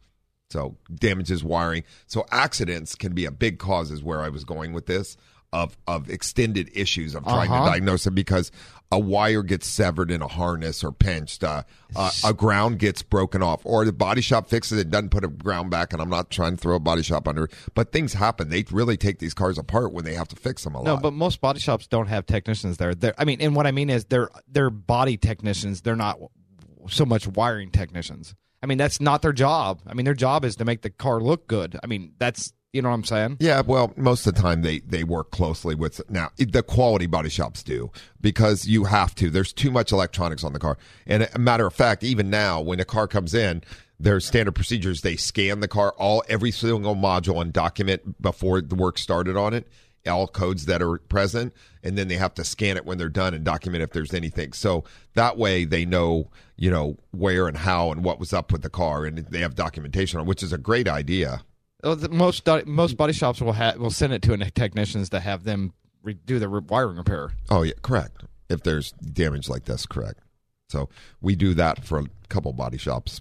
So 0.51 0.79
damages 0.95 1.45
wiring. 1.45 1.85
So 2.07 2.25
accidents 2.31 2.95
can 2.95 3.13
be 3.15 3.27
a 3.27 3.31
big 3.31 3.59
cause 3.59 3.91
is 3.91 4.03
where 4.03 4.21
i 4.21 4.29
was 4.29 4.45
going 4.45 4.73
with 4.73 4.87
this 4.87 5.17
of 5.53 5.77
of 5.87 6.11
extended 6.11 6.71
issues 6.75 7.15
of 7.15 7.25
trying 7.25 7.51
Uh-huh. 7.51 7.65
to 7.65 7.71
diagnose 7.71 8.07
it 8.07 8.11
because 8.15 8.51
a 8.91 8.99
wire 8.99 9.43
gets 9.43 9.67
severed 9.67 10.11
in 10.11 10.23
a 10.23 10.27
harness 10.29 10.83
or 10.83 10.91
pinched, 10.93 11.45
uh, 11.45 11.63
uh, 11.95 12.11
a 12.25 12.33
ground 12.33 12.79
gets 12.79 13.03
broken 13.03 13.43
off, 13.43 13.61
or 13.65 13.85
the 13.85 13.93
body 13.93 14.23
shop 14.23 14.49
fixes 14.49 14.79
it, 14.79 14.91
doesn't 14.91 15.11
put 15.11 15.25
a 15.25 15.29
ground 15.29 15.71
back. 15.71 15.93
And 15.93 16.01
I'm 16.01 16.09
not 16.09 16.31
trying 16.31 16.53
to 16.53 16.57
throw 16.57 16.75
a 16.77 16.81
body 16.81 17.03
shop 17.03 17.29
under, 17.29 17.49
but 17.75 17.93
things 17.93 18.15
happen. 18.15 18.49
They 18.49 18.65
really 18.71 18.97
take 18.97 19.19
these 19.19 19.35
cars 19.35 19.59
apart 19.59 19.93
when 19.93 20.05
they 20.05 20.15
have 20.15 20.29
to 20.29 20.37
fix 20.37 20.65
them 20.65 20.75
a 20.75 20.79
lot. 20.79 20.85
No, 20.85 20.97
but 20.97 21.13
most 21.13 21.41
body 21.41 21.61
shops 21.61 21.87
don't 21.87 22.07
have 22.07 22.25
technicians 22.25 22.79
there. 22.79 22.95
They're, 22.95 23.15
I 23.19 23.25
mean, 23.27 23.41
and 23.43 23.55
what 23.55 23.67
I 23.67 23.73
mean 23.73 23.91
is 23.91 24.07
they're 24.07 24.31
they're 24.51 24.71
body 24.71 25.17
technicians. 25.19 25.83
They're 25.83 25.97
not 25.97 26.19
so 26.89 27.05
much 27.05 27.27
wiring 27.27 27.71
technicians. 27.71 28.35
I 28.63 28.67
mean, 28.67 28.79
that's 28.79 29.01
not 29.01 29.21
their 29.23 29.33
job. 29.35 29.83
I 29.87 29.95
mean, 29.95 30.05
their 30.05 30.15
job 30.15 30.45
is 30.45 30.57
to 30.57 30.65
make 30.65 30.81
the 30.83 30.91
car 30.91 31.21
look 31.21 31.47
good. 31.47 31.79
I 31.83 31.87
mean, 31.87 32.13
that's 32.19 32.53
you 32.79 32.83
know 32.83 32.91
what 32.91 32.95
I'm 32.95 33.05
saying. 33.05 33.38
Yeah, 33.41 33.62
well, 33.67 33.93
most 33.97 34.25
of 34.25 34.37
the 34.37 34.41
time 34.41 34.62
they 34.62 34.79
they 34.79 35.03
work 35.03 35.33
closely 35.33 35.75
with 35.75 36.01
now 36.09 36.31
the 36.37 36.62
quality 36.62 37.07
body 37.07 37.29
shops 37.29 37.64
do 37.64 37.91
because 38.21 38.69
you 38.69 38.85
have 38.85 39.17
to. 39.17 39.31
There's 39.31 39.53
too 39.53 39.73
much 39.73 39.91
electronics 39.91 40.45
on 40.45 40.53
the 40.53 40.61
car, 40.61 40.79
and 41.05 41.29
a 41.35 41.38
matter 41.41 41.67
of 41.67 41.75
fact, 41.75 42.05
even 42.05 42.31
now 42.31 42.61
when 42.61 42.79
a 42.79 42.85
car 42.85 43.09
comes 43.09 43.35
in, 43.35 43.64
their 43.99 44.21
standard 44.21 44.55
procedures 44.55 45.01
they 45.01 45.17
scan 45.17 45.59
the 45.59 45.67
car 45.67 45.93
all 45.99 46.23
every 46.29 46.53
single 46.53 46.95
module 46.95 47.43
and 47.43 47.53
document 47.53 48.23
before 48.23 48.61
the 48.61 48.77
work 48.77 48.97
started 48.97 49.37
on 49.37 49.53
it 49.53 49.67
all 50.07 50.29
codes 50.29 50.67
that 50.67 50.81
are 50.81 50.99
present 50.99 51.53
and 51.83 51.99
then 51.99 52.07
they 52.07 52.14
have 52.14 52.33
to 52.33 52.45
scan 52.45 52.77
it 52.77 52.87
when 52.87 52.97
they're 52.97 53.09
done 53.09 53.35
and 53.35 53.45
document 53.45 53.83
if 53.83 53.91
there's 53.91 54.14
anything 54.14 54.53
so 54.53 54.85
that 55.14 55.37
way 55.37 55.64
they 55.64 55.85
know 55.85 56.31
you 56.57 56.71
know 56.71 56.97
where 57.11 57.49
and 57.49 57.59
how 57.59 57.91
and 57.91 58.05
what 58.05 58.21
was 58.21 58.33
up 58.33 58.53
with 58.53 58.62
the 58.62 58.71
car 58.71 59.05
and 59.05 59.19
they 59.19 59.41
have 59.41 59.57
documentation 59.57 60.21
on 60.21 60.27
which 60.27 60.45
is 60.45 60.53
a 60.53 60.59
great 60.59 60.87
idea 60.88 61.33
Uh, 61.33 61.38
Most 61.83 62.45
do- 62.45 62.64
most 62.67 62.97
body 62.97 63.12
shops 63.12 63.41
will 63.41 63.53
ha- 63.53 63.75
will 63.79 63.91
send 63.91 64.12
it 64.12 64.23
to 64.23 64.33
a 64.33 64.51
technicians 64.51 65.11
to 65.11 65.21
have 65.21 65.45
them 65.45 65.73
re- 66.03 66.19
do 66.27 66.38
the 66.38 66.49
re- 66.49 66.62
wiring 66.67 66.97
repair. 66.97 67.31
Oh 67.51 67.62
yeah, 67.62 67.75
correct. 67.83 68.25
If 68.49 68.62
there's 68.62 68.93
damage 68.93 69.49
like 69.49 69.64
this, 69.64 69.87
correct. 69.87 70.21
So 70.71 70.88
we 71.21 71.37
do 71.37 71.55
that 71.55 71.85
for 71.85 72.01
a 72.01 72.05
couple 72.29 72.53
body 72.53 72.79
shops 72.79 73.21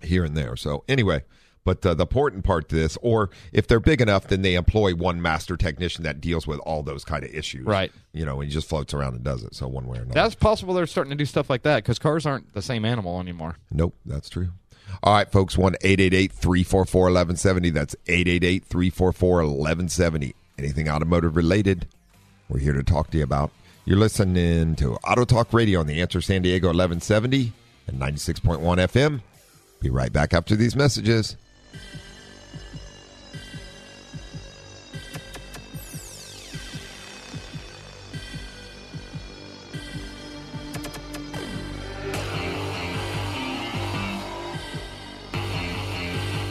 here 0.00 0.24
and 0.24 0.36
there. 0.36 0.54
So 0.54 0.84
anyway, 0.88 1.24
but 1.64 1.84
uh, 1.84 1.94
the 1.94 2.04
important 2.04 2.44
part 2.44 2.68
to 2.68 2.76
this, 2.76 2.96
or 3.02 3.30
if 3.52 3.66
they're 3.66 3.80
big 3.80 4.00
enough, 4.00 4.28
then 4.28 4.42
they 4.42 4.54
employ 4.54 4.94
one 4.94 5.20
master 5.20 5.56
technician 5.56 6.04
that 6.04 6.20
deals 6.20 6.46
with 6.46 6.60
all 6.60 6.82
those 6.82 7.04
kind 7.04 7.24
of 7.24 7.34
issues. 7.34 7.66
Right. 7.66 7.92
You 8.12 8.24
know, 8.24 8.40
and 8.40 8.48
he 8.48 8.54
just 8.54 8.68
floats 8.68 8.94
around 8.94 9.14
and 9.14 9.24
does 9.24 9.42
it. 9.42 9.54
So 9.54 9.66
one 9.66 9.86
way 9.86 9.98
or 9.98 10.02
another. 10.02 10.14
That's 10.14 10.34
possible. 10.34 10.72
They're 10.74 10.86
starting 10.86 11.10
to 11.10 11.16
do 11.16 11.26
stuff 11.26 11.50
like 11.50 11.62
that 11.62 11.76
because 11.82 11.98
cars 11.98 12.24
aren't 12.24 12.54
the 12.54 12.62
same 12.62 12.84
animal 12.84 13.20
anymore. 13.20 13.56
Nope, 13.72 13.96
that's 14.06 14.28
true. 14.30 14.50
All 15.02 15.14
right, 15.14 15.30
folks, 15.30 15.56
1 15.56 15.74
344 15.74 17.02
1170. 17.02 17.70
That's 17.70 17.94
888 18.06 18.64
344 18.64 19.36
1170. 19.36 20.34
Anything 20.58 20.88
automotive 20.88 21.36
related, 21.36 21.86
we're 22.48 22.58
here 22.58 22.72
to 22.72 22.82
talk 22.82 23.10
to 23.10 23.18
you 23.18 23.24
about. 23.24 23.52
You're 23.84 23.96
listening 23.98 24.74
to 24.76 24.96
Auto 24.96 25.24
Talk 25.24 25.52
Radio 25.52 25.80
on 25.80 25.86
the 25.86 26.00
Answer 26.00 26.20
San 26.20 26.42
Diego 26.42 26.66
1170 26.68 27.52
and 27.86 28.00
96.1 28.00 28.60
FM. 28.60 29.20
Be 29.80 29.88
right 29.88 30.12
back 30.12 30.34
after 30.34 30.56
these 30.56 30.76
messages. 30.76 31.36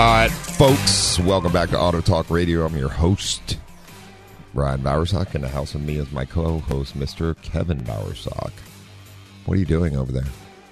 All 0.00 0.06
right, 0.06 0.30
folks, 0.30 1.18
welcome 1.18 1.52
back 1.52 1.68
to 1.68 1.78
Auto 1.78 2.00
Talk 2.00 2.30
Radio. 2.30 2.64
I'm 2.64 2.74
your 2.74 2.88
host, 2.88 3.58
Brian 4.54 4.80
Bowersock. 4.80 5.34
In 5.34 5.42
the 5.42 5.48
house 5.50 5.74
with 5.74 5.82
me 5.82 5.98
is 5.98 6.10
my 6.10 6.24
co 6.24 6.60
host, 6.60 6.98
Mr. 6.98 7.38
Kevin 7.42 7.82
Bowersock. 7.82 8.50
What 9.44 9.58
are 9.58 9.60
you 9.60 9.66
doing 9.66 9.98
over 9.98 10.10
there? 10.10 10.24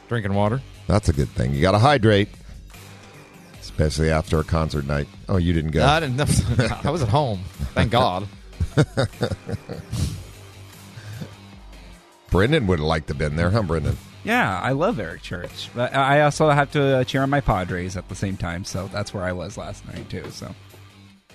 Drinking 0.08 0.32
water. 0.32 0.62
That's 0.86 1.10
a 1.10 1.12
good 1.12 1.28
thing. 1.28 1.52
You 1.52 1.60
got 1.60 1.72
to 1.72 1.78
hydrate, 1.78 2.30
especially 3.60 4.10
after 4.10 4.38
a 4.38 4.44
concert 4.44 4.86
night. 4.86 5.08
Oh, 5.28 5.36
you 5.36 5.52
didn't 5.52 5.72
go. 5.72 5.84
I 5.84 6.00
didn't. 6.00 6.18
I 6.86 6.90
was 6.90 7.02
at 7.02 7.10
home. 7.10 7.40
Thank 7.74 7.90
God. 7.90 8.26
Brendan 12.30 12.66
would 12.66 12.78
have 12.78 12.88
liked 12.88 13.08
to 13.08 13.12
have 13.12 13.18
been 13.18 13.36
there, 13.36 13.50
huh, 13.50 13.60
Brendan? 13.60 13.98
Yeah, 14.24 14.60
I 14.60 14.72
love 14.72 14.98
Eric 14.98 15.22
Church, 15.22 15.70
but 15.74 15.94
I 15.94 16.22
also 16.22 16.50
have 16.50 16.70
to 16.72 16.98
uh, 16.98 17.04
cheer 17.04 17.22
on 17.22 17.30
my 17.30 17.40
Padres 17.40 17.96
at 17.96 18.08
the 18.08 18.14
same 18.14 18.36
time. 18.36 18.64
So 18.64 18.88
that's 18.92 19.14
where 19.14 19.24
I 19.24 19.32
was 19.32 19.56
last 19.56 19.86
night 19.86 20.08
too. 20.10 20.28
So 20.30 20.54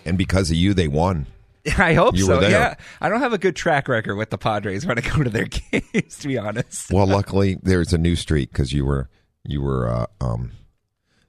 And 0.06 0.18
because 0.18 0.52
of 0.52 0.58
you, 0.58 0.74
they 0.74 0.88
won. 0.88 1.26
I 1.78 1.94
hope 1.94 2.16
You 2.16 2.26
so. 2.26 2.42
Yeah, 2.42 2.76
I 3.00 3.08
don't 3.10 3.22
have 3.22 3.32
a 3.34 3.38
good 3.38 3.56
track 3.56 3.88
record 3.88 4.16
with 4.16 4.30
the 4.30 4.38
Padres 4.38 4.86
when 4.86 4.98
I 4.98 5.02
go 5.02 5.24
to 5.24 5.30
their 5.30 5.46
games. 5.72 6.18
To 6.20 6.28
be 6.28 6.38
honest. 6.38 6.92
Well, 6.92 7.08
luckily, 7.08 7.58
there's 7.64 7.94
a 7.94 7.98
new 7.98 8.16
streak 8.16 8.52
because 8.52 8.74
you 8.74 8.86
were 8.86 9.10
you 9.46 9.62
were 9.62 9.90
uh, 9.90 10.06
um 10.20 10.52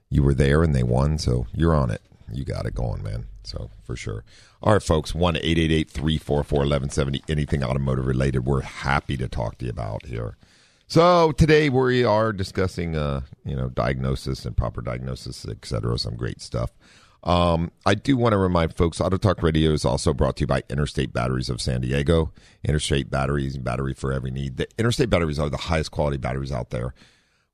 you 0.09 0.23
were 0.23 0.33
there 0.33 0.61
and 0.61 0.75
they 0.75 0.83
won, 0.83 1.17
so 1.17 1.47
you're 1.53 1.75
on 1.75 1.89
it. 1.89 2.01
You 2.31 2.43
got 2.43 2.65
it 2.65 2.75
going, 2.75 3.01
man. 3.01 3.27
So 3.43 3.69
for 3.83 3.95
sure. 3.95 4.23
All 4.61 4.73
right, 4.73 4.83
folks. 4.83 5.15
One 5.15 5.37
eight 5.37 5.57
eight 5.57 5.71
eight 5.71 5.89
three 5.89 6.17
four 6.17 6.43
four 6.43 6.63
eleven 6.63 6.89
seventy. 6.89 7.23
Anything 7.29 7.63
automotive 7.63 8.05
related, 8.05 8.45
we're 8.45 8.61
happy 8.61 9.15
to 9.17 9.29
talk 9.29 9.57
to 9.59 9.65
you 9.65 9.71
about 9.71 10.05
here. 10.07 10.35
So 10.87 11.31
today 11.31 11.69
we 11.69 12.03
are 12.03 12.31
discussing, 12.31 12.95
uh, 12.95 13.21
you 13.43 13.55
know, 13.55 13.69
diagnosis 13.69 14.45
and 14.45 14.55
proper 14.55 14.81
diagnosis, 14.81 15.45
et 15.49 15.65
cetera. 15.65 15.97
Some 15.97 16.15
great 16.15 16.41
stuff. 16.41 16.71
Um, 17.23 17.71
I 17.87 17.95
do 17.95 18.15
want 18.17 18.33
to 18.33 18.37
remind 18.37 18.75
folks, 18.75 19.01
Auto 19.01 19.17
Talk 19.17 19.41
Radio 19.41 19.71
is 19.71 19.83
also 19.83 20.13
brought 20.13 20.37
to 20.37 20.41
you 20.41 20.47
by 20.47 20.61
Interstate 20.69 21.11
Batteries 21.11 21.49
of 21.49 21.59
San 21.59 21.81
Diego. 21.81 22.31
Interstate 22.63 23.09
Batteries, 23.09 23.55
and 23.55 23.63
battery 23.63 23.95
for 23.95 24.13
every 24.13 24.29
need. 24.29 24.57
The 24.57 24.67
Interstate 24.77 25.09
Batteries 25.09 25.39
are 25.39 25.49
the 25.49 25.57
highest 25.57 25.89
quality 25.89 26.17
batteries 26.17 26.51
out 26.51 26.69
there 26.69 26.93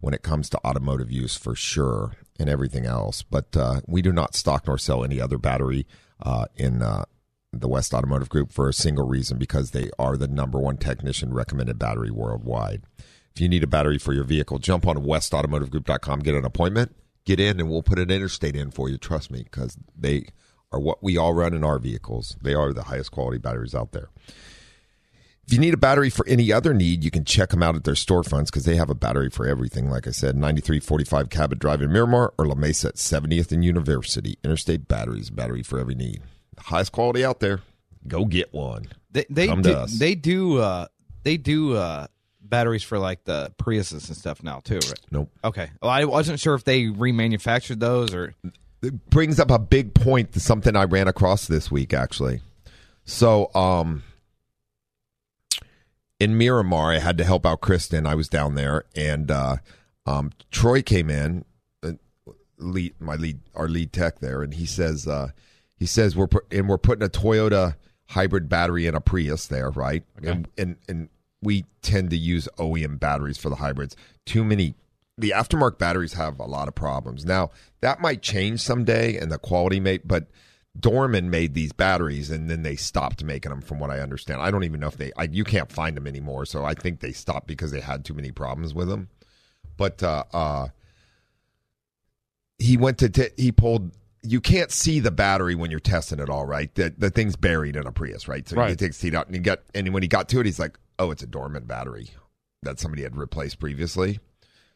when 0.01 0.13
it 0.13 0.23
comes 0.23 0.49
to 0.49 0.59
automotive 0.65 1.09
use 1.09 1.37
for 1.37 1.55
sure 1.55 2.17
and 2.37 2.49
everything 2.49 2.85
else. 2.85 3.23
But 3.23 3.55
uh, 3.55 3.79
we 3.87 4.01
do 4.01 4.11
not 4.11 4.35
stock 4.35 4.67
nor 4.67 4.77
sell 4.77 5.05
any 5.05 5.21
other 5.21 5.37
battery 5.37 5.87
uh, 6.21 6.47
in 6.57 6.81
uh, 6.81 7.05
the 7.53 7.69
West 7.69 7.93
Automotive 7.93 8.27
Group 8.27 8.51
for 8.51 8.67
a 8.67 8.73
single 8.73 9.07
reason 9.07 9.37
because 9.37 9.71
they 9.71 9.89
are 9.97 10.17
the 10.17 10.27
number 10.27 10.59
one 10.59 10.75
technician 10.75 11.33
recommended 11.33 11.79
battery 11.79 12.11
worldwide. 12.11 12.81
If 13.35 13.41
you 13.41 13.47
need 13.49 13.63
a 13.63 13.67
battery 13.67 13.97
for 13.97 14.13
your 14.13 14.23
vehicle, 14.25 14.59
jump 14.59 14.85
on 14.87 14.97
westautomotivegroup.com, 14.97 16.19
get 16.19 16.35
an 16.35 16.45
appointment, 16.45 16.95
get 17.25 17.39
in, 17.39 17.59
and 17.59 17.69
we'll 17.69 17.83
put 17.83 17.99
an 17.99 18.11
interstate 18.11 18.55
in 18.55 18.71
for 18.71 18.89
you. 18.89 18.97
Trust 18.97 19.31
me, 19.31 19.43
because 19.43 19.77
they 19.97 20.27
are 20.71 20.79
what 20.79 21.01
we 21.03 21.17
all 21.17 21.33
run 21.33 21.53
in 21.53 21.63
our 21.63 21.79
vehicles. 21.79 22.35
They 22.41 22.53
are 22.53 22.73
the 22.73 22.83
highest 22.83 23.11
quality 23.11 23.37
batteries 23.37 23.75
out 23.75 23.91
there. 23.93 24.09
If 25.47 25.53
you 25.53 25.59
need 25.59 25.73
a 25.73 25.77
battery 25.77 26.09
for 26.09 26.25
any 26.27 26.51
other 26.53 26.73
need, 26.73 27.03
you 27.03 27.11
can 27.11 27.25
check 27.25 27.49
them 27.49 27.61
out 27.63 27.75
at 27.75 27.83
their 27.83 27.95
storefronts 27.95 28.45
because 28.45 28.63
they 28.63 28.75
have 28.77 28.89
a 28.89 28.95
battery 28.95 29.29
for 29.29 29.45
everything. 29.45 29.89
Like 29.89 30.07
I 30.07 30.11
said, 30.11 30.35
9345 30.35 31.29
Cabot 31.29 31.59
Drive 31.59 31.81
in 31.81 31.91
Miramar 31.91 32.33
or 32.37 32.45
La 32.45 32.55
Mesa 32.55 32.89
at 32.89 32.95
70th 32.95 33.51
and 33.51 33.65
University. 33.65 34.37
Interstate 34.45 34.87
Batteries, 34.87 35.29
battery 35.29 35.63
for 35.63 35.77
every 35.79 35.95
need. 35.95 36.21
The 36.55 36.61
highest 36.63 36.91
quality 36.93 37.25
out 37.25 37.39
there. 37.41 37.61
Go 38.07 38.25
get 38.25 38.53
one. 38.53 38.85
They 39.11 39.25
they 39.29 39.47
Come 39.47 39.61
to 39.63 39.69
do, 39.69 39.75
us. 39.75 39.99
they 39.99 40.15
do 40.15 40.57
uh 40.59 40.87
they 41.23 41.37
do 41.37 41.75
uh 41.75 42.07
batteries 42.51 42.83
for 42.83 42.99
like 42.99 43.23
the 43.23 43.51
Priuses 43.57 44.07
and 44.09 44.15
stuff 44.15 44.43
now 44.43 44.59
too, 44.59 44.75
right? 44.75 44.99
Nope. 45.09 45.31
Okay. 45.43 45.71
Well, 45.81 45.89
I 45.89 46.05
wasn't 46.05 46.39
sure 46.39 46.53
if 46.53 46.63
they 46.63 46.83
remanufactured 46.83 47.79
those 47.79 48.13
or. 48.13 48.35
It 48.83 49.09
brings 49.09 49.39
up 49.39 49.49
a 49.49 49.57
big 49.59 49.95
point 49.95 50.33
to 50.33 50.39
something 50.39 50.75
I 50.75 50.83
ran 50.83 51.07
across 51.07 51.47
this 51.47 51.71
week, 51.71 51.93
actually. 51.93 52.41
So, 53.05 53.53
um, 53.55 54.03
in 56.19 56.37
Miramar, 56.37 56.91
I 56.91 56.99
had 56.99 57.17
to 57.17 57.23
help 57.23 57.45
out 57.45 57.61
Kristen. 57.61 58.05
I 58.05 58.15
was 58.15 58.27
down 58.27 58.55
there, 58.55 58.85
and 58.95 59.29
uh, 59.31 59.57
um, 60.05 60.31
Troy 60.51 60.81
came 60.81 61.09
in, 61.09 61.45
uh, 61.83 61.93
lead 62.57 62.93
my 62.99 63.15
lead, 63.15 63.39
our 63.55 63.67
lead 63.67 63.91
tech 63.93 64.19
there, 64.19 64.41
and 64.43 64.53
he 64.53 64.65
says, 64.65 65.07
uh, 65.07 65.29
he 65.77 65.85
says 65.85 66.15
we're 66.15 66.27
put, 66.27 66.51
and 66.51 66.67
we're 66.69 66.77
putting 66.77 67.03
a 67.03 67.09
Toyota 67.09 67.75
hybrid 68.09 68.49
battery 68.49 68.87
in 68.87 68.95
a 68.95 69.01
Prius 69.01 69.47
there, 69.47 69.69
right? 69.71 70.03
And, 70.31 70.47
and 70.57 70.75
and 70.87 71.09
we 71.41 71.65
tend 71.81 72.09
to 72.11 72.17
use 72.17 72.47
OEM 72.57 72.99
batteries 72.99 73.37
for 73.37 73.49
the 73.49 73.55
hybrids. 73.55 73.95
Too 74.25 74.43
many. 74.43 74.75
The 75.17 75.31
aftermarket 75.35 75.77
batteries 75.77 76.13
have 76.13 76.39
a 76.39 76.45
lot 76.45 76.67
of 76.67 76.75
problems. 76.75 77.25
Now 77.25 77.51
that 77.81 77.99
might 77.99 78.21
change 78.21 78.61
someday, 78.61 79.17
and 79.17 79.31
the 79.31 79.37
quality 79.37 79.79
may, 79.79 79.97
but. 79.99 80.27
Dorman 80.79 81.29
made 81.29 81.53
these 81.53 81.73
batteries 81.73 82.31
and 82.31 82.49
then 82.49 82.61
they 82.63 82.77
stopped 82.77 83.25
making 83.25 83.49
them 83.49 83.59
from 83.59 83.77
what 83.77 83.89
I 83.91 83.99
understand. 83.99 84.39
I 84.41 84.51
don't 84.51 84.63
even 84.63 84.79
know 84.79 84.87
if 84.87 84.95
they 84.95 85.11
I, 85.17 85.23
you 85.23 85.43
can't 85.43 85.69
find 85.69 85.97
them 85.97 86.07
anymore, 86.07 86.45
so 86.45 86.63
I 86.63 86.75
think 86.75 87.01
they 87.01 87.11
stopped 87.11 87.45
because 87.45 87.71
they 87.71 87.81
had 87.81 88.05
too 88.05 88.13
many 88.13 88.31
problems 88.31 88.73
with 88.73 88.87
them. 88.87 89.09
But 89.75 90.01
uh 90.01 90.23
uh 90.31 90.67
he 92.57 92.77
went 92.77 92.99
to 92.99 93.09
t- 93.09 93.31
he 93.35 93.51
pulled 93.51 93.91
you 94.23 94.39
can't 94.39 94.71
see 94.71 95.01
the 95.01 95.11
battery 95.11 95.55
when 95.55 95.71
you're 95.71 95.79
testing 95.81 96.19
it 96.19 96.29
all, 96.29 96.45
right? 96.45 96.73
The 96.75 96.93
the 96.97 97.09
thing's 97.09 97.35
buried 97.35 97.75
in 97.75 97.85
a 97.85 97.91
Prius, 97.91 98.29
right? 98.29 98.47
So 98.47 98.55
Right. 98.55 98.69
he 98.69 98.75
takes 98.77 98.97
the 98.97 99.07
seat 99.07 99.15
out 99.15 99.25
and 99.25 99.35
he 99.35 99.41
got 99.41 99.59
and 99.75 99.91
when 99.93 100.03
he 100.03 100.07
got 100.07 100.29
to 100.29 100.39
it, 100.39 100.45
he's 100.45 100.57
like, 100.59 100.79
"Oh, 101.01 101.11
it's 101.11 101.23
a 101.23 101.27
Dorman 101.27 101.65
battery 101.65 102.09
that 102.63 102.79
somebody 102.79 103.03
had 103.03 103.15
replaced 103.17 103.59
previously." 103.59 104.19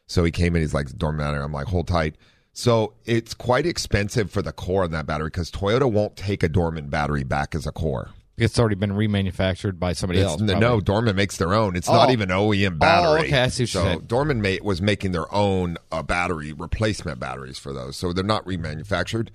So 0.06 0.24
he 0.24 0.30
came 0.30 0.54
in, 0.56 0.62
he's 0.62 0.74
like, 0.74 0.88
"Dorman 0.96 1.18
battery." 1.24 1.42
I'm 1.42 1.52
like, 1.52 1.66
"Hold 1.68 1.88
tight." 1.88 2.16
So 2.52 2.94
it's 3.04 3.34
quite 3.34 3.66
expensive 3.66 4.30
for 4.30 4.40
the 4.42 4.52
core 4.52 4.84
on 4.84 4.90
that 4.92 5.06
battery 5.06 5.28
because 5.28 5.50
Toyota 5.50 5.90
won't 5.90 6.16
take 6.16 6.42
a 6.42 6.48
Dorman 6.48 6.88
battery 6.88 7.22
back 7.24 7.54
as 7.54 7.66
a 7.66 7.72
core. 7.72 8.10
It's 8.38 8.58
already 8.58 8.74
been 8.76 8.90
remanufactured 8.92 9.78
by 9.78 9.92
somebody 9.94 10.20
It's- 10.20 10.32
else. 10.40 10.42
no. 10.60 10.80
Dorman 10.80 11.16
makes 11.16 11.36
their 11.38 11.54
own. 11.54 11.74
It's 11.76 11.88
not 11.88 12.08
Oh. 12.08 12.12
even 12.12 12.30
OEM 12.30 12.78
battery. 12.78 13.20
Oh, 13.20 13.24
okay, 13.24 13.42
I 13.42 13.48
see 13.48 13.62
what 13.64 13.70
so 13.70 13.78
you're 13.82 13.88
saying. 13.92 14.00
Dorman 14.06 14.42
ma- 14.42 14.56
was 14.62 14.80
making 14.82 15.12
their 15.12 15.32
own 15.34 15.76
uh, 15.90 16.02
battery 16.02 16.52
replacement 16.52 17.18
batteries 17.18 17.58
for 17.58 17.72
those, 17.72 17.96
so 17.96 18.12
they're 18.12 18.22
not 18.24 18.44
remanufactured. 18.44 19.28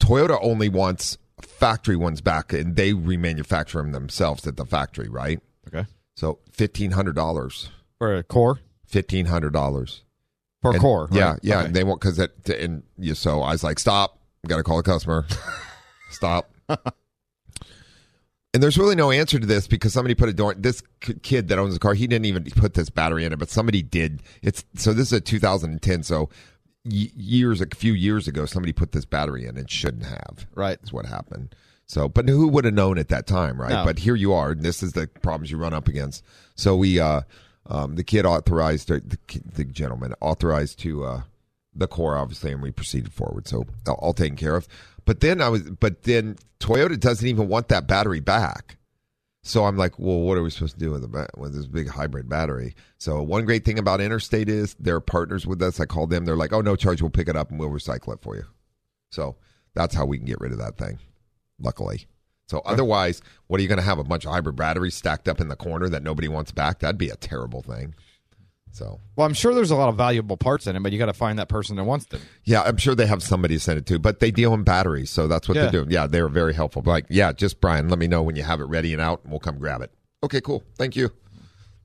Toyota 0.00 0.38
only 0.42 0.68
wants 0.68 1.16
factory 1.40 1.96
ones 1.96 2.20
back, 2.20 2.52
and 2.52 2.76
they 2.76 2.92
remanufacture 2.92 3.82
them 3.82 3.92
themselves 3.92 4.46
at 4.46 4.56
the 4.56 4.66
factory, 4.66 5.08
right? 5.08 5.40
Okay. 5.68 5.86
So 6.16 6.38
fifteen 6.50 6.92
hundred 6.92 7.14
dollars, 7.14 7.70
For 7.98 8.14
a 8.16 8.22
core? 8.22 8.60
fifteen 8.86 9.26
hundred 9.26 9.52
dollars 9.52 10.02
Per 10.62 10.72
And- 10.72 10.80
core. 10.80 11.08
Yeah, 11.12 11.32
right? 11.32 11.40
yeah. 11.42 11.56
Okay. 11.58 11.66
And 11.66 11.76
they 11.76 11.84
won't 11.84 12.00
because 12.00 12.18
it. 12.18 12.48
And 12.48 12.82
you, 12.98 13.14
so 13.14 13.42
I 13.42 13.52
was 13.52 13.62
like, 13.62 13.78
stop. 13.78 14.18
Got 14.46 14.56
to 14.56 14.62
call 14.62 14.78
a 14.78 14.82
customer. 14.82 15.26
stop. 16.10 16.50
and 16.68 18.62
there's 18.62 18.78
really 18.78 18.94
no 18.94 19.10
answer 19.10 19.38
to 19.38 19.46
this 19.46 19.66
because 19.66 19.92
somebody 19.92 20.14
put 20.14 20.28
a 20.28 20.32
door. 20.32 20.54
This 20.54 20.82
kid 21.22 21.48
that 21.48 21.58
owns 21.58 21.74
the 21.74 21.80
car, 21.80 21.94
he 21.94 22.06
didn't 22.06 22.24
even 22.26 22.44
put 22.44 22.74
this 22.74 22.88
battery 22.90 23.24
in 23.24 23.32
it, 23.32 23.38
but 23.38 23.50
somebody 23.50 23.82
did. 23.82 24.22
It's 24.42 24.64
so 24.76 24.92
this 24.94 25.08
is 25.08 25.12
a 25.12 25.20
2010. 25.20 26.02
So 26.04 26.30
years, 26.84 27.60
a 27.60 27.66
few 27.74 27.92
years 27.92 28.26
ago, 28.28 28.46
somebody 28.46 28.72
put 28.72 28.92
this 28.92 29.04
battery 29.04 29.44
in 29.46 29.56
and 29.58 29.68
shouldn't 29.70 30.06
have. 30.06 30.46
Right. 30.54 30.78
Is 30.82 30.92
what 30.92 31.04
happened. 31.06 31.54
So, 31.86 32.08
but 32.08 32.28
who 32.28 32.48
would 32.48 32.64
have 32.64 32.74
known 32.74 32.98
at 32.98 33.08
that 33.08 33.26
time, 33.26 33.60
right? 33.60 33.70
No. 33.70 33.84
But 33.84 34.00
here 34.00 34.16
you 34.16 34.32
are, 34.32 34.50
and 34.50 34.62
this 34.62 34.82
is 34.82 34.92
the 34.92 35.06
problems 35.06 35.50
you 35.50 35.56
run 35.56 35.72
up 35.72 35.86
against. 35.86 36.24
So 36.56 36.76
we, 36.76 36.98
uh, 36.98 37.22
um, 37.66 37.94
the 37.94 38.04
kid 38.04 38.26
authorized, 38.26 38.88
the, 38.88 39.18
the 39.54 39.64
gentleman 39.64 40.14
authorized 40.20 40.80
to 40.80 41.04
uh, 41.04 41.22
the 41.74 41.86
core, 41.86 42.16
obviously, 42.16 42.52
and 42.52 42.62
we 42.62 42.72
proceeded 42.72 43.12
forward. 43.12 43.46
So 43.46 43.66
all, 43.86 43.94
all 43.94 44.14
taken 44.14 44.36
care 44.36 44.56
of. 44.56 44.66
But 45.04 45.20
then 45.20 45.40
I 45.40 45.48
was, 45.48 45.62
but 45.62 46.02
then 46.02 46.36
Toyota 46.58 46.98
doesn't 46.98 47.26
even 47.26 47.48
want 47.48 47.68
that 47.68 47.86
battery 47.86 48.20
back. 48.20 48.76
So 49.42 49.64
I'm 49.64 49.76
like, 49.76 49.96
well, 49.96 50.18
what 50.18 50.36
are 50.36 50.42
we 50.42 50.50
supposed 50.50 50.74
to 50.74 50.80
do 50.80 50.90
with 50.90 51.02
the 51.02 51.28
with 51.36 51.54
this 51.54 51.66
big 51.66 51.88
hybrid 51.88 52.28
battery? 52.28 52.74
So 52.98 53.22
one 53.22 53.44
great 53.44 53.64
thing 53.64 53.78
about 53.78 54.00
Interstate 54.00 54.48
is 54.48 54.74
they're 54.80 54.98
partners 54.98 55.46
with 55.46 55.62
us. 55.62 55.78
I 55.78 55.86
called 55.86 56.10
them. 56.10 56.24
They're 56.24 56.34
like, 56.34 56.52
oh 56.52 56.62
no 56.62 56.74
charge, 56.74 57.00
we'll 57.00 57.12
pick 57.12 57.28
it 57.28 57.36
up 57.36 57.50
and 57.50 57.60
we'll 57.60 57.70
recycle 57.70 58.12
it 58.12 58.20
for 58.22 58.34
you. 58.34 58.44
So 59.12 59.36
that's 59.74 59.94
how 59.94 60.04
we 60.04 60.18
can 60.18 60.26
get 60.26 60.40
rid 60.40 60.50
of 60.50 60.58
that 60.58 60.76
thing. 60.76 60.98
Luckily. 61.60 62.06
So 62.48 62.60
otherwise, 62.64 63.22
what 63.48 63.58
are 63.58 63.62
you 63.62 63.68
going 63.68 63.78
to 63.78 63.84
have? 63.84 63.98
A 63.98 64.04
bunch 64.04 64.24
of 64.24 64.30
hybrid 64.32 64.56
batteries 64.56 64.94
stacked 64.94 65.26
up 65.28 65.40
in 65.40 65.48
the 65.48 65.56
corner 65.56 65.88
that 65.88 66.02
nobody 66.02 66.28
wants 66.28 66.52
back? 66.52 66.78
That'd 66.78 66.98
be 66.98 67.08
a 67.08 67.16
terrible 67.16 67.62
thing. 67.62 67.94
So 68.70 69.00
Well, 69.16 69.26
I'm 69.26 69.32
sure 69.34 69.54
there's 69.54 69.70
a 69.70 69.76
lot 69.76 69.88
of 69.88 69.96
valuable 69.96 70.36
parts 70.36 70.66
in 70.66 70.76
it, 70.76 70.82
but 70.82 70.92
you 70.92 70.98
got 70.98 71.06
to 71.06 71.12
find 71.14 71.38
that 71.38 71.48
person 71.48 71.76
that 71.76 71.84
wants 71.84 72.06
them. 72.06 72.20
yeah, 72.44 72.62
I'm 72.62 72.76
sure 72.76 72.94
they 72.94 73.06
have 73.06 73.22
somebody 73.22 73.54
to 73.54 73.60
send 73.60 73.78
it 73.78 73.86
to, 73.86 73.98
but 73.98 74.20
they 74.20 74.30
deal 74.30 74.52
in 74.54 74.64
batteries, 74.64 75.10
so 75.10 75.26
that's 75.26 75.48
what 75.48 75.54
Yeah. 75.56 75.62
they're 75.62 75.70
doing. 75.72 75.90
Yeah, 75.90 76.06
they're 76.06 76.28
very 76.28 76.52
helpful. 76.52 76.82
Like, 76.84 77.06
yeah, 77.08 77.32
just 77.32 77.60
Brian, 77.60 77.88
let 77.88 77.98
me 77.98 78.06
know 78.06 78.22
when 78.22 78.36
you 78.36 78.42
have 78.42 78.60
it 78.60 78.64
ready 78.66 78.92
and 78.92 79.00
out, 79.00 79.22
and 79.22 79.30
we'll 79.32 79.40
come 79.40 79.56
grab 79.58 79.80
it. 79.80 79.90
Okay, 80.22 80.40
cool. 80.42 80.62
Thank 80.76 80.94
you. 80.94 81.10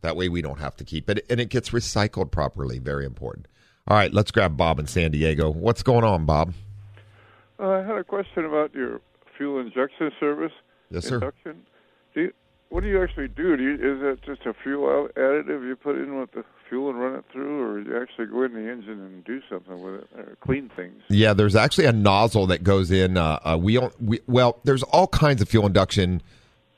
That 0.02 0.16
way 0.18 0.28
we 0.30 0.42
don't 0.42 0.60
have 0.60 0.76
to 0.78 0.84
keep 0.84 1.10
it, 1.10 1.26
and 1.30 1.40
it 1.40 1.50
gets 1.50 1.70
recycled 1.70 2.30
properly. 2.30 2.78
Very 2.80 3.06
important. 3.06 3.48
All 3.88 3.96
right, 3.96 4.14
let's 4.14 4.32
grab 4.32 4.58
Bob 4.58 4.78
in 4.80 4.86
San 4.88 5.12
Diego. 5.12 5.50
What's 5.50 5.84
going 5.84 6.04
on, 6.04 6.26
Bob? 6.26 6.54
Uh, 7.60 7.70
I 7.70 7.84
had 7.84 7.98
a 7.98 8.04
question 8.04 8.44
about 8.46 8.74
your 8.76 9.00
fuel 9.42 9.60
injection 9.60 10.12
service. 10.20 10.52
Yes, 10.92 11.06
sir. 11.06 11.16
Induction. 11.16 11.64
Do 12.14 12.22
you, 12.22 12.34
what 12.70 12.84
do 12.84 12.90
you 12.90 13.02
actually 13.02 13.28
do? 13.28 13.58
Do 13.58 13.64
you, 13.64 13.74
is 13.74 14.02
that 14.02 14.20
just 14.24 14.46
a 14.46 14.54
fuel 14.54 15.10
additive 15.16 15.68
you 15.68 15.76
put 15.76 15.98
in 15.98 16.20
with 16.20 16.32
the 16.32 16.44
fuel 16.70 16.92
and 16.92 17.00
run 17.00 17.16
it 17.16 17.26
through, 17.32 17.62
or 17.64 17.80
you 17.80 18.00
actually 18.00 18.28
go 18.28 18.44
in 18.44 18.54
the 18.54 18.72
engine 18.72 19.02
and 19.02 19.26
do 19.26 19.42
something 19.50 19.82
with 19.82 19.96
it, 19.96 20.08
or 20.16 20.38
clean 20.42 20.70
things? 20.76 21.02
Yeah, 21.10 21.34
there's 21.34 21.56
actually 21.56 21.86
a 21.86 21.92
nozzle 21.92 22.46
that 22.48 22.64
goes 22.64 22.92
in. 22.92 23.18
Uh, 23.18 23.40
uh, 23.44 23.58
we 23.60 23.74
don't. 23.74 24.00
We, 24.00 24.20
well, 24.28 24.60
there's 24.64 24.84
all 24.84 25.08
kinds 25.08 25.42
of 25.42 25.50
fuel 25.50 25.66
induction 25.66 26.22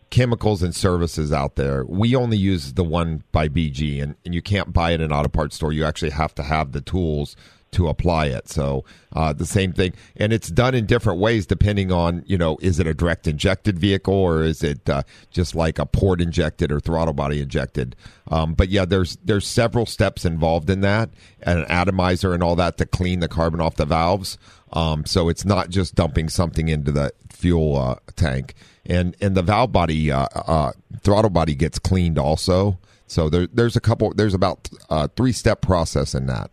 chemicals 0.10 0.64
and 0.64 0.74
services 0.74 1.34
out 1.34 1.56
there. 1.56 1.84
We 1.86 2.16
only 2.16 2.38
use 2.38 2.74
the 2.74 2.84
one 2.84 3.24
by 3.34 3.50
BG, 3.50 4.02
and, 4.02 4.16
and 4.24 4.34
you 4.34 4.42
can't 4.42 4.72
buy 4.72 4.92
it 4.92 5.02
in 5.02 5.02
an 5.02 5.12
auto 5.12 5.28
parts 5.28 5.58
store. 5.58 5.74
You 5.74 5.84
actually 5.84 6.12
have 6.12 6.34
to 6.36 6.44
have 6.44 6.72
the 6.72 6.82
tools 6.82 7.36
to 7.74 7.88
apply 7.88 8.28
it. 8.28 8.50
So 8.50 8.86
uh, 9.14 9.34
the 9.34 9.46
same 9.46 9.74
thing, 9.74 9.94
and 10.16 10.34
it's 10.34 10.50
done 10.50 10.74
in 10.74 10.86
different 10.86 11.20
ways 11.20 11.46
depending 11.46 11.92
on 11.92 12.24
you 12.26 12.38
know 12.38 12.58
is 12.62 12.80
it 12.80 12.88
a 12.88 12.94
direct 12.94 13.28
injected 13.28 13.78
vehicle 13.78 14.14
or 14.14 14.44
is 14.44 14.64
it 14.64 14.90
uh, 14.90 15.04
just 15.32 15.56
like 15.56 15.80
a 15.80 15.86
port 15.86 16.22
injected 16.22 16.72
or 16.72 16.80
throttle 16.80 17.14
body 17.14 17.42
injected. 17.42 17.96
Um, 18.30 18.54
but 18.54 18.70
yeah, 18.70 18.86
there's 18.86 19.18
there's 19.24 19.48
several 19.48 19.86
steps 19.86 20.26
involved 20.26 20.70
in 20.70 20.82
that, 20.82 21.10
and 21.42 21.60
an 21.60 21.66
atomizer 21.66 22.34
and 22.34 22.42
all 22.42 22.56
that 22.56 22.78
to 22.78 22.86
clean 22.86 23.20
the 23.20 23.28
carbon 23.28 23.62
off 23.62 23.76
the 23.76 23.86
valves. 23.86 24.38
Um, 24.74 25.06
so 25.06 25.30
it's 25.30 25.46
not 25.46 25.70
just 25.70 25.96
dumping 25.96 26.30
something 26.30 26.68
into 26.68 26.92
the 26.92 27.14
fuel 27.30 27.78
uh, 27.78 27.96
tank, 28.16 28.56
and 28.86 29.16
and 29.22 29.36
the 29.36 29.44
valve 29.44 29.72
body 29.72 30.12
uh, 30.12 30.28
uh, 30.36 30.72
throttle 31.02 31.30
body 31.30 31.56
gets 31.56 31.78
cleaned 31.80 32.18
also. 32.18 32.80
So 33.08 33.30
there, 33.30 33.48
there's 33.48 33.76
a 33.76 33.82
couple. 33.82 34.14
There's 34.14 34.34
about 34.34 34.70
uh, 34.90 35.08
three 35.16 35.34
step 35.34 35.62
process 35.62 36.16
in 36.16 36.26
that. 36.28 36.50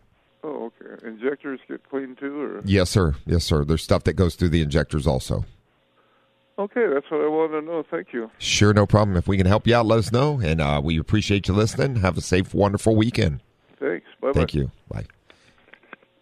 Injectors 1.11 1.61
get 1.69 1.89
cleaned 1.89 2.19
too, 2.19 2.41
or 2.41 2.63
Yes, 2.65 2.91
sir. 2.91 3.15
Yes, 3.27 3.45
sir. 3.45 3.65
There's 3.65 3.83
stuff 3.83 4.05
that 4.05 4.15
goes 4.15 4.35
through 4.35 4.51
the 4.51 4.63
injectors 4.63 5.07
also. 5.07 5.45
okay, 6.59 6.87
that's 6.93 7.11
what 7.11 7.21
I 7.21 7.29
wanted 7.29 7.61
to 7.61 7.67
know. 7.67 7.85
Thank 7.91 8.13
you. 8.13 8.31
Sure, 8.39 8.73
no 8.73 8.87
problem. 8.87 9.17
If 9.17 9.27
we 9.27 9.37
can 9.37 9.47
help 9.47 9.67
you 9.67 9.75
out, 9.75 9.87
let 9.87 9.99
us 9.99 10.13
know. 10.13 10.41
And 10.43 10.61
uh, 10.61 10.81
we 10.83 10.99
appreciate 10.99 11.49
you 11.49 11.55
listening. 11.55 11.97
Have 11.97 12.19
a 12.19 12.21
safe, 12.21 12.55
wonderful 12.55 12.95
weekend. 12.97 13.41
Thanks. 13.79 14.07
Bye. 14.21 14.33
Thank 14.35 14.55
you. 14.55 14.71
Bye. 14.91 15.07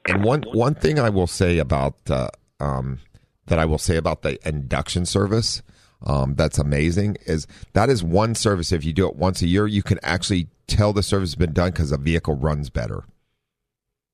And 0.07 0.25
one 0.25 0.45
one 0.53 0.75
thing 0.75 0.99
I 0.99 1.11
will 1.11 1.27
say 1.27 1.59
about 1.59 1.97
uh, 2.09 2.29
um, 2.61 3.01
that 3.47 3.59
I 3.59 3.65
will 3.65 3.79
say 3.79 3.97
about 3.97 4.23
the 4.23 4.39
induction 4.49 5.05
service 5.05 5.63
um, 6.05 6.35
that's 6.35 6.59
amazing 6.59 7.17
is 7.27 7.47
that 7.73 7.91
is 7.91 8.03
one 8.05 8.35
service. 8.35 8.73
If 8.73 8.85
you 8.85 8.93
do 8.93 9.09
it 9.09 9.17
once 9.17 9.43
a 9.43 9.47
year, 9.47 9.67
you 9.67 9.83
can 9.83 9.99
actually 10.03 10.49
tell 10.67 10.93
the 10.93 11.03
service 11.03 11.31
has 11.31 11.35
been 11.35 11.53
done 11.53 11.71
because 11.71 11.91
the 11.91 11.99
vehicle 11.99 12.35
runs 12.35 12.71
better. 12.71 13.05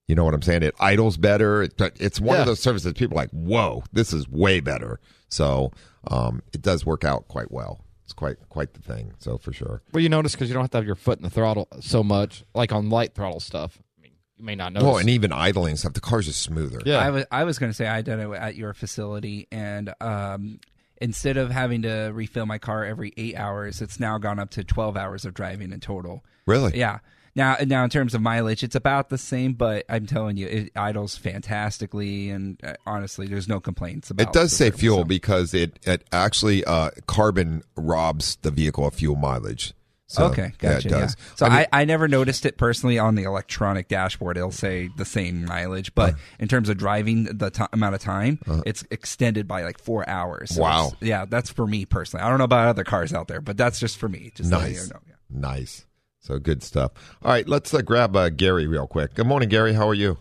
You 0.08 0.14
know 0.14 0.24
what 0.24 0.34
I'm 0.34 0.42
saying? 0.42 0.62
It 0.62 0.74
idles 0.80 1.16
better. 1.16 1.62
It, 1.62 1.80
it's 1.98 2.20
one 2.20 2.38
of 2.38 2.46
those 2.46 2.60
services 2.60 2.92
people 2.92 3.16
are 3.16 3.22
like, 3.22 3.30
whoa, 3.30 3.84
this 3.92 4.12
is 4.12 4.28
way 4.28 4.60
better. 4.60 5.00
So 5.28 5.72
um, 6.08 6.42
it 6.52 6.60
does 6.60 6.84
work 6.84 7.04
out 7.04 7.26
quite 7.28 7.50
well. 7.50 7.80
It's 8.04 8.12
quite 8.12 8.36
quite 8.50 8.74
the 8.74 8.82
thing. 8.82 9.14
So 9.18 9.38
for 9.38 9.52
sure. 9.52 9.80
Well, 9.92 10.02
you 10.02 10.10
notice 10.10 10.32
because 10.32 10.48
you 10.48 10.54
don't 10.54 10.62
have 10.62 10.70
to 10.72 10.76
have 10.76 10.86
your 10.86 10.94
foot 10.94 11.18
in 11.18 11.24
the 11.24 11.30
throttle 11.30 11.68
so 11.80 12.02
much, 12.02 12.44
like 12.54 12.70
on 12.70 12.90
light 12.90 13.14
throttle 13.14 13.40
stuff. 13.40 13.78
I 13.98 14.02
mean, 14.02 14.12
you 14.36 14.44
may 14.44 14.54
not 14.54 14.74
notice. 14.74 14.86
Well, 14.86 14.98
and 14.98 15.08
even 15.08 15.32
idling 15.32 15.76
stuff, 15.76 15.94
the 15.94 16.02
car's 16.02 16.26
just 16.26 16.42
smoother. 16.42 16.82
yeah, 16.84 16.98
I 16.98 17.08
was 17.08 17.24
I 17.30 17.44
was 17.44 17.58
going 17.58 17.70
to 17.70 17.74
say 17.74 17.86
I 17.86 18.02
did 18.02 18.18
it 18.18 18.30
at 18.32 18.56
your 18.56 18.74
facility, 18.74 19.48
and 19.50 19.94
um, 20.02 20.60
instead 21.00 21.38
of 21.38 21.50
having 21.50 21.80
to 21.82 22.10
refill 22.12 22.44
my 22.44 22.58
car 22.58 22.84
every 22.84 23.14
eight 23.16 23.36
hours, 23.36 23.80
it's 23.80 23.98
now 23.98 24.18
gone 24.18 24.38
up 24.38 24.50
to 24.50 24.64
twelve 24.64 24.98
hours 24.98 25.24
of 25.24 25.32
driving 25.32 25.72
in 25.72 25.80
total. 25.80 26.22
Really? 26.46 26.78
Yeah. 26.78 26.98
Now, 27.36 27.56
now 27.66 27.82
in 27.84 27.90
terms 27.90 28.14
of 28.14 28.20
mileage, 28.22 28.62
it's 28.62 28.76
about 28.76 29.08
the 29.08 29.18
same, 29.18 29.54
but 29.54 29.84
I'm 29.88 30.06
telling 30.06 30.36
you, 30.36 30.46
it 30.46 30.70
idles 30.76 31.16
fantastically, 31.16 32.30
and 32.30 32.60
uh, 32.64 32.74
honestly, 32.86 33.26
there's 33.26 33.48
no 33.48 33.60
complaints 33.60 34.10
about. 34.10 34.28
It 34.28 34.32
does 34.32 34.52
service, 34.52 34.78
fuel 34.80 34.98
so. 34.98 35.04
because 35.04 35.52
it, 35.54 35.78
it 35.82 36.04
actually 36.12 36.64
uh, 36.64 36.90
carbon 37.06 37.62
robs 37.76 38.36
the 38.42 38.50
vehicle 38.50 38.86
of 38.86 38.94
fuel 38.94 39.16
mileage. 39.16 39.74
So, 40.06 40.26
okay, 40.26 40.52
yeah, 40.62 40.74
gotcha. 40.74 40.88
it 40.88 40.90
Yeah, 40.92 41.00
does. 41.00 41.16
So 41.34 41.46
I 41.46 41.48
mean- 41.48 41.58
I, 41.72 41.80
I 41.80 41.84
never 41.86 42.06
noticed 42.06 42.46
it 42.46 42.56
personally 42.56 42.98
on 42.98 43.14
the 43.16 43.24
electronic 43.24 43.88
dashboard. 43.88 44.36
It'll 44.36 44.52
say 44.52 44.90
the 44.96 45.04
same 45.06 45.46
mileage, 45.46 45.92
but 45.94 46.14
in 46.38 46.46
terms 46.46 46.68
of 46.68 46.76
driving 46.76 47.24
the 47.24 47.50
ti 47.50 47.64
amount 47.72 47.94
of 47.96 48.00
time, 48.02 48.38
it's 48.66 48.84
extended 48.92 49.48
by 49.48 49.62
like 49.64 49.78
four 49.80 50.08
hours. 50.08 50.54
So 50.54 50.60
Wow. 50.62 50.92
Yeah, 51.00 51.24
that's 51.24 51.50
for 51.50 51.66
me 51.66 51.84
personally. 51.86 52.22
I 52.22 52.28
don't 52.28 52.38
know 52.38 52.44
about 52.44 52.68
other 52.68 52.84
cars 52.84 53.12
out 53.12 53.26
there, 53.28 53.40
but 53.40 53.56
that's 53.56 53.80
just 53.80 53.96
for 53.96 54.08
me. 54.08 54.30
Just 54.36 54.52
let 54.52 54.68
you 54.70 54.76
Nice. 54.76 54.90
know. 54.90 55.00
Yeah. 55.08 55.14
Nice. 55.30 55.86
So 56.24 56.38
good 56.38 56.62
stuff. 56.62 56.92
All 57.22 57.32
right, 57.32 57.46
let's 57.46 57.74
uh, 57.74 57.82
grab 57.82 58.16
uh, 58.16 58.30
Gary 58.30 58.66
real 58.66 58.86
quick. 58.86 59.12
Good 59.12 59.26
morning, 59.26 59.50
Gary. 59.50 59.74
How 59.74 59.86
are 59.86 59.94
you? 59.94 60.16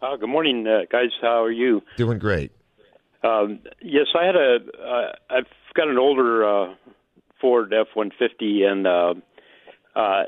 Uh, 0.00 0.14
good 0.14 0.28
morning, 0.28 0.64
uh, 0.64 0.82
guys. 0.92 1.10
How 1.20 1.42
are 1.42 1.50
you? 1.50 1.82
Doing 1.96 2.20
great. 2.20 2.52
Um, 3.24 3.58
yes, 3.82 4.06
I 4.16 4.26
had 4.26 4.36
a. 4.36 4.58
Uh, 4.80 5.12
I've 5.30 5.46
got 5.74 5.88
an 5.88 5.98
older 5.98 6.48
uh, 6.48 6.74
Ford 7.40 7.74
F 7.74 7.88
one 7.94 8.12
fifty, 8.16 8.62
and 8.62 8.86
uh, 8.86 9.14
uh, 9.96 10.22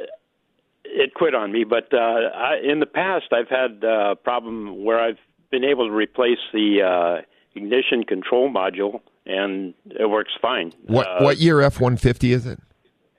it 0.85 1.15
quit 1.15 1.37
on 1.37 1.53
me. 1.53 1.63
But 1.63 1.95
uh, 1.95 1.99
I, 1.99 2.57
in 2.69 2.81
the 2.81 2.87
past, 2.87 3.27
I've 3.31 3.49
had 3.49 3.85
a 3.85 4.17
problem 4.17 4.85
where 4.85 4.99
I've 4.99 5.19
been 5.53 5.63
able 5.63 5.87
to 5.87 5.95
replace 5.95 6.39
the 6.53 6.83
uh, 6.83 7.23
ignition 7.55 8.03
control 8.03 8.51
module, 8.51 9.03
and 9.25 9.73
it 9.87 10.11
works 10.11 10.33
fine. 10.43 10.73
What 10.83 11.07
Uh, 11.07 11.23
what 11.23 11.37
year 11.39 11.61
F 11.61 11.81
one 11.81 11.97
fifty 11.97 12.33
is 12.33 12.45
it? 12.45 12.59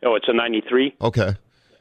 Oh, 0.04 0.16
it's 0.16 0.28
a 0.28 0.34
ninety 0.34 0.62
three. 0.68 0.94
Okay. 1.00 1.36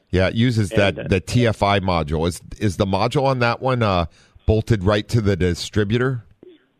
Yeah, 0.09 0.27
it 0.27 0.35
uses 0.35 0.69
that 0.69 0.97
And, 0.97 1.07
uh, 1.07 1.07
the 1.09 1.21
TFI 1.21 1.81
module. 1.81 2.27
Is 2.27 2.41
is 2.59 2.77
the 2.77 2.85
module 2.85 3.23
on 3.23 3.39
that 3.39 3.61
one 3.61 3.83
uh, 3.83 4.05
bolted 4.45 4.83
right 4.83 5.07
to 5.09 5.21
the 5.21 5.35
distributor? 5.35 6.23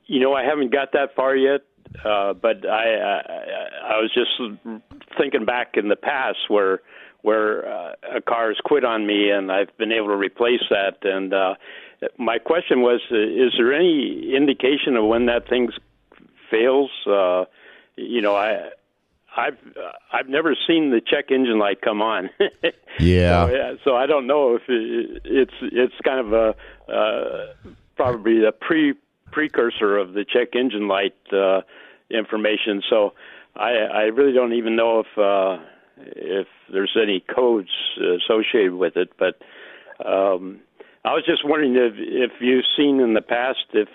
You 0.06 0.20
know, 0.22 0.34
I 0.34 0.44
haven't 0.44 0.72
got 0.72 0.94
that 0.94 1.14
far 1.16 1.36
yet, 1.36 1.62
uh, 2.06 2.34
but 2.34 2.66
I, 2.66 2.96
I 2.96 3.22
I 3.84 3.98
was 4.00 4.12
just 4.14 4.32
thinking 5.18 5.46
back 5.46 5.76
in 5.76 5.90
the 5.90 5.98
past 5.98 6.38
where 6.48 6.82
where 7.22 7.68
uh, 7.68 7.94
a 8.16 8.22
car 8.22 8.48
has 8.48 8.58
quit 8.64 8.86
on 8.86 9.06
me 9.06 9.30
and 9.30 9.52
I've 9.52 9.76
been 9.78 9.92
able 9.92 10.08
to 10.08 10.16
replace 10.16 10.62
that. 10.70 10.98
And 11.04 11.34
uh, 11.34 11.56
my 12.18 12.38
question 12.38 12.82
was, 12.82 13.02
uh, 13.12 13.18
is 13.18 13.54
there 13.58 13.74
any 13.74 14.34
indication 14.34 14.96
of 14.96 15.06
when 15.06 15.26
that 15.26 15.50
thing 15.50 15.70
fails? 16.50 16.92
Uh, 17.06 17.46
you 17.96 18.22
know, 18.22 18.36
I. 18.36 18.70
I've 19.38 19.54
uh, 19.78 19.92
I've 20.12 20.28
never 20.28 20.56
seen 20.68 20.90
the 20.90 21.00
check 21.00 21.32
engine 21.32 21.60
light 21.60 21.82
come 21.82 22.02
on. 22.02 22.30
Yeah. 23.00 23.46
So, 23.46 23.54
yeah, 23.54 23.74
so 23.84 23.96
I 23.96 24.08
don't 24.08 24.26
know 24.26 24.56
if 24.56 24.64
it, 24.68 25.22
it's 25.24 25.54
it's 25.62 25.94
kind 26.04 26.20
of 26.20 26.34
a 26.34 26.92
uh, 26.92 27.72
probably 27.96 28.44
a 28.44 28.52
pre 28.52 28.96
precursor 29.32 29.98
of 29.98 30.14
the 30.14 30.26
check 30.26 30.56
engine 30.56 30.88
light 30.88 31.14
uh, 31.32 31.62
information. 32.10 32.82
So 32.90 33.14
I 33.56 33.74
I 33.74 34.02
really 34.06 34.34
don't 34.34 34.54
even 34.54 34.76
know 34.76 35.02
if 35.02 35.16
uh, 35.16 35.64
if 35.98 36.48
there's 36.74 36.98
any 37.00 37.20
codes 37.20 37.70
associated 38.00 38.74
with 38.74 38.98
it. 38.98 39.12
But 39.20 39.40
um, 40.04 40.62
I 41.06 41.14
was 41.14 41.24
just 41.26 41.46
wondering 41.46 41.76
if 41.76 41.94
if 41.98 42.32
you've 42.42 42.66
seen 42.76 43.00
in 43.00 43.14
the 43.14 43.22
past 43.22 43.60
if 43.74 43.90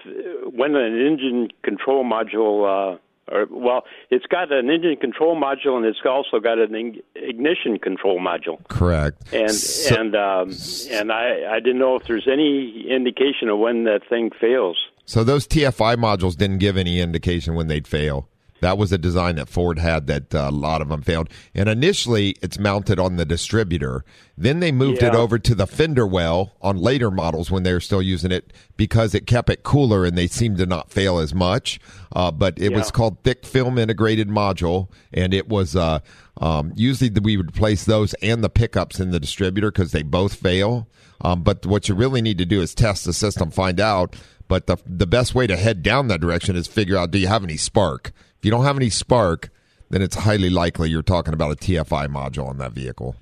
when 0.55 0.76
an 0.76 0.95
engine 0.95 1.49
control 1.64 2.05
module 2.05 2.95
uh, 2.95 2.99
or 3.30 3.46
well, 3.50 3.84
it's 4.10 4.26
got 4.26 4.52
an 4.52 4.68
engine 4.70 4.96
control 4.96 5.40
module 5.40 5.76
and 5.76 5.84
it's 5.86 5.98
also 6.04 6.40
got 6.40 6.58
an 6.58 6.74
ignition 7.14 7.78
control 7.78 8.18
module. 8.20 8.66
Correct. 8.68 9.32
And 9.32 9.50
So- 9.52 9.94
and 10.00 10.16
um, 10.16 10.52
and 10.90 11.12
I 11.12 11.54
I 11.54 11.60
didn't 11.60 11.78
know 11.78 11.96
if 11.96 12.04
there's 12.04 12.28
any 12.30 12.86
indication 12.88 13.48
of 13.48 13.58
when 13.58 13.84
that 13.84 14.00
thing 14.08 14.30
fails. 14.40 14.76
So 15.04 15.24
those 15.24 15.46
TFI 15.46 15.96
modules 15.96 16.36
didn't 16.36 16.58
give 16.58 16.76
any 16.76 17.00
indication 17.00 17.54
when 17.54 17.66
they'd 17.68 17.86
fail. 17.88 18.28
That 18.62 18.78
was 18.78 18.92
a 18.92 18.98
design 18.98 19.36
that 19.36 19.48
Ford 19.48 19.80
had 19.80 20.06
that 20.06 20.32
uh, 20.34 20.48
a 20.48 20.50
lot 20.50 20.80
of 20.80 20.88
them 20.88 21.02
failed. 21.02 21.28
And 21.52 21.68
initially, 21.68 22.36
it's 22.40 22.60
mounted 22.60 23.00
on 23.00 23.16
the 23.16 23.24
distributor. 23.24 24.04
Then 24.38 24.60
they 24.60 24.70
moved 24.70 25.02
it 25.02 25.14
over 25.14 25.38
to 25.40 25.54
the 25.54 25.66
fender 25.66 26.06
well 26.06 26.52
on 26.62 26.76
later 26.76 27.10
models 27.10 27.50
when 27.50 27.64
they 27.64 27.72
were 27.72 27.80
still 27.80 28.00
using 28.00 28.30
it 28.30 28.52
because 28.76 29.14
it 29.14 29.26
kept 29.26 29.50
it 29.50 29.64
cooler 29.64 30.04
and 30.04 30.16
they 30.16 30.28
seemed 30.28 30.58
to 30.58 30.66
not 30.66 30.90
fail 30.90 31.18
as 31.18 31.34
much. 31.34 31.80
Uh, 32.14 32.30
but 32.30 32.56
it 32.58 32.72
was 32.72 32.90
called 32.90 33.22
thick 33.24 33.44
film 33.44 33.78
integrated 33.78 34.28
module, 34.28 34.88
and 35.12 35.34
it 35.34 35.48
was 35.48 35.74
uh, 35.74 35.98
um, 36.40 36.72
usually 36.76 37.10
we 37.20 37.36
would 37.36 37.54
place 37.54 37.84
those 37.84 38.14
and 38.14 38.44
the 38.44 38.50
pickups 38.50 39.00
in 39.00 39.10
the 39.10 39.20
distributor 39.20 39.70
because 39.70 39.92
they 39.92 40.02
both 40.02 40.34
fail. 40.34 40.88
Um, 41.20 41.42
but 41.42 41.66
what 41.66 41.88
you 41.88 41.94
really 41.94 42.22
need 42.22 42.38
to 42.38 42.44
do 42.44 42.60
is 42.60 42.74
test 42.74 43.04
the 43.04 43.12
system, 43.12 43.50
find 43.50 43.80
out. 43.80 44.16
But 44.48 44.66
the 44.66 44.76
the 44.84 45.06
best 45.06 45.34
way 45.34 45.46
to 45.46 45.56
head 45.56 45.82
down 45.82 46.08
that 46.08 46.20
direction 46.20 46.56
is 46.56 46.66
figure 46.66 46.96
out 46.96 47.10
do 47.10 47.18
you 47.18 47.26
have 47.26 47.42
any 47.42 47.56
spark. 47.56 48.12
If 48.43 48.47
you 48.47 48.51
don't 48.51 48.64
have 48.64 48.76
any 48.76 48.90
spark, 48.90 49.51
then 49.90 50.03
it's 50.03 50.16
highly 50.16 50.51
likely 50.51 50.90
you're 50.90 51.01
talking 51.01 51.32
about 51.32 51.53
a 51.53 51.55
TFI 51.55 52.09
module 52.09 52.49
on 52.49 52.59
that 52.59 52.72
vehicle. 52.72 53.14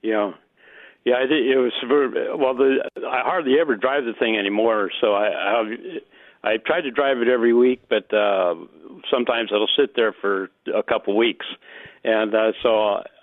Yeah, 0.00 0.32
yeah. 1.04 1.16
It, 1.22 1.30
it 1.30 1.58
was 1.58 1.74
well. 2.38 2.54
The 2.54 2.78
I 3.06 3.20
hardly 3.20 3.60
ever 3.60 3.76
drive 3.76 4.06
the 4.06 4.14
thing 4.18 4.38
anymore, 4.38 4.90
so 4.98 5.12
I 5.12 5.26
I, 5.26 5.64
I 6.42 6.56
try 6.56 6.80
to 6.80 6.90
drive 6.90 7.18
it 7.18 7.28
every 7.28 7.52
week, 7.52 7.82
but 7.90 8.10
uh, 8.14 8.54
sometimes 9.10 9.50
it'll 9.52 9.68
sit 9.78 9.94
there 9.94 10.14
for 10.18 10.48
a 10.74 10.82
couple 10.82 11.14
weeks, 11.18 11.44
and 12.02 12.34
uh, 12.34 12.52
so 12.62 12.78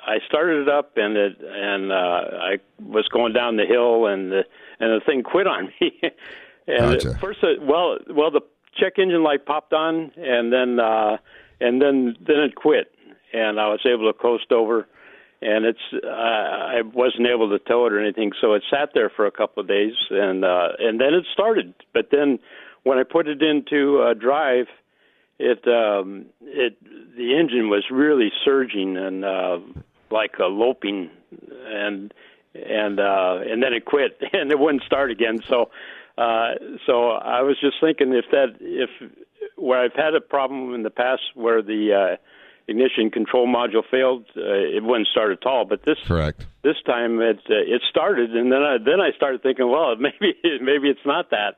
I 0.05 0.19
started 0.27 0.67
it 0.67 0.69
up, 0.69 0.91
and 0.97 1.17
it 1.17 1.37
and 1.41 1.91
uh, 1.91 1.95
I 1.95 2.59
was 2.79 3.07
going 3.07 3.33
down 3.33 3.57
the 3.57 3.65
hill, 3.65 4.05
and 4.05 4.31
the 4.31 4.43
and 4.79 5.01
the 5.01 5.03
thing 5.03 5.23
quit 5.23 5.47
on 5.47 5.71
me. 5.81 5.99
and 6.67 7.01
Gotcha. 7.01 7.17
first, 7.17 7.39
it, 7.41 7.59
well, 7.59 7.97
well, 8.07 8.29
the 8.29 8.41
check 8.79 8.93
engine 8.97 9.23
light 9.23 9.45
popped 9.45 9.73
on, 9.73 10.11
and 10.17 10.51
then 10.51 10.79
uh, 10.79 11.17
and 11.59 11.81
then 11.81 12.15
then 12.25 12.39
it 12.39 12.55
quit, 12.55 12.91
and 13.33 13.59
I 13.59 13.67
was 13.67 13.81
able 13.85 14.11
to 14.11 14.17
coast 14.17 14.51
over 14.51 14.87
and 15.43 15.65
it's 15.65 15.79
uh, 15.91 16.07
I 16.07 16.81
wasn't 16.93 17.27
able 17.27 17.49
to 17.49 17.59
tow 17.59 17.85
it 17.85 17.93
or 17.93 17.99
anything, 17.99 18.31
so 18.39 18.53
it 18.53 18.63
sat 18.69 18.89
there 18.93 19.09
for 19.09 19.25
a 19.25 19.31
couple 19.31 19.61
of 19.61 19.67
days, 19.67 19.93
and 20.09 20.45
uh, 20.45 20.69
and 20.79 20.99
then 21.01 21.13
it 21.13 21.25
started. 21.33 21.73
But 21.93 22.09
then 22.11 22.39
when 22.83 22.97
I 22.97 23.03
put 23.03 23.27
it 23.27 23.41
into 23.41 23.99
uh, 23.99 24.13
drive, 24.13 24.67
it 25.39 25.67
um, 25.67 26.27
it 26.41 26.77
the 27.17 27.37
engine 27.37 27.69
was 27.69 27.83
really 27.91 28.31
surging 28.45 28.95
and 28.95 29.25
uh, 29.25 29.59
like 30.11 30.35
a 30.39 30.45
loping, 30.45 31.09
and 31.65 32.13
and 32.53 32.99
uh, 32.99 33.39
and 33.45 33.61
then 33.61 33.73
it 33.73 33.83
quit 33.83 34.21
and 34.33 34.49
it 34.49 34.59
wouldn't 34.59 34.83
start 34.83 35.11
again. 35.11 35.39
So 35.49 35.71
uh, 36.17 36.53
so 36.85 37.11
I 37.11 37.41
was 37.41 37.57
just 37.59 37.77
thinking 37.81 38.13
if 38.13 38.25
that 38.31 38.55
if 38.59 38.89
where 39.55 39.81
I've 39.81 39.95
had 39.95 40.15
a 40.15 40.21
problem 40.21 40.73
in 40.73 40.83
the 40.83 40.89
past 40.89 41.21
where 41.33 41.61
the 41.61 41.93
uh, 41.93 42.15
ignition 42.67 43.09
control 43.09 43.47
module 43.47 43.81
failed, 43.89 44.25
uh, 44.37 44.41
it 44.41 44.83
wouldn't 44.83 45.07
start 45.07 45.31
at 45.31 45.45
all. 45.45 45.65
But 45.65 45.83
this 45.85 45.97
Correct. 46.05 46.45
this 46.63 46.75
time 46.85 47.19
it 47.19 47.39
uh, 47.49 47.55
it 47.55 47.81
started, 47.89 48.35
and 48.35 48.51
then 48.51 48.61
I 48.61 48.77
then 48.77 49.01
I 49.01 49.11
started 49.15 49.41
thinking, 49.41 49.69
well, 49.69 49.95
maybe 49.99 50.35
maybe 50.61 50.89
it's 50.89 51.05
not 51.05 51.31
that. 51.31 51.55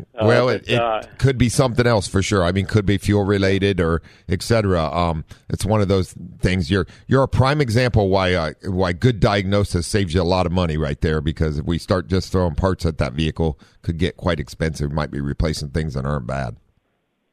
Uh, 0.00 0.26
well, 0.26 0.48
it, 0.48 0.68
it 0.68 0.80
uh, 0.80 1.02
could 1.18 1.38
be 1.38 1.48
something 1.48 1.86
else 1.86 2.06
for 2.06 2.22
sure. 2.22 2.44
I 2.44 2.52
mean, 2.52 2.66
could 2.66 2.86
be 2.86 2.98
fuel 2.98 3.24
related 3.24 3.80
or 3.80 4.02
et 4.28 4.42
cetera. 4.42 4.84
Um, 4.84 5.24
it's 5.48 5.64
one 5.64 5.80
of 5.80 5.88
those 5.88 6.14
things. 6.40 6.70
You're 6.70 6.86
you're 7.06 7.22
a 7.22 7.28
prime 7.28 7.60
example 7.60 8.08
why 8.08 8.34
uh, 8.34 8.52
why 8.64 8.92
good 8.92 9.20
diagnosis 9.20 9.86
saves 9.86 10.14
you 10.14 10.22
a 10.22 10.24
lot 10.24 10.46
of 10.46 10.52
money 10.52 10.76
right 10.76 11.00
there. 11.00 11.20
Because 11.20 11.58
if 11.58 11.66
we 11.66 11.78
start 11.78 12.08
just 12.08 12.30
throwing 12.32 12.54
parts 12.54 12.86
at 12.86 12.98
that 12.98 13.12
vehicle, 13.12 13.58
could 13.82 13.98
get 13.98 14.16
quite 14.16 14.40
expensive. 14.40 14.92
Might 14.92 15.10
be 15.10 15.20
replacing 15.20 15.70
things 15.70 15.94
that 15.94 16.04
aren't 16.04 16.26
bad. 16.26 16.56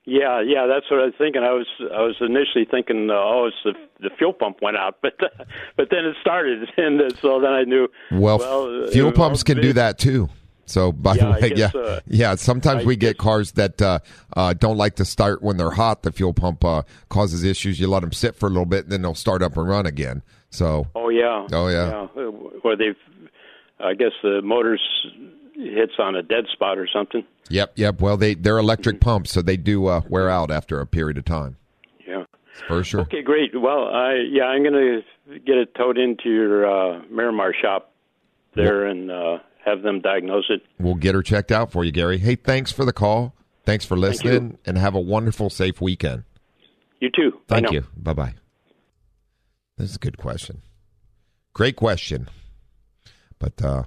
Yeah, 0.07 0.39
yeah, 0.41 0.67
that's 0.67 0.89
what 0.91 0.99
I 0.99 1.05
was 1.05 1.15
thinking. 1.17 1.41
I 1.41 1.51
was 1.51 1.65
I 1.79 2.01
was 2.01 2.15
initially 2.21 2.65
thinking, 2.69 3.09
uh, 3.09 3.13
oh, 3.15 3.47
it's 3.47 3.57
the 3.63 3.73
the 4.07 4.15
fuel 4.17 4.33
pump 4.33 4.57
went 4.61 4.77
out, 4.77 4.97
but 5.01 5.13
but 5.77 5.89
then 5.89 6.05
it 6.05 6.15
started, 6.21 6.69
and 6.77 7.01
uh, 7.01 7.09
so 7.21 7.41
then 7.41 7.51
I 7.51 7.63
knew. 7.63 7.87
Well, 8.11 8.41
uh, 8.41 8.91
fuel 8.91 9.09
it- 9.09 9.15
pumps 9.15 9.43
can 9.43 9.59
do 9.59 9.73
that 9.73 9.97
too. 9.97 10.29
So 10.65 10.91
by 10.91 11.15
Yeah, 11.15 11.25
the 11.25 11.31
way, 11.31 11.49
guess, 11.49 11.73
yeah, 11.73 11.81
uh, 11.81 11.99
yeah. 12.07 12.35
Sometimes 12.35 12.83
I 12.83 12.85
we 12.85 12.95
get 12.95 13.17
cars 13.17 13.51
that 13.53 13.81
uh, 13.81 13.99
uh, 14.35 14.53
don't 14.53 14.77
like 14.77 14.95
to 14.95 15.05
start 15.05 15.41
when 15.41 15.57
they're 15.57 15.71
hot. 15.71 16.03
The 16.03 16.11
fuel 16.11 16.33
pump 16.33 16.65
uh, 16.65 16.83
causes 17.09 17.43
issues. 17.43 17.79
You 17.79 17.87
let 17.87 18.01
them 18.01 18.11
sit 18.11 18.35
for 18.35 18.47
a 18.47 18.49
little 18.49 18.65
bit, 18.65 18.85
and 18.85 18.91
then 18.91 19.01
they'll 19.01 19.15
start 19.15 19.41
up 19.41 19.57
and 19.57 19.67
run 19.67 19.85
again. 19.85 20.23
So 20.49 20.87
Oh 20.95 21.09
yeah. 21.09 21.47
Oh, 21.51 21.67
yeah. 21.67 22.07
yeah. 22.15 22.23
Where 22.61 22.75
they've, 22.75 22.95
I 23.79 23.93
guess 23.93 24.11
the 24.23 24.41
motors 24.41 24.81
hits 25.55 25.93
on 25.99 26.15
a 26.15 26.23
dead 26.23 26.45
spot 26.51 26.77
or 26.77 26.87
something. 26.91 27.23
Yep, 27.49 27.73
yep. 27.75 28.01
Well, 28.01 28.17
they 28.17 28.33
they're 28.33 28.57
electric 28.57 28.99
pumps, 28.99 29.31
so 29.31 29.41
they 29.41 29.57
do 29.57 29.85
uh, 29.87 30.01
wear 30.09 30.29
out 30.29 30.49
after 30.51 30.79
a 30.79 30.87
period 30.87 31.17
of 31.17 31.25
time. 31.25 31.57
Yeah. 32.07 32.23
For 32.67 32.83
sure. 32.83 33.01
Okay, 33.01 33.21
great. 33.21 33.59
Well, 33.59 33.87
I 33.87 34.15
yeah, 34.29 34.45
I'm 34.45 34.63
gonna 34.63 35.01
get 35.45 35.57
it 35.57 35.75
towed 35.75 35.97
into 35.97 36.29
your 36.29 36.65
uh, 36.65 37.01
Miramar 37.11 37.53
shop 37.53 37.91
there 38.55 38.85
and 38.85 39.11
uh, 39.11 39.37
have 39.65 39.81
them 39.81 39.99
diagnose 39.99 40.45
it. 40.49 40.61
We'll 40.79 40.95
get 40.95 41.15
her 41.15 41.23
checked 41.23 41.51
out 41.51 41.71
for 41.71 41.83
you, 41.83 41.91
Gary. 41.91 42.19
Hey, 42.19 42.35
thanks 42.35 42.71
for 42.71 42.85
the 42.85 42.93
call. 42.93 43.35
Thanks 43.65 43.83
for 43.83 43.97
listening, 43.97 44.59
and 44.65 44.77
have 44.77 44.93
a 44.93 44.99
wonderful, 44.99 45.49
safe 45.49 45.81
weekend. 45.81 46.23
You 46.99 47.09
too. 47.09 47.41
Thank 47.47 47.71
you. 47.71 47.85
Bye 47.97 48.13
bye. 48.13 48.35
This 49.77 49.89
is 49.89 49.95
a 49.95 49.99
good 49.99 50.17
question. 50.17 50.61
Great 51.53 51.75
question. 51.75 52.29
But 53.39 53.61
uh, 53.63 53.83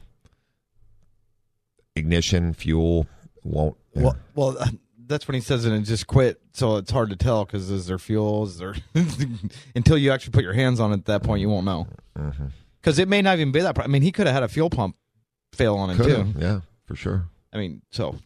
ignition, 1.95 2.55
fuel 2.55 3.07
won't. 3.45 3.77
Well, 3.95 4.17
well, 4.35 4.57
uh, 4.59 4.69
that's 5.07 5.27
when 5.29 5.37
he 5.37 5.41
says 5.41 5.65
it 5.65 5.73
and 5.73 5.85
just 5.85 6.07
quit. 6.07 6.41
So 6.53 6.77
it's 6.77 6.91
hard 6.91 7.11
to 7.11 7.17
tell 7.17 7.45
because 7.45 7.71
is 7.71 7.87
there 7.87 7.99
fuel? 7.99 8.45
Is 8.45 8.59
there 8.59 8.75
until 9.75 9.97
you 9.97 10.11
actually 10.11 10.33
put 10.33 10.43
your 10.43 10.53
hands 10.53 10.81
on 10.81 10.91
it? 10.93 10.95
At 10.95 11.05
that 11.07 11.23
point, 11.23 11.41
you 11.41 11.49
won't 11.49 11.65
know. 11.65 11.87
Mm-hmm. 12.19 12.47
because 12.81 12.99
it 12.99 13.09
may 13.09 13.23
not 13.23 13.37
even 13.37 13.53
be 13.53 13.61
that. 13.61 13.77
pro- 13.77 13.85
I 13.85 13.87
mean, 13.87 14.03
he 14.03 14.11
could 14.11 14.27
have 14.27 14.35
had 14.35 14.43
a 14.43 14.49
fuel 14.49 14.71
pump 14.71 14.97
fail 15.53 15.77
on 15.77 15.91
him 15.91 15.97
Could've, 15.97 16.35
too. 16.35 16.41
Yeah, 16.41 16.61
for 16.87 16.97
sure. 16.97 17.29
I 17.53 17.59
mean, 17.59 17.83
so 17.91 18.17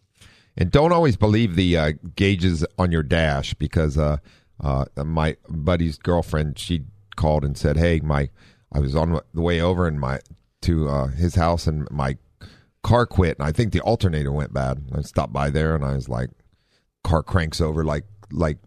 And 0.57 0.71
don't 0.71 0.93
always 0.93 1.17
believe 1.17 1.57
the 1.57 1.77
uh, 1.77 1.93
gauges 2.17 2.65
on 2.79 2.93
your 2.93 3.03
dash 3.03 3.55
because 3.55 3.97
uh, 3.97 4.19
uh, 4.61 4.85
my 4.97 5.37
buddy's 5.49 5.99
girlfriend 5.99 6.59
she 6.59 6.85
called 7.17 7.45
and 7.45 7.57
said, 7.57 7.77
"Hey, 7.77 8.01
my 8.01 8.31
I 8.73 8.81
was 8.81 8.97
on 8.97 9.21
the 9.35 9.41
way 9.41 9.61
over 9.61 9.87
and 9.87 10.01
my 10.01 10.21
to 10.63 10.89
uh, 10.89 11.07
his 11.09 11.35
house 11.35 11.67
and 11.67 11.91
my 11.91 12.17
car 12.83 13.07
quit 13.07 13.39
and 13.39 13.47
I 13.47 13.53
think 13.53 13.73
the 13.73 13.81
alternator 13.81 14.33
went 14.33 14.53
bad. 14.53 14.83
I 14.93 15.03
stopped 15.03 15.33
by 15.33 15.51
there 15.51 15.75
and 15.75 15.85
I 15.85 15.95
was 15.95 16.09
like, 16.09 16.31
car 17.05 17.23
cranks 17.23 17.61
over 17.61 17.85
like 17.85 18.05
like 18.31 18.59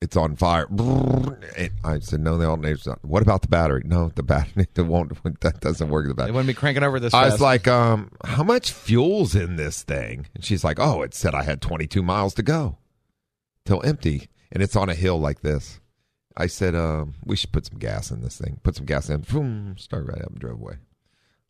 it's 0.00 0.16
on 0.16 0.36
fire. 0.36 0.66
And 0.70 1.70
I 1.84 1.98
said, 2.00 2.20
no, 2.20 2.38
the 2.38 2.46
alternator's 2.46 2.86
not. 2.86 3.04
What 3.04 3.22
about 3.22 3.42
the 3.42 3.48
battery? 3.48 3.82
No, 3.84 4.10
the 4.14 4.22
battery 4.22 4.66
that 4.74 4.84
won't 4.84 5.12
that 5.40 5.60
doesn't 5.60 5.88
work. 5.88 6.06
The 6.06 6.14
they 6.14 6.16
battery. 6.16 6.32
wouldn't 6.32 6.46
be 6.48 6.54
cranking 6.54 6.82
over 6.84 7.00
this. 7.00 7.12
I 7.14 7.22
fast. 7.24 7.32
was 7.34 7.40
like, 7.40 7.66
um, 7.68 8.12
how 8.24 8.42
much 8.44 8.70
fuel's 8.72 9.34
in 9.34 9.56
this 9.56 9.82
thing? 9.82 10.26
And 10.34 10.44
she's 10.44 10.62
like, 10.64 10.78
oh, 10.78 11.02
it 11.02 11.14
said 11.14 11.34
I 11.34 11.42
had 11.42 11.60
22 11.60 12.02
miles 12.02 12.34
to 12.34 12.42
go 12.42 12.78
till 13.64 13.84
empty, 13.84 14.28
and 14.52 14.62
it's 14.62 14.76
on 14.76 14.88
a 14.88 14.94
hill 14.94 15.18
like 15.18 15.40
this. 15.40 15.80
I 16.36 16.46
said, 16.46 16.76
um, 16.76 17.14
we 17.24 17.34
should 17.36 17.50
put 17.50 17.66
some 17.66 17.78
gas 17.78 18.12
in 18.12 18.22
this 18.22 18.38
thing. 18.38 18.60
Put 18.62 18.76
some 18.76 18.86
gas 18.86 19.10
in. 19.10 19.22
Boom, 19.22 19.74
start 19.76 20.06
right 20.06 20.22
up 20.22 20.28
and 20.30 20.38
drove 20.38 20.60
away. 20.60 20.74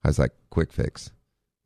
I 0.02 0.08
was 0.08 0.18
like, 0.18 0.32
quick 0.50 0.72
fix. 0.72 1.10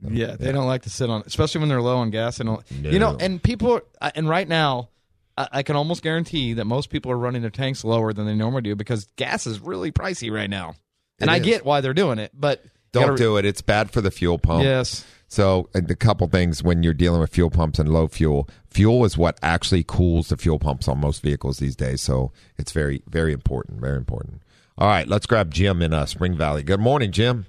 Yeah, 0.05 0.35
they 0.35 0.51
don't 0.51 0.66
like 0.66 0.83
to 0.83 0.91
sit 0.91 1.09
on, 1.09 1.22
especially 1.26 1.61
when 1.61 1.68
they're 1.68 1.80
low 1.80 1.99
on 1.99 2.11
gas. 2.11 2.41
And 2.41 2.49
all- 2.49 2.64
you 2.80 2.99
know, 2.99 3.16
and 3.20 3.41
people, 3.41 3.80
uh, 4.01 4.11
and 4.16 4.28
right 4.28 4.49
now, 4.49 4.89
I, 5.37 5.49
I 5.53 5.62
can 5.62 5.76
almost 5.76 6.03
guarantee 6.03 6.55
that 6.55 6.64
most 6.66 6.91
people 6.91 7.11
are 7.12 7.18
running 7.18 7.43
their 7.43 7.51
tanks 7.51 7.85
lower 7.85 8.12
than 8.12 8.26
they 8.26 8.35
normally 8.35 8.62
do 8.62 8.74
because 8.76 9.07
gas 9.16 9.47
is 9.47 9.61
really 9.61 9.91
pricey 9.93 10.33
right 10.33 10.51
now. 10.51 10.74
And 11.20 11.30
It 11.30 11.33
I 11.33 11.37
is. 11.37 11.43
get 11.45 11.64
why 11.64 11.80
they're 11.80 11.95
doing 11.95 12.18
it, 12.18 12.33
but 12.35 12.64
Don't 12.93 13.03
gotta- 13.09 13.16
do 13.16 13.37
it. 13.37 13.45
It's 13.45 13.62
bad 13.62 13.91
for 13.91 14.01
the 14.01 14.11
fuel 14.11 14.39
pump. 14.39 14.64
Yes. 14.64 15.05
So, 15.28 15.70
and 15.72 15.91
a 15.91 15.95
couple 15.97 16.26
things 16.28 16.62
when 16.62 16.83
you're 16.83 16.93
dealing 16.93 17.20
with 17.22 17.30
fuel 17.30 17.49
pumps 17.49 17.78
and 17.78 17.89
low 17.89 18.07
fuel, 18.07 18.47
fuel 18.68 19.05
is 19.07 19.16
what 19.16 19.39
actually 19.43 19.83
cools 19.83 20.28
the 20.28 20.37
fuel 20.37 20.59
pumps 20.59 20.89
on 20.89 21.01
most 21.01 21.22
vehicles 21.22 21.59
these 21.59 21.74
days. 21.74 22.03
So, 22.03 22.33
it's 22.59 22.70
very, 22.72 23.03
very 23.09 23.33
important. 23.33 23.80
Very 23.80 23.97
important. 23.97 24.43
All 24.76 24.89
right, 24.89 25.09
let's 25.09 25.24
grab 25.24 25.51
Jim 25.51 25.80
in 25.80 25.95
uh, 25.95 26.05
Spring 26.05 26.37
Valley. 26.37 26.62
Good 26.62 26.80
morning, 26.80 27.12
Jim. 27.12 27.47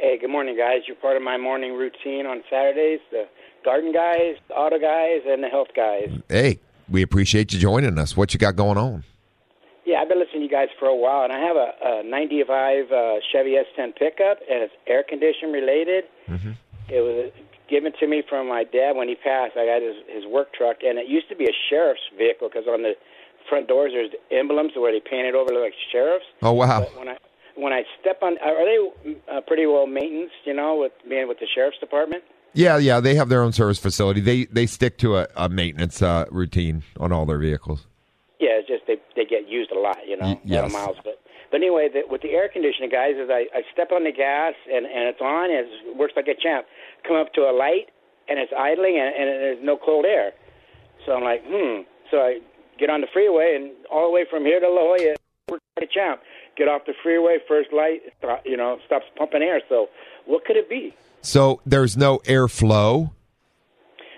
Hey, 0.00 0.18
good 0.20 0.30
morning, 0.30 0.56
guys. 0.56 0.82
You're 0.88 0.96
part 0.96 1.16
of 1.16 1.22
my 1.22 1.36
morning 1.36 1.74
routine 1.74 2.26
on 2.26 2.42
Saturdays. 2.50 3.00
The 3.12 3.24
garden 3.64 3.92
guys, 3.92 4.34
the 4.48 4.54
auto 4.54 4.78
guys, 4.78 5.22
and 5.26 5.42
the 5.42 5.48
health 5.48 5.68
guys. 5.76 6.08
Hey, 6.28 6.58
we 6.90 7.02
appreciate 7.02 7.52
you 7.52 7.58
joining 7.58 7.98
us. 7.98 8.16
What 8.16 8.32
you 8.32 8.38
got 8.38 8.56
going 8.56 8.78
on? 8.78 9.04
Yeah, 9.84 10.00
I've 10.00 10.08
been 10.08 10.18
listening 10.18 10.40
to 10.40 10.44
you 10.44 10.50
guys 10.50 10.68
for 10.78 10.86
a 10.86 10.94
while, 10.94 11.24
and 11.24 11.32
I 11.32 11.40
have 11.40 11.56
a, 11.56 12.00
a 12.00 12.02
95 12.04 12.92
uh, 12.92 13.14
Chevy 13.32 13.56
S10 13.56 13.96
pickup, 13.96 14.38
and 14.44 14.62
it's 14.62 14.74
air 14.86 15.02
condition 15.02 15.50
related. 15.50 16.04
Mm-hmm. 16.28 16.52
It 16.88 17.00
was 17.00 17.32
given 17.70 17.92
to 18.00 18.06
me 18.06 18.22
from 18.28 18.48
my 18.48 18.64
dad 18.64 18.96
when 18.96 19.08
he 19.08 19.14
passed. 19.14 19.56
I 19.56 19.64
got 19.64 19.80
his, 19.80 19.96
his 20.08 20.24
work 20.26 20.52
truck, 20.52 20.78
and 20.84 20.98
it 20.98 21.08
used 21.08 21.28
to 21.30 21.36
be 21.36 21.44
a 21.44 21.56
sheriff's 21.70 22.04
vehicle 22.16 22.48
because 22.48 22.68
on 22.68 22.82
the 22.82 22.94
front 23.48 23.68
doors 23.68 23.92
there's 23.94 24.12
emblems 24.30 24.72
where 24.76 24.92
they 24.92 25.00
painted 25.00 25.34
over 25.34 25.52
like 25.52 25.72
sheriffs. 25.90 26.26
Oh, 26.42 26.52
wow. 26.52 26.80
But 26.80 26.98
when 26.98 27.08
I 27.08 27.16
when 27.56 27.72
I 27.72 27.82
step 28.00 28.22
on, 28.22 28.38
are 28.38 28.64
they 28.64 28.78
uh, 29.32 29.40
pretty 29.46 29.66
well 29.66 29.86
maintained? 29.86 30.30
You 30.44 30.54
know, 30.54 30.76
with 30.76 30.92
being 31.08 31.28
with 31.28 31.40
the 31.40 31.48
sheriff's 31.52 31.78
department. 31.78 32.24
Yeah, 32.58 32.76
yeah, 32.78 32.98
they 32.98 33.14
have 33.14 33.28
their 33.28 33.42
own 33.44 33.52
service 33.52 33.78
facility. 33.78 34.20
They 34.20 34.46
they 34.46 34.66
stick 34.66 34.98
to 34.98 35.16
a, 35.18 35.28
a 35.36 35.48
maintenance 35.48 36.02
uh, 36.02 36.24
routine 36.28 36.82
on 36.98 37.12
all 37.12 37.24
their 37.24 37.38
vehicles. 37.38 37.86
Yeah, 38.40 38.58
it's 38.58 38.66
just 38.66 38.82
they 38.88 38.96
they 39.14 39.24
get 39.24 39.46
used 39.48 39.70
a 39.70 39.78
lot, 39.78 39.98
you 40.08 40.16
know, 40.16 40.26
Y- 40.26 40.40
a 40.44 40.54
lot 40.56 40.64
of 40.66 40.70
yes. 40.70 40.72
miles. 40.72 40.96
But 41.04 41.20
but 41.52 41.58
anyway, 41.58 41.88
the, 41.88 42.02
with 42.10 42.22
the 42.22 42.30
air 42.30 42.48
conditioning, 42.52 42.90
guys, 42.90 43.14
is 43.14 43.30
I, 43.30 43.46
I 43.54 43.62
step 43.72 43.92
on 43.94 44.02
the 44.02 44.10
gas 44.10 44.54
and 44.66 44.86
and 44.86 45.06
it's 45.06 45.20
on, 45.20 45.54
and 45.54 45.70
it 45.70 45.96
works 45.96 46.14
like 46.16 46.26
a 46.26 46.34
champ. 46.34 46.66
Come 47.06 47.14
up 47.16 47.32
to 47.34 47.42
a 47.42 47.54
light 47.54 47.94
and 48.28 48.40
it's 48.40 48.52
idling, 48.52 48.98
and, 48.98 49.14
and 49.14 49.28
there's 49.38 49.62
no 49.62 49.78
cold 49.78 50.04
air. 50.04 50.32
So 51.06 51.12
I'm 51.14 51.22
like, 51.22 51.42
hmm. 51.46 51.86
So 52.10 52.18
I 52.18 52.40
get 52.76 52.90
on 52.90 53.02
the 53.02 53.08
freeway, 53.12 53.54
and 53.54 53.70
all 53.88 54.10
the 54.10 54.12
way 54.12 54.26
from 54.28 54.42
here 54.42 54.58
to 54.58 54.66
La 54.68 54.82
Jolla, 54.82 55.14
works 55.48 55.62
like 55.78 55.88
a 55.88 55.92
champ. 55.94 56.20
Get 56.58 56.66
off 56.66 56.82
the 56.90 56.94
freeway, 57.04 57.38
first 57.46 57.70
light, 57.72 58.02
you 58.44 58.56
know, 58.56 58.78
stops 58.84 59.06
pumping 59.16 59.42
air. 59.42 59.62
So 59.68 59.86
what 60.28 60.44
could 60.44 60.56
it 60.56 60.68
be? 60.68 60.94
So 61.22 61.60
there's 61.66 61.96
no 61.96 62.18
airflow. 62.20 63.10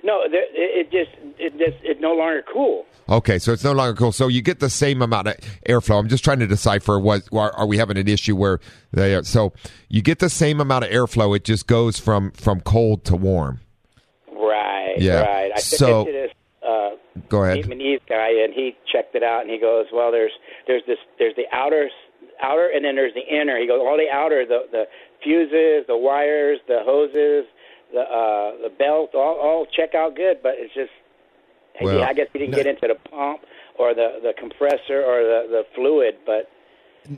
No, 0.03 0.23
there, 0.31 0.45
it, 0.53 0.91
just 0.91 1.11
it 1.39 1.53
just 1.59 1.83
it 1.85 2.01
no 2.01 2.13
longer 2.15 2.43
cool. 2.53 2.85
Okay, 3.09 3.39
so 3.39 3.53
it's 3.53 3.65
no 3.65 3.73
longer 3.73 3.97
cool. 3.97 4.13
So 4.13 4.29
you 4.29 4.43
get 4.43 4.61
the 4.61 4.71
same 4.71 5.03
amount 5.03 5.29
of 5.29 5.37
airflow. 5.69 5.99
I'm 5.99 6.09
just 6.09 6.25
trying 6.25 6.39
to 6.41 6.47
decipher 6.47 6.99
what 6.99 7.23
are, 7.33 7.53
are 7.53 7.67
we 7.67 7.79
having 7.79 7.97
an 7.97 8.09
issue 8.09 8.37
where 8.37 8.61
they 8.93 9.15
are, 9.15 9.25
so 9.25 9.53
you 9.89 10.03
get 10.03 10.19
the 10.19 10.31
same 10.31 10.61
amount 10.61 10.85
of 10.85 10.91
airflow. 10.91 11.35
It 11.37 11.45
just 11.45 11.67
goes 11.67 11.99
from 11.99 12.33
from 12.33 12.61
cold 12.61 13.05
to 13.07 13.17
warm. 13.17 13.61
Right. 14.33 14.95
Yeah. 14.99 15.23
Right. 15.23 15.53
I 15.55 15.61
So- 15.61 16.05
this 16.05 16.31
uh, 16.67 16.91
Go 17.29 17.45
ahead. 17.45 17.65
Vietnamese 17.65 18.01
guy, 18.09 18.31
and 18.45 18.53
he 18.55 18.77
checked 18.91 19.15
it 19.15 19.23
out, 19.23 19.43
and 19.43 19.51
he 19.51 19.59
goes, 19.59 19.87
"Well, 19.93 20.11
there's 20.13 20.33
there's 20.67 20.83
this 20.87 20.99
there's 21.19 21.35
the 21.37 21.47
outer 21.53 21.91
outer, 22.43 22.69
and 22.75 22.85
then 22.85 22.97
there's 22.97 23.15
the 23.15 23.27
inner." 23.27 23.59
He 23.59 23.67
goes, 23.67 23.81
"All 23.81 23.97
the 23.97 24.11
outer, 24.13 24.45
the 24.47 24.61
the 24.71 24.85
fuses, 25.23 25.87
the 25.87 25.97
wires, 25.97 26.59
the 26.69 26.81
hoses, 26.85 27.47
the 27.93 28.01
uh, 28.01 28.69
the 28.69 28.73
belt, 28.79 29.15
all 29.15 29.37
all 29.41 29.67
check 29.67 29.95
out 29.95 30.17
good, 30.17 30.39
but 30.43 30.55
it's 30.57 30.75
just." 30.75 30.91
Well, 31.81 31.99
yeah, 31.99 32.07
I 32.09 32.13
guess 32.13 32.27
he 32.33 32.39
didn't 32.41 32.55
get 32.57 32.67
into 32.67 32.89
the 32.89 32.97
pump 33.09 33.41
or 33.79 33.95
the 33.95 34.19
the 34.23 34.33
compressor 34.39 35.03
or 35.03 35.23
the 35.23 35.47
the 35.49 35.63
fluid, 35.75 36.17
but 36.27 36.51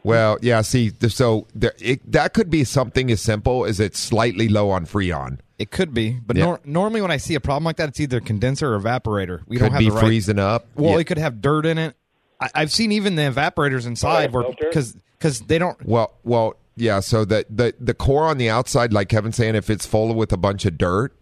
Well, 0.05 0.39
yeah. 0.41 0.61
See, 0.61 0.93
so 1.09 1.49
there, 1.55 1.73
it, 1.81 2.01
that 2.12 2.33
could 2.35 2.49
be 2.51 2.62
something 2.62 3.11
as 3.11 3.20
simple 3.20 3.64
as 3.64 3.81
it's 3.81 3.99
slightly 3.99 4.49
low 4.49 4.70
on 4.70 4.87
freon. 4.87 5.41
It 5.59 5.70
could 5.73 5.93
be, 5.93 6.18
but 6.25 6.37
Yeah. 6.37 6.45
nor- 6.45 6.61
normally 6.64 7.01
when 7.03 7.11
I 7.11 7.16
see 7.16 7.35
a 7.35 7.41
problem 7.41 7.64
like 7.64 7.77
that, 7.77 7.89
it's 7.89 7.99
either 8.01 8.20
condenser 8.20 8.73
or 8.75 8.79
evaporator. 8.81 9.41
We 9.49 9.57
Could 9.57 9.64
don't 9.64 9.73
have 9.73 9.79
be 9.81 9.89
the 9.89 9.95
right- 9.97 10.05
freezing 10.05 10.39
up. 10.39 10.66
Well, 10.77 10.93
Yeah. 10.93 10.99
it 11.01 11.05
could 11.05 11.18
have 11.18 11.41
dirt 11.41 11.66
in 11.66 11.79
it. 11.79 11.95
I, 12.41 12.49
I've 12.55 12.70
seen 12.73 12.93
even 12.93 13.16
the 13.16 13.23
evaporators 13.23 13.87
inside 13.87 14.33
where 14.33 14.45
because 14.61 14.97
because 15.23 15.41
they 15.43 15.59
don't. 15.59 15.79
Well, 15.87 16.12
well, 16.25 16.57
yeah. 16.77 17.01
So 17.01 17.25
the 17.25 17.47
the 17.49 17.75
the 17.79 17.95
core 17.95 18.25
on 18.25 18.39
the 18.39 18.51
outside, 18.51 18.93
like 18.93 19.09
Kevin's 19.09 19.37
saying, 19.37 19.55
if 19.55 19.70
it's 19.70 19.87
full 19.87 20.12
with 20.14 20.33
a 20.33 20.37
bunch 20.37 20.64
of 20.66 20.77
dirt, 20.77 21.16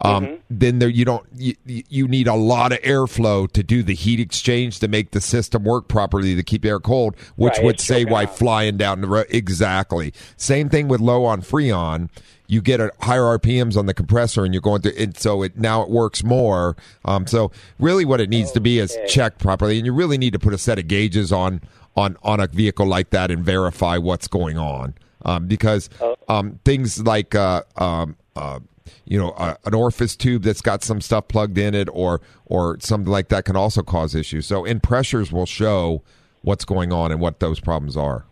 um, 0.00 0.24
Mm-hmm. 0.26 0.34
then 0.50 0.78
there 0.78 0.88
you 0.88 1.04
don't 1.04 1.26
you, 1.34 1.54
you 1.66 2.06
need 2.06 2.28
a 2.28 2.34
lot 2.34 2.72
of 2.72 2.78
airflow 2.82 3.50
to 3.52 3.62
do 3.62 3.82
the 3.82 3.94
heat 3.94 4.20
exchange 4.20 4.78
to 4.80 4.88
make 4.88 5.10
the 5.12 5.20
system 5.20 5.64
work 5.64 5.88
properly 5.88 6.36
to 6.36 6.42
keep 6.42 6.64
air 6.64 6.78
cold, 6.78 7.16
which 7.36 7.54
Right, 7.56 7.64
would 7.64 7.80
say 7.80 8.04
why 8.04 8.22
out. 8.24 8.36
flying 8.36 8.76
down 8.76 9.00
the 9.00 9.08
road. 9.08 9.26
Exactly. 9.30 10.12
Same 10.36 10.68
thing 10.68 10.86
with 10.88 11.00
low 11.00 11.24
on 11.24 11.42
freon. 11.42 12.10
You 12.50 12.62
get 12.62 12.80
a 12.80 12.90
higher 13.02 13.38
RPMs 13.38 13.76
on 13.76 13.84
the 13.84 13.92
compressor, 13.92 14.42
and 14.44 14.54
you're 14.54 14.62
going 14.62 14.80
to, 14.82 15.02
it. 15.02 15.18
So 15.20 15.42
it 15.42 15.58
now 15.58 15.82
it 15.82 15.90
works 15.90 16.24
more. 16.24 16.76
Um, 17.04 17.26
so 17.26 17.50
really, 17.78 18.06
what 18.06 18.22
it 18.22 18.30
needs 18.30 18.52
to 18.52 18.60
be 18.60 18.78
is 18.78 18.96
checked 19.06 19.38
properly, 19.38 19.76
and 19.76 19.84
you 19.84 19.92
really 19.92 20.16
need 20.16 20.32
to 20.32 20.38
put 20.38 20.54
a 20.54 20.58
set 20.58 20.78
of 20.78 20.88
gauges 20.88 21.30
on 21.30 21.60
on 21.98 22.16
on 22.22 22.40
a 22.40 22.46
vehicle 22.46 22.86
like 22.86 23.10
that 23.10 23.30
and 23.30 23.44
verify 23.44 23.96
what's 23.98 24.28
going 24.28 24.56
on. 24.58 24.94
Um, 25.24 25.46
because 25.46 25.90
um, 26.28 26.60
things 26.64 27.02
like 27.02 27.34
uh, 27.34 27.62
um, 27.76 28.16
uh, 28.36 28.60
you 29.04 29.18
know 29.18 29.30
uh, 29.30 29.54
an 29.64 29.74
orifice 29.74 30.14
tube 30.16 30.42
that's 30.42 30.60
got 30.62 30.82
some 30.84 31.00
stuff 31.00 31.28
plugged 31.28 31.58
in 31.58 31.74
it, 31.74 31.88
or 31.92 32.20
or 32.46 32.78
something 32.80 33.10
like 33.10 33.28
that, 33.28 33.44
can 33.44 33.56
also 33.56 33.82
cause 33.82 34.14
issues. 34.14 34.46
So 34.46 34.64
in 34.64 34.80
pressures 34.80 35.32
will 35.32 35.46
show 35.46 36.02
what's 36.42 36.64
going 36.64 36.92
on 36.92 37.10
and 37.12 37.20
what 37.20 37.40
those 37.40 37.58
problems 37.60 37.96
are. 37.96 38.24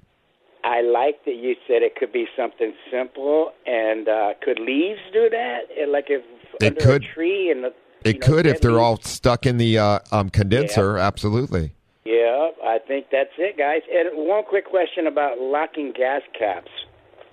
I 0.64 0.80
like 0.82 1.24
that 1.26 1.34
you 1.36 1.54
said 1.66 1.82
it 1.82 1.94
could 1.96 2.12
be 2.12 2.26
something 2.36 2.72
simple. 2.90 3.52
And 3.66 4.08
uh, 4.08 4.34
could 4.42 4.58
leaves 4.58 5.00
do 5.12 5.28
that? 5.30 5.60
Like 5.88 6.06
if 6.08 6.22
It 6.60 6.78
under 6.78 6.80
could. 6.80 7.04
a 7.04 7.14
tree 7.14 7.50
and 7.50 7.64
the 7.64 7.72
It 8.04 8.20
know, 8.20 8.26
could 8.26 8.46
if 8.46 8.60
they're 8.60 8.72
leaves? 8.72 8.80
all 8.80 9.00
stuck 9.02 9.46
in 9.46 9.58
the 9.58 9.78
uh, 9.78 9.98
um, 10.12 10.30
condenser. 10.30 10.98
Absolutely. 10.98 11.72
Yeah, 12.06 12.50
I 12.62 12.78
think 12.78 13.06
that's 13.10 13.34
it, 13.36 13.58
guys. 13.58 13.82
And 13.92 14.28
one 14.28 14.44
quick 14.44 14.64
question 14.64 15.08
about 15.08 15.40
locking 15.40 15.92
gas 15.92 16.22
caps. 16.38 16.70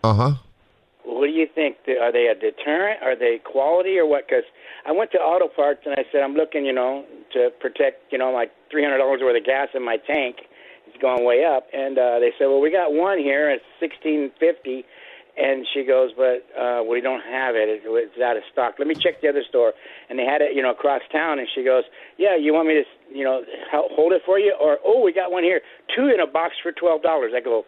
Uh 0.04 0.14
huh. 0.16 0.32
What 1.06 1.28
do 1.28 1.32
you 1.32 1.48
think? 1.54 1.78
Are 2.02 2.12
they 2.12 2.26
a 2.26 2.34
deterrent? 2.34 3.04
Are 3.04 3.16
they 3.16 3.40
quality 3.44 4.00
or 4.00 4.08
what? 4.08 4.26
Because 4.28 4.46
I 4.88 4.92
went 4.92 5.12
to 5.12 5.20
Auto 5.20 5.48
Parts 5.48 5.82
and 5.86 5.94
I 5.94 6.06
said 6.12 6.22
I'm 6.22 6.34
looking, 6.34 6.66
you 6.66 6.74
know, 6.74 7.06
to 7.34 7.52
protect, 7.60 8.12
you 8.12 8.18
know, 8.18 8.32
like 8.32 8.52
three 8.72 8.84
hundred 8.84 8.98
dollars 8.98 9.22
worth 9.22 9.38
of 9.38 9.46
gas 9.46 9.68
in 9.76 9.86
my 9.86 9.98
tank. 9.98 10.38
It's 10.88 10.98
going 11.02 11.24
way 11.24 11.46
up, 11.46 11.68
and 11.74 11.98
uh, 11.98 12.20
they 12.20 12.32
said, 12.38 12.48
well, 12.48 12.60
we 12.60 12.72
got 12.72 12.94
one 12.94 13.20
here. 13.20 13.52
It's 13.52 13.64
sixteen 13.80 14.32
fifty. 14.40 14.86
And 15.36 15.66
she 15.74 15.84
goes, 15.84 16.12
but 16.16 16.46
uh, 16.60 16.84
we 16.84 17.02
don't 17.02 17.22
have 17.22 17.56
it. 17.56 17.68
It- 17.68 17.82
It's 17.86 18.22
out 18.22 18.38
of 18.38 18.44
stock. 18.52 18.76
Let 18.78 18.88
me 18.88 18.94
check 18.96 19.20
the 19.22 19.30
other 19.30 19.44
store. 19.50 19.74
And 20.10 20.20
they 20.20 20.26
had 20.26 20.42
it, 20.42 20.56
you 20.56 20.62
know, 20.62 20.70
across 20.72 21.02
town. 21.12 21.40
And 21.40 21.48
she 21.56 21.64
goes, 21.64 21.84
yeah, 22.18 22.36
you 22.36 22.54
want 22.54 22.68
me 22.68 22.76
to, 22.76 22.84
you 23.18 23.24
know, 23.24 23.42
hel- 23.72 23.90
hold 23.92 24.14
it 24.14 24.22
for 24.26 24.38
you? 24.38 24.56
Or, 24.62 24.78
oh, 24.86 25.02
we 25.02 25.12
got 25.12 25.32
one 25.32 25.44
here, 25.44 25.62
two 25.96 26.08
in 26.14 26.20
a 26.20 26.28
box 26.28 26.54
for 26.62 26.72
twelve 26.72 27.02
dollars. 27.02 27.32
I 27.36 27.40
go, 27.40 27.66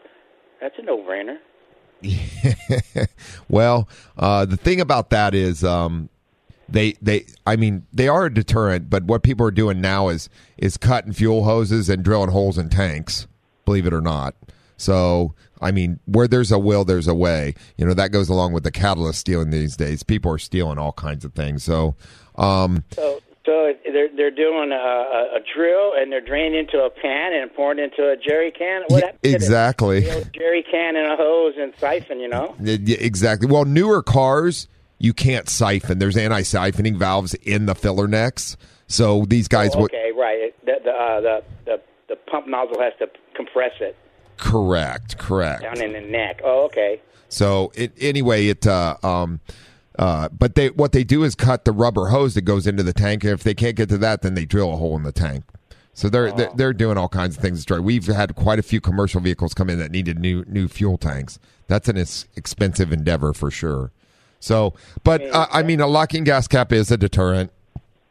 that's 0.61 0.75
a 0.77 0.83
no-brainer. 0.83 1.37
well, 3.49 3.87
uh, 4.17 4.45
the 4.45 4.57
thing 4.57 4.79
about 4.81 5.09
that 5.09 5.33
is, 5.33 5.63
um, 5.63 6.09
they 6.67 6.93
they 7.01 7.25
I 7.45 7.55
mean 7.57 7.85
they 7.93 8.07
are 8.07 8.25
a 8.25 8.33
deterrent, 8.33 8.89
but 8.89 9.03
what 9.03 9.21
people 9.23 9.45
are 9.45 9.51
doing 9.51 9.81
now 9.81 10.09
is 10.09 10.29
is 10.57 10.77
cutting 10.77 11.13
fuel 11.13 11.43
hoses 11.43 11.89
and 11.89 12.03
drilling 12.03 12.31
holes 12.31 12.57
in 12.57 12.69
tanks. 12.69 13.27
Believe 13.65 13.85
it 13.85 13.93
or 13.93 14.01
not. 14.01 14.35
So, 14.77 15.33
I 15.61 15.71
mean, 15.71 15.99
where 16.05 16.27
there's 16.27 16.51
a 16.51 16.59
will, 16.59 16.83
there's 16.85 17.07
a 17.07 17.15
way. 17.15 17.55
You 17.77 17.85
know, 17.85 17.93
that 17.93 18.11
goes 18.11 18.29
along 18.29 18.53
with 18.53 18.63
the 18.63 18.71
catalyst 18.71 19.19
stealing 19.19 19.49
these 19.51 19.77
days. 19.77 20.03
People 20.03 20.31
are 20.31 20.37
stealing 20.37 20.77
all 20.77 20.91
kinds 20.93 21.23
of 21.25 21.33
things. 21.33 21.63
So, 21.63 21.95
um, 22.35 22.83
So, 22.93 23.21
so 23.45 23.73
they're 23.85 24.09
they're 24.15 24.31
doing 24.31 24.71
a, 24.71 24.75
a, 24.75 25.39
drill 25.55 25.93
and 25.95 26.11
they're 26.11 26.19
draining 26.19 26.59
into 26.59 26.79
a 26.83 26.89
pan 26.89 27.33
and 27.33 27.53
pouring 27.53 27.79
into 27.79 28.09
a 28.09 28.17
jerry 28.17 28.51
can. 28.51 28.83
What 28.87 29.21
the- 29.21 29.33
exactly. 29.33 30.01
jerry 30.33 30.63
can 30.69 30.95
and 30.95 31.11
a 31.11 31.15
hose 31.15 31.53
and 31.57 31.73
siphon, 31.77 32.19
you 32.19 32.27
know. 32.27 32.55
Yeah, 32.59 32.77
yeah, 32.81 32.97
exactly. 32.99 33.47
Well, 33.47 33.65
newer 33.65 34.01
cars, 34.01 34.67
you 34.97 35.13
can't 35.13 35.47
siphon. 35.47 35.99
There's 35.99 36.17
anti-siphoning 36.17 36.97
valves 36.97 37.33
in 37.35 37.67
the 37.67 37.75
filler 37.75 38.07
necks. 38.07 38.57
So 38.87 39.25
these 39.27 39.47
guys 39.47 39.75
Oh, 39.75 39.81
would 39.81 39.91
okay, 39.91 40.11
right. 40.17 40.53
The, 40.65 40.73
the, 40.83 40.91
uh, 40.91 41.21
the 41.21 41.43
the 41.65 41.81
the 42.09 42.15
pump 42.15 42.47
nozzle 42.47 42.79
has 42.79 42.93
to 42.99 43.07
compress 43.35 43.73
it 43.79 43.95
correct, 44.37 45.17
correct. 45.17 45.63
down 45.63 45.81
in 45.81 45.93
the 45.93 46.01
neck. 46.01 46.41
Oh, 46.43 46.65
okay. 46.65 47.01
So 47.29 47.71
it, 47.75 47.91
anyway, 47.99 48.47
it 48.47 48.65
uh, 48.65 48.97
um, 49.03 49.39
uh, 49.97 50.29
but 50.29 50.55
they 50.55 50.69
what 50.69 50.91
they 50.91 51.03
do 51.03 51.23
is 51.23 51.35
cut 51.35 51.65
the 51.65 51.71
rubber 51.71 52.07
hose 52.07 52.33
that 52.35 52.41
goes 52.41 52.67
into 52.67 52.83
the 52.83 52.93
tank. 52.93 53.23
And 53.23 53.33
if 53.33 53.43
they 53.43 53.53
can't 53.53 53.75
get 53.75 53.89
to 53.89 53.97
that, 53.99 54.21
then 54.21 54.33
they 54.33 54.45
drill 54.45 54.73
a 54.73 54.77
hole 54.77 54.95
in 54.95 55.03
the 55.03 55.11
tank. 55.11 55.43
So 55.93 56.09
they're 56.09 56.31
they're, 56.31 56.51
they're 56.55 56.73
doing 56.73 56.97
all 56.97 57.07
kinds 57.07 57.37
of 57.37 57.41
things. 57.41 57.65
to. 57.65 57.81
We've 57.81 58.05
had 58.05 58.35
quite 58.35 58.59
a 58.59 58.63
few 58.63 58.81
commercial 58.81 59.21
vehicles 59.21 59.53
come 59.53 59.69
in 59.69 59.79
that 59.79 59.91
needed 59.91 60.19
new 60.19 60.43
new 60.47 60.67
fuel 60.67 60.97
tanks. 60.97 61.39
That's 61.67 61.87
an 61.87 61.97
expensive 61.97 62.91
endeavor 62.91 63.33
for 63.33 63.49
sure. 63.49 63.91
So, 64.39 64.73
but 65.03 65.21
uh, 65.33 65.47
I 65.51 65.63
mean, 65.63 65.79
a 65.79 65.87
locking 65.87 66.23
gas 66.23 66.47
cap 66.47 66.71
is 66.71 66.91
a 66.91 66.97
deterrent. 66.97 67.51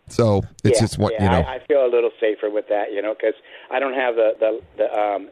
So 0.09 0.43
it's 0.65 0.79
yeah, 0.79 0.85
just 0.85 0.99
what 0.99 1.13
yeah, 1.15 1.25
you 1.25 1.31
know. 1.31 1.49
I, 1.49 1.55
I 1.57 1.67
feel 1.67 1.85
a 1.85 1.89
little 1.89 2.11
safer 2.21 2.51
with 2.51 2.69
that, 2.69 2.93
you 2.93 3.01
know, 3.01 3.15
because 3.15 3.35
I 3.71 3.79
don't 3.79 3.95
have 3.95 4.17
the 4.17 4.33
the 4.41 4.61
the 4.77 4.99
um 4.99 5.29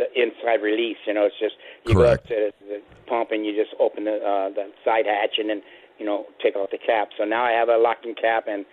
the 0.00 0.08
inside 0.16 0.62
release. 0.64 0.96
You 1.06 1.14
know, 1.14 1.26
it's 1.28 1.38
just 1.38 1.54
you 1.86 1.94
Correct. 1.94 2.28
go 2.28 2.34
up 2.48 2.52
to 2.58 2.66
the 2.66 2.80
pump 3.06 3.30
and 3.30 3.44
you 3.44 3.52
just 3.52 3.76
open 3.78 4.04
the 4.04 4.16
uh, 4.16 4.48
the 4.50 4.72
side 4.84 5.04
hatch 5.06 5.36
and 5.38 5.50
then 5.50 5.62
you 5.98 6.06
know 6.06 6.24
take 6.42 6.56
off 6.56 6.70
the 6.70 6.78
cap. 6.80 7.10
So 7.18 7.24
now 7.24 7.44
I 7.44 7.52
have 7.52 7.68
a 7.68 7.76
locking 7.76 8.14
cap, 8.14 8.44
and 8.48 8.64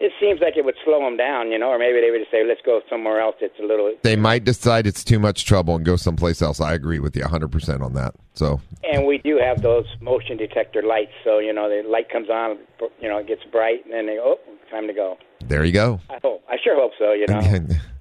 it 0.00 0.12
seems 0.18 0.40
like 0.40 0.56
it 0.56 0.64
would 0.64 0.76
slow 0.82 1.04
them 1.04 1.18
down, 1.18 1.52
you 1.52 1.58
know, 1.58 1.68
or 1.68 1.78
maybe 1.78 2.00
they 2.00 2.10
would 2.10 2.20
just 2.20 2.30
say, 2.30 2.42
let's 2.42 2.62
go 2.64 2.80
somewhere 2.88 3.20
else. 3.20 3.36
It's 3.40 3.58
a 3.60 3.62
little 3.62 3.92
they 4.02 4.16
might 4.16 4.44
decide 4.44 4.86
it's 4.86 5.04
too 5.04 5.18
much 5.18 5.44
trouble 5.44 5.76
and 5.76 5.84
go 5.84 5.96
someplace 5.96 6.40
else. 6.40 6.58
I 6.58 6.72
agree 6.72 6.98
with 7.00 7.14
you 7.14 7.22
100% 7.22 7.82
on 7.82 7.92
that. 7.92 8.14
So, 8.32 8.62
And 8.90 9.06
we 9.06 9.18
do 9.18 9.36
have 9.36 9.60
those 9.60 9.84
motion 10.00 10.38
detector 10.38 10.82
lights, 10.82 11.12
so 11.22 11.38
you 11.38 11.52
know 11.52 11.68
the 11.68 11.86
light 11.86 12.08
comes 12.08 12.30
on, 12.30 12.58
you 13.00 13.08
know, 13.08 13.18
it 13.18 13.26
gets 13.26 13.42
bright, 13.52 13.84
and 13.84 13.92
then 13.92 14.06
they 14.06 14.18
oh, 14.18 14.38
time 14.70 14.86
to 14.86 14.94
go. 14.94 15.18
there 15.44 15.64
you 15.64 15.72
go. 15.72 16.00
I 16.08 16.18
hope. 16.22 16.42
I 16.48 16.56
sure 16.64 16.76
hope 16.76 16.92
so. 16.98 17.12
You 17.12 17.26
know. 17.26 17.40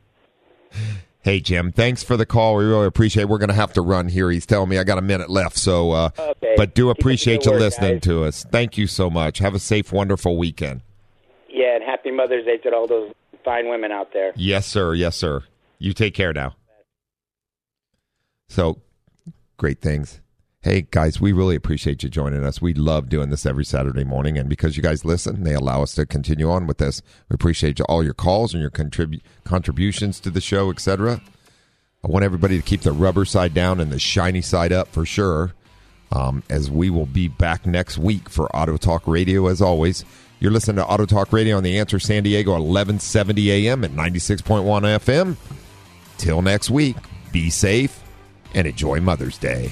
hey, 1.22 1.40
Jim, 1.40 1.72
thanks 1.72 2.04
for 2.04 2.16
the 2.18 2.26
call. 2.26 2.56
We 2.56 2.66
really 2.66 2.86
appreciate 2.88 3.24
it. 3.24 3.30
We're 3.30 3.38
going 3.38 3.50
to 3.50 3.56
have 3.56 3.74
to 3.74 3.82
run 3.82 4.08
here. 4.08 4.32
He's 4.32 4.46
telling 4.46 4.70
me 4.70 4.78
I 4.78 4.84
got 4.84 4.98
a 4.98 5.02
minute 5.02 5.30
left. 5.30 5.58
So, 5.58 5.92
uh, 5.92 6.10
Okay. 6.18 6.54
but 6.58 6.74
do 6.74 6.84
Keep 6.86 6.90
up 6.92 6.98
the 6.98 7.02
appreciate 7.02 7.46
you 7.46 7.52
work, 7.52 7.60
listening 7.62 7.94
guys. 7.96 8.02
to 8.04 8.24
us. 8.24 8.46
Thank 8.52 8.78
you 8.78 8.88
so 8.88 9.10
much. 9.10 9.40
Have 9.40 9.54
a 9.56 9.60
safe, 9.60 9.92
wonderful 9.92 10.38
weekend. 10.38 10.82
Yeah, 11.50 11.76
and 11.76 11.84
happy 11.84 12.12
Mother's 12.12 12.46
Day 12.46 12.58
to 12.58 12.74
all 12.74 12.88
those 12.88 13.12
fine 13.44 13.68
women 13.70 13.92
out 13.92 14.14
there. 14.14 14.32
Yes, 14.36 14.66
sir. 14.66 14.94
Yes, 14.94 15.16
sir. 15.18 15.44
You 15.78 15.94
take 15.94 16.14
care 16.14 16.32
now. 16.34 16.56
So, 18.48 18.82
great 19.58 19.82
things. 19.82 20.22
Hey, 20.62 20.88
guys, 20.92 21.22
we 21.22 21.32
really 21.32 21.56
appreciate 21.56 22.04
you 22.04 22.10
joining 22.10 22.44
us. 22.44 22.62
We 22.62 22.74
love 22.74 23.08
doing 23.08 23.30
this 23.30 23.46
every 23.46 23.64
Saturday 23.64 24.04
morning. 24.04 24.38
And 24.38 24.50
because 24.50 24.76
you 24.76 24.84
guys 24.84 25.06
listen, 25.06 25.46
they 25.46 25.54
allow 25.54 25.84
us 25.84 25.96
to 25.96 26.06
continue 26.06 26.52
on 26.52 26.68
with 26.68 26.80
this. 26.80 27.02
We 27.30 27.36
appreciate 27.36 27.80
all 27.80 28.04
your 28.04 28.14
calls 28.14 28.54
and 28.54 28.60
your 28.60 28.70
contrib- 28.70 29.22
contributions 29.46 30.20
to 30.20 30.30
the 30.30 30.42
show, 30.42 30.70
etc. 30.70 31.22
I 32.04 32.08
want 32.10 32.26
everybody 32.26 32.58
to 32.58 32.62
keep 32.62 32.82
the 32.82 32.92
rubber 32.92 33.24
side 33.24 33.54
down 33.54 33.80
and 33.80 33.90
the 33.90 34.00
shiny 34.00 34.42
side 34.42 34.74
up 34.74 34.90
for 34.90 35.06
sure. 35.06 35.54
Um, 36.12 36.44
as 36.50 36.70
we 36.70 36.90
will 36.90 37.06
be 37.06 37.30
back 37.30 37.66
next 37.66 37.98
week 37.98 38.30
for 38.30 38.54
Auto 38.54 38.76
Talk 38.76 39.08
Radio, 39.08 39.48
as 39.48 39.62
always. 39.62 40.04
You're 40.42 40.52
listening 40.52 40.78
to 40.78 40.86
Auto 40.86 41.06
Talk 41.06 41.32
Radio 41.32 41.56
on 41.56 41.64
the 41.64 41.78
Answer 41.80 42.00
San 42.00 42.24
Diego, 42.24 42.52
1170 42.52 43.50
AM 43.52 43.86
at 43.86 43.92
96.1 43.92 44.66
FM. 45.00 45.38
Till 46.18 46.42
next 46.42 46.70
week, 46.70 46.98
be 47.32 47.50
safe 47.50 48.04
and 48.54 48.68
enjoy 48.68 49.00
Mother's 49.00 49.38
Day. 49.38 49.72